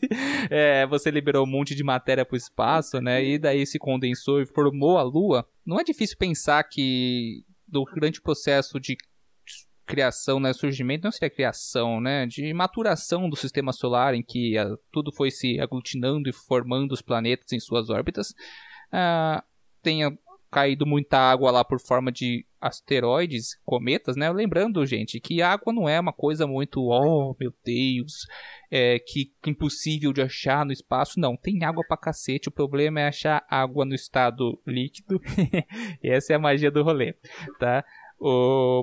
É, 0.50 0.86
você 0.86 1.10
liberou 1.10 1.44
um 1.44 1.50
monte 1.50 1.74
de 1.74 1.82
matéria 1.82 2.24
para 2.24 2.34
o 2.34 2.38
espaço, 2.38 3.00
né? 3.00 3.24
E 3.24 3.38
daí 3.38 3.66
se 3.66 3.78
condensou 3.78 4.40
e 4.40 4.46
formou 4.46 4.98
a 4.98 5.02
Lua. 5.02 5.46
Não 5.66 5.80
é 5.80 5.84
difícil 5.84 6.16
pensar 6.16 6.62
que 6.64 7.44
durante 7.66 8.20
o 8.20 8.22
processo 8.22 8.78
de 8.78 8.96
criação, 9.86 10.38
né, 10.40 10.52
surgimento, 10.52 11.04
não 11.04 11.12
seria 11.12 11.30
criação, 11.30 12.00
né, 12.00 12.26
de 12.26 12.52
maturação 12.54 13.28
do 13.28 13.36
sistema 13.36 13.72
solar, 13.72 14.14
em 14.14 14.22
que 14.22 14.58
uh, 14.58 14.78
tudo 14.90 15.12
foi 15.12 15.30
se 15.30 15.60
aglutinando 15.60 16.28
e 16.28 16.32
formando 16.32 16.92
os 16.92 17.02
planetas 17.02 17.52
em 17.52 17.60
suas 17.60 17.90
órbitas, 17.90 18.30
uh, 18.92 19.42
tenha 19.82 20.16
caído 20.52 20.84
muita 20.86 21.16
água 21.18 21.50
lá 21.50 21.64
por 21.64 21.80
forma 21.80 22.12
de 22.12 22.44
asteroides, 22.60 23.58
cometas, 23.64 24.16
né? 24.16 24.30
Lembrando, 24.30 24.84
gente, 24.84 25.18
que 25.18 25.40
água 25.40 25.72
não 25.72 25.88
é 25.88 25.98
uma 25.98 26.12
coisa 26.12 26.46
muito, 26.46 26.80
oh 26.82 27.34
meu 27.40 27.52
Deus, 27.64 28.26
é, 28.70 28.98
que, 28.98 29.32
que 29.42 29.50
impossível 29.50 30.12
de 30.12 30.20
achar 30.20 30.64
no 30.66 30.70
espaço. 30.70 31.18
Não, 31.18 31.36
tem 31.36 31.64
água 31.64 31.82
pra 31.88 31.96
cacete. 31.96 32.50
O 32.50 32.52
problema 32.52 33.00
é 33.00 33.08
achar 33.08 33.44
água 33.48 33.86
no 33.86 33.94
estado 33.94 34.60
líquido. 34.66 35.18
essa 36.04 36.34
é 36.34 36.36
a 36.36 36.38
magia 36.38 36.70
do 36.70 36.82
rolê, 36.82 37.14
tá? 37.58 37.82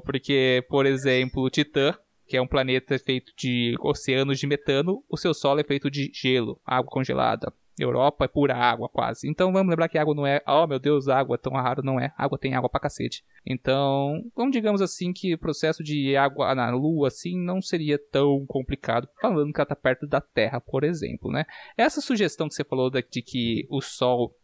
Porque, 0.06 0.66
por 0.70 0.86
exemplo, 0.86 1.50
Titã, 1.50 1.96
que 2.28 2.38
é 2.38 2.42
um 2.42 2.48
planeta 2.48 2.98
feito 3.00 3.32
de 3.38 3.76
oceanos 3.80 4.40
de 4.40 4.46
metano, 4.46 5.04
o 5.10 5.18
seu 5.18 5.34
solo 5.34 5.60
é 5.60 5.64
feito 5.64 5.90
de 5.90 6.12
gelo, 6.14 6.60
água 6.66 6.92
congelada. 6.92 7.52
Europa 7.80 8.26
é 8.26 8.28
pura 8.28 8.56
água, 8.56 8.90
quase. 8.90 9.28
Então 9.28 9.52
vamos 9.54 9.70
lembrar 9.70 9.88
que 9.88 9.98
água 9.98 10.14
não 10.14 10.28
é, 10.28 10.42
oh 10.46 10.68
meu 10.68 10.80
Deus, 10.80 11.08
água 11.08 11.38
tão 11.38 11.54
raro, 11.54 11.82
não 11.82 12.00
é. 12.00 12.14
Água 12.18 12.38
tem 12.38 12.54
água 12.54 12.70
pra 12.70 12.80
cacete. 12.80 13.24
Então, 13.46 14.22
vamos 14.36 14.52
digamos 14.52 14.82
assim 14.82 15.14
que 15.14 15.34
o 15.34 15.38
processo 15.38 15.84
de 15.84 16.16
água 16.16 16.54
na 16.54 16.70
Lua, 16.72 17.08
assim, 17.08 17.40
não 17.42 17.62
seria 17.62 17.98
tão 18.12 18.46
complicado, 18.46 19.08
falando 19.22 19.54
que 19.54 19.60
ela 19.60 19.66
tá 19.66 19.76
perto 19.76 20.06
da 20.06 20.20
Terra, 20.20 20.60
por 20.60 20.84
exemplo, 20.84 21.32
né? 21.32 21.46
Essa 21.78 22.02
sugestão 22.02 22.48
que 22.48 22.56
você 22.56 22.64
falou 22.64 22.90
de 22.90 23.02
que 23.02 23.66
o 23.70 23.82
Sol, 23.82 24.36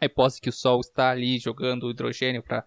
a 0.00 0.06
hipótese 0.06 0.40
que 0.40 0.48
o 0.48 0.52
Sol 0.52 0.80
está 0.80 1.10
ali 1.10 1.38
jogando 1.38 1.90
hidrogênio 1.90 2.42
para 2.42 2.64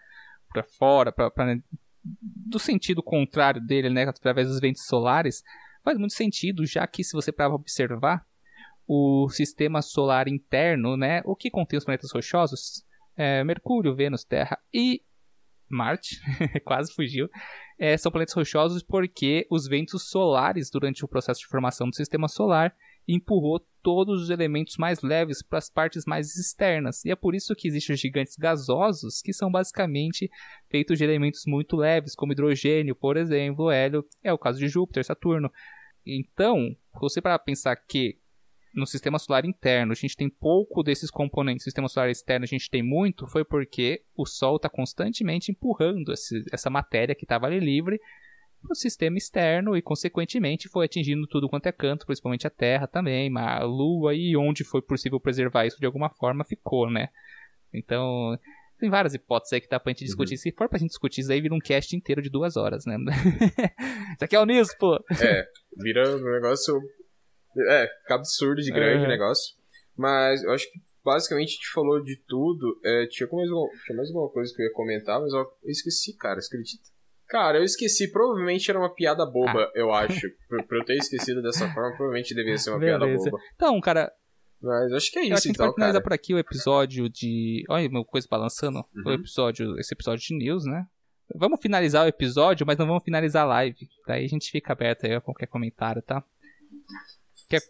para 0.52 0.64
fora, 0.64 1.12
pra, 1.12 1.30
pra, 1.30 1.58
do 2.04 2.60
sentido 2.60 3.02
contrário 3.04 3.62
dele, 3.62 3.90
né, 3.90 4.04
através 4.04 4.48
dos 4.48 4.60
ventos 4.60 4.86
solares, 4.86 5.44
faz 5.84 5.98
muito 5.98 6.14
sentido, 6.14 6.66
já 6.66 6.86
que 6.88 7.04
se 7.04 7.14
você 7.14 7.32
para 7.32 7.54
observar, 7.54 8.26
o 8.88 9.30
sistema 9.30 9.82
solar 9.82 10.28
interno, 10.28 10.98
né, 10.98 11.22
o 11.24 11.36
que 11.36 11.50
contém 11.50 11.78
os 11.78 11.86
planetas 11.86 12.12
rochosos, 12.12 12.84
é, 13.16 13.44
Mercúrio, 13.44 13.96
Vênus, 13.96 14.24
Terra 14.24 14.60
e 14.74 15.02
Marte, 15.70 16.20
quase 16.66 16.94
fugiu, 16.94 17.30
é, 17.80 17.96
são 17.96 18.12
planetas 18.12 18.36
rochosos 18.36 18.84
porque 18.84 19.48
os 19.50 19.68
ventos 19.68 20.10
solares, 20.10 20.70
durante 20.70 21.06
o 21.06 21.08
processo 21.08 21.40
de 21.40 21.48
formação 21.48 21.90
do 21.90 21.96
sistema 21.96 22.28
solar, 22.28 22.76
empurrou 23.08 23.66
todos 23.82 24.22
os 24.22 24.30
elementos 24.30 24.78
mais 24.78 25.02
leves 25.02 25.42
para 25.42 25.60
as 25.60 25.70
partes 25.70 26.06
mais 26.06 26.36
externas. 26.36 27.04
E 27.06 27.12
é 27.12 27.16
por 27.16 27.36
isso 27.36 27.56
que 27.56 27.68
existem 27.68 27.94
os 27.94 28.00
gigantes 28.00 28.36
gasosos, 28.36 29.22
que 29.22 29.34
são 29.34 29.52
basicamente 29.52 30.30
feitos 30.70 30.98
de 30.98 31.04
elementos 31.04 31.44
muito 31.46 31.76
leves, 31.76 32.16
como 32.16 32.32
hidrogênio, 32.32 32.96
por 32.96 33.18
exemplo, 33.18 33.72
hélio, 33.72 34.06
é 34.24 34.32
o 34.32 34.38
caso 34.38 34.60
de 34.60 34.68
Júpiter, 34.68 35.04
Saturno. 35.06 35.52
Então, 36.06 36.76
você 37.00 37.22
para 37.22 37.38
pensar 37.38 37.76
que 37.76 38.18
no 38.74 38.86
sistema 38.86 39.20
solar 39.20 39.46
interno 39.46 39.92
a 39.92 39.96
gente 39.96 40.16
tem 40.16 40.30
pouco 40.30 40.82
desses 40.82 41.12
componentes, 41.12 41.64
no 41.64 41.66
sistema 41.66 41.90
solar 41.90 42.10
externo 42.10 42.46
a 42.46 42.48
gente 42.48 42.70
tem 42.70 42.82
muito, 42.82 43.28
foi 43.28 43.44
porque 43.44 44.04
o 44.16 44.26
Sol 44.26 44.56
está 44.56 44.70
constantemente 44.70 45.52
empurrando 45.52 46.14
esse, 46.14 46.44
essa 46.52 46.70
matéria 46.70 47.14
que 47.14 47.26
estava 47.26 47.48
ali 47.48 47.60
livre 47.60 48.00
para 48.62 48.72
o 48.72 48.76
sistema 48.76 49.18
externo 49.18 49.76
e, 49.76 49.82
consequentemente, 49.82 50.70
foi 50.70 50.86
atingindo 50.86 51.28
tudo 51.28 51.50
quanto 51.50 51.66
é 51.68 51.72
canto, 51.72 52.06
principalmente 52.06 52.48
a 52.48 52.50
Terra 52.50 52.88
também, 52.88 53.32
a 53.38 53.64
Lua 53.64 54.14
e 54.14 54.36
onde 54.38 54.64
foi 54.64 54.82
possível 54.82 55.20
preservar 55.20 55.66
isso 55.66 55.80
de 55.80 55.86
alguma 55.86 56.10
forma 56.10 56.46
ficou, 56.46 56.90
né? 56.90 57.10
Então, 57.74 58.38
tem 58.80 58.90
várias 58.90 59.14
hipóteses 59.14 59.54
aí 59.54 59.62
que 59.62 59.70
dá 59.70 59.80
pra 59.80 59.92
gente 59.92 60.06
discutir. 60.06 60.34
Uhum. 60.34 60.40
Se 60.40 60.52
for 60.52 60.68
pra 60.68 60.80
gente 60.80 60.90
discutir 60.90 61.22
isso 61.22 61.32
aí, 61.32 61.40
vira 61.40 61.54
um 61.54 61.60
cast 61.60 61.96
inteiro 61.96 62.22
de 62.22 62.30
duas 62.30 62.58
horas, 62.58 62.86
né? 62.86 62.98
isso 64.16 64.26
aqui 64.26 64.36
é 64.36 64.40
o 64.40 64.46
News, 64.46 64.74
pô! 64.76 64.96
É, 65.22 65.46
vira 65.78 66.16
um 66.16 66.32
negócio. 66.32 66.82
É, 67.70 67.88
fica 68.02 68.16
absurdo 68.16 68.62
de 68.62 68.72
grande 68.72 69.06
o 69.06 69.08
negócio. 69.08 69.56
Mas 69.96 70.44
eu 70.44 70.52
acho 70.52 70.66
que 70.72 70.80
basicamente 71.04 71.50
a 71.50 71.52
gente 71.52 71.72
falou 71.72 72.02
de 72.04 72.16
tudo. 72.28 72.80
É, 72.84 73.06
tinha, 73.08 73.30
mais 73.32 73.50
alguma, 73.50 73.70
tinha 73.86 73.96
mais 73.96 74.10
alguma 74.10 74.30
coisa 74.30 74.54
que 74.56 74.62
eu 74.62 74.66
ia 74.66 74.74
comentar, 74.74 75.22
mas 75.22 75.32
eu 75.32 75.46
esqueci, 75.66 76.16
cara, 76.18 76.42
você 76.42 76.48
acredita? 76.48 76.90
Cara, 77.32 77.60
eu 77.60 77.64
esqueci. 77.64 78.12
Provavelmente 78.12 78.70
era 78.70 78.78
uma 78.78 78.94
piada 78.94 79.26
boba, 79.26 79.64
ah. 79.64 79.72
eu 79.74 79.90
acho. 79.94 80.28
pra, 80.50 80.62
pra 80.64 80.78
eu 80.80 80.84
ter 80.84 80.98
esquecido 80.98 81.42
dessa 81.42 81.66
forma, 81.74 81.96
provavelmente 81.96 82.36
deveria 82.36 82.58
ser 82.58 82.72
uma 82.72 82.80
Beleza. 82.80 83.00
piada 83.00 83.18
boba. 83.18 83.38
Então, 83.56 83.80
cara, 83.80 84.12
mas 84.62 84.92
acho 84.92 85.12
que 85.12 85.18
é 85.18 85.22
isso, 85.24 85.32
eu 85.32 85.36
acho 85.36 85.44
que 85.44 85.50
então, 85.50 85.66
a 85.66 85.70
gente 85.70 85.76
vai 85.76 85.76
finalizar 85.76 86.04
por 86.04 86.14
aqui 86.14 86.34
o 86.34 86.38
episódio 86.38 87.10
de... 87.10 87.64
Olha 87.70 87.90
meu 87.90 88.04
coisa 88.04 88.28
balançando. 88.30 88.80
Uhum. 88.80 89.04
O 89.06 89.12
episódio, 89.14 89.80
esse 89.80 89.94
episódio 89.94 90.28
de 90.28 90.36
news, 90.36 90.66
né? 90.66 90.86
Vamos 91.34 91.62
finalizar 91.62 92.06
o 92.06 92.10
episódio, 92.10 92.68
mas 92.68 92.78
não 92.78 92.86
vamos 92.86 93.04
finalizar 93.04 93.44
a 93.44 93.48
live. 93.48 93.88
Daí 94.06 94.26
a 94.26 94.28
gente 94.28 94.52
fica 94.52 94.74
aberto 94.74 95.06
aí 95.06 95.16
a 95.16 95.22
qualquer 95.22 95.48
comentário, 95.48 96.02
tá? 96.02 96.22
Quer... 97.50 97.62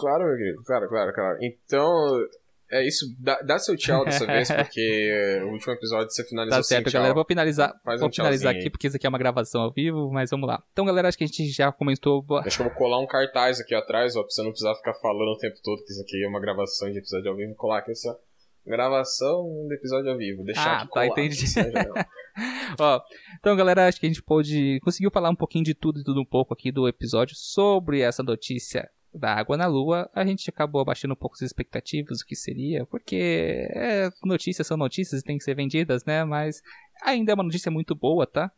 Claro, 0.00 0.24
meu 0.24 0.36
querido. 0.36 0.62
Claro, 0.64 0.88
claro, 0.88 1.12
claro. 1.12 1.38
Então, 1.42 2.26
é 2.70 2.86
isso, 2.86 3.06
dá, 3.18 3.40
dá 3.40 3.58
seu 3.58 3.76
tchau 3.76 4.04
dessa 4.04 4.26
vez, 4.26 4.48
porque 4.52 5.40
o 5.42 5.52
último 5.52 5.72
episódio 5.72 6.10
você 6.10 6.22
finalizou 6.24 6.58
Tá 6.58 6.62
certo, 6.62 6.86
tchau. 6.86 6.92
galera. 6.92 7.14
Vou 7.14 7.24
finalizar, 7.24 7.74
Faz 7.82 8.00
vou 8.00 8.08
um 8.08 8.12
finalizar 8.12 8.54
aqui, 8.54 8.68
porque 8.68 8.86
isso 8.86 8.96
aqui 8.96 9.06
é 9.06 9.08
uma 9.08 9.18
gravação 9.18 9.62
ao 9.62 9.72
vivo, 9.72 10.10
mas 10.12 10.30
vamos 10.30 10.46
lá. 10.46 10.62
Então, 10.72 10.84
galera, 10.84 11.08
acho 11.08 11.16
que 11.16 11.24
a 11.24 11.26
gente 11.26 11.48
já 11.48 11.72
comentou. 11.72 12.24
Acho 12.38 12.56
que 12.56 12.62
eu 12.62 12.68
vou 12.68 12.76
colar 12.76 13.00
um 13.00 13.06
cartaz 13.06 13.60
aqui 13.60 13.74
atrás, 13.74 14.16
ó, 14.16 14.20
pra 14.20 14.30
você 14.30 14.42
não 14.42 14.50
precisar 14.50 14.74
ficar 14.74 14.94
falando 14.94 15.30
o 15.30 15.38
tempo 15.38 15.56
todo 15.62 15.82
que 15.82 15.92
isso 15.92 16.02
aqui 16.02 16.22
é 16.22 16.28
uma 16.28 16.40
gravação 16.40 16.90
de 16.90 16.98
episódio 16.98 17.30
ao 17.30 17.36
vivo. 17.36 17.48
Vou 17.48 17.56
colar 17.56 17.78
aqui 17.78 17.92
essa 17.92 18.18
gravação 18.66 19.66
do 19.66 19.72
episódio 19.72 20.10
ao 20.10 20.18
vivo. 20.18 20.44
Deixar 20.44 20.70
ah, 20.70 20.82
aqui 20.82 20.92
tá, 20.92 21.06
entendi. 21.06 21.44
ó, 22.78 23.00
então, 23.38 23.56
galera, 23.56 23.88
acho 23.88 23.98
que 23.98 24.06
a 24.06 24.08
gente 24.10 24.22
pôde. 24.22 24.78
conseguiu 24.82 25.10
falar 25.10 25.30
um 25.30 25.36
pouquinho 25.36 25.64
de 25.64 25.74
tudo 25.74 26.00
e 26.00 26.04
tudo 26.04 26.20
um 26.20 26.26
pouco 26.26 26.52
aqui 26.52 26.70
do 26.70 26.86
episódio 26.86 27.34
sobre 27.34 28.02
essa 28.02 28.22
notícia 28.22 28.88
da 29.14 29.34
água 29.34 29.56
na 29.56 29.66
Lua, 29.66 30.10
a 30.14 30.24
gente 30.24 30.48
acabou 30.48 30.80
abaixando 30.80 31.14
um 31.14 31.16
pouco 31.16 31.34
as 31.36 31.42
expectativas 31.42 32.18
do 32.18 32.24
que 32.24 32.36
seria, 32.36 32.86
porque 32.86 33.68
é, 33.74 34.10
notícias 34.24 34.66
são 34.66 34.76
notícias 34.76 35.20
e 35.20 35.24
tem 35.24 35.38
que 35.38 35.44
ser 35.44 35.54
vendidas, 35.54 36.04
né? 36.04 36.24
Mas 36.24 36.60
ainda 37.02 37.32
é 37.32 37.34
uma 37.34 37.44
notícia 37.44 37.70
muito 37.70 37.94
boa, 37.94 38.26
tá? 38.26 38.50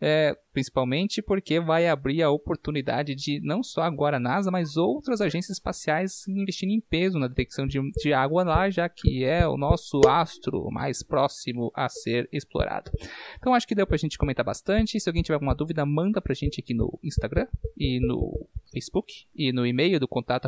É, 0.00 0.36
principalmente 0.52 1.20
porque 1.20 1.58
vai 1.60 1.88
abrir 1.88 2.22
a 2.22 2.30
oportunidade 2.30 3.14
de 3.14 3.40
não 3.40 3.62
só 3.62 3.82
agora 3.82 4.16
a 4.16 4.20
NASA, 4.20 4.50
mas 4.50 4.76
outras 4.76 5.20
agências 5.20 5.56
espaciais 5.56 6.26
investindo 6.28 6.70
em 6.70 6.80
peso 6.80 7.18
na 7.18 7.28
detecção 7.28 7.66
de, 7.66 7.80
de 7.92 8.12
água 8.12 8.44
lá, 8.44 8.70
já 8.70 8.88
que 8.88 9.24
é 9.24 9.46
o 9.46 9.56
nosso 9.56 10.00
astro 10.06 10.70
mais 10.70 11.02
próximo 11.02 11.70
a 11.74 11.88
ser 11.88 12.28
explorado. 12.32 12.90
Então 13.38 13.54
acho 13.54 13.66
que 13.66 13.74
deu 13.74 13.86
pra 13.86 13.96
gente 13.96 14.18
comentar 14.18 14.44
bastante. 14.44 14.98
Se 15.00 15.08
alguém 15.08 15.22
tiver 15.22 15.34
alguma 15.34 15.54
dúvida, 15.54 15.84
manda 15.84 16.20
pra 16.20 16.34
gente 16.34 16.60
aqui 16.60 16.74
no 16.74 16.98
Instagram 17.02 17.46
e 17.76 18.00
no 18.00 18.48
Facebook 18.72 19.26
e 19.34 19.52
no 19.52 19.66
e-mail 19.66 19.98
do 19.98 20.08
contato 20.08 20.46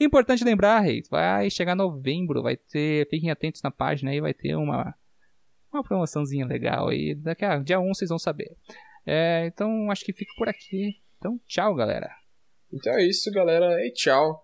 Importante 0.00 0.44
lembrar, 0.44 0.84
vai 1.10 1.50
chegar 1.50 1.74
novembro, 1.74 2.42
vai 2.42 2.56
ter, 2.56 3.08
fiquem 3.08 3.30
atentos 3.30 3.62
na 3.62 3.70
página 3.70 4.10
aí, 4.10 4.20
vai 4.20 4.34
ter 4.34 4.54
uma 4.54 4.94
uma 5.74 5.84
promoçãozinha 5.84 6.46
legal 6.46 6.88
aí. 6.88 7.14
Daqui 7.14 7.44
a 7.44 7.58
dia 7.58 7.80
1 7.80 7.94
vocês 7.94 8.08
vão 8.08 8.18
saber. 8.18 8.56
É, 9.06 9.46
então 9.46 9.90
acho 9.90 10.04
que 10.04 10.12
fica 10.12 10.32
por 10.36 10.48
aqui. 10.48 11.00
Então, 11.18 11.38
tchau, 11.46 11.74
galera. 11.74 12.10
Então 12.72 12.92
é 12.94 13.04
isso, 13.04 13.30
galera. 13.30 13.84
E 13.86 13.92
tchau. 13.92 14.43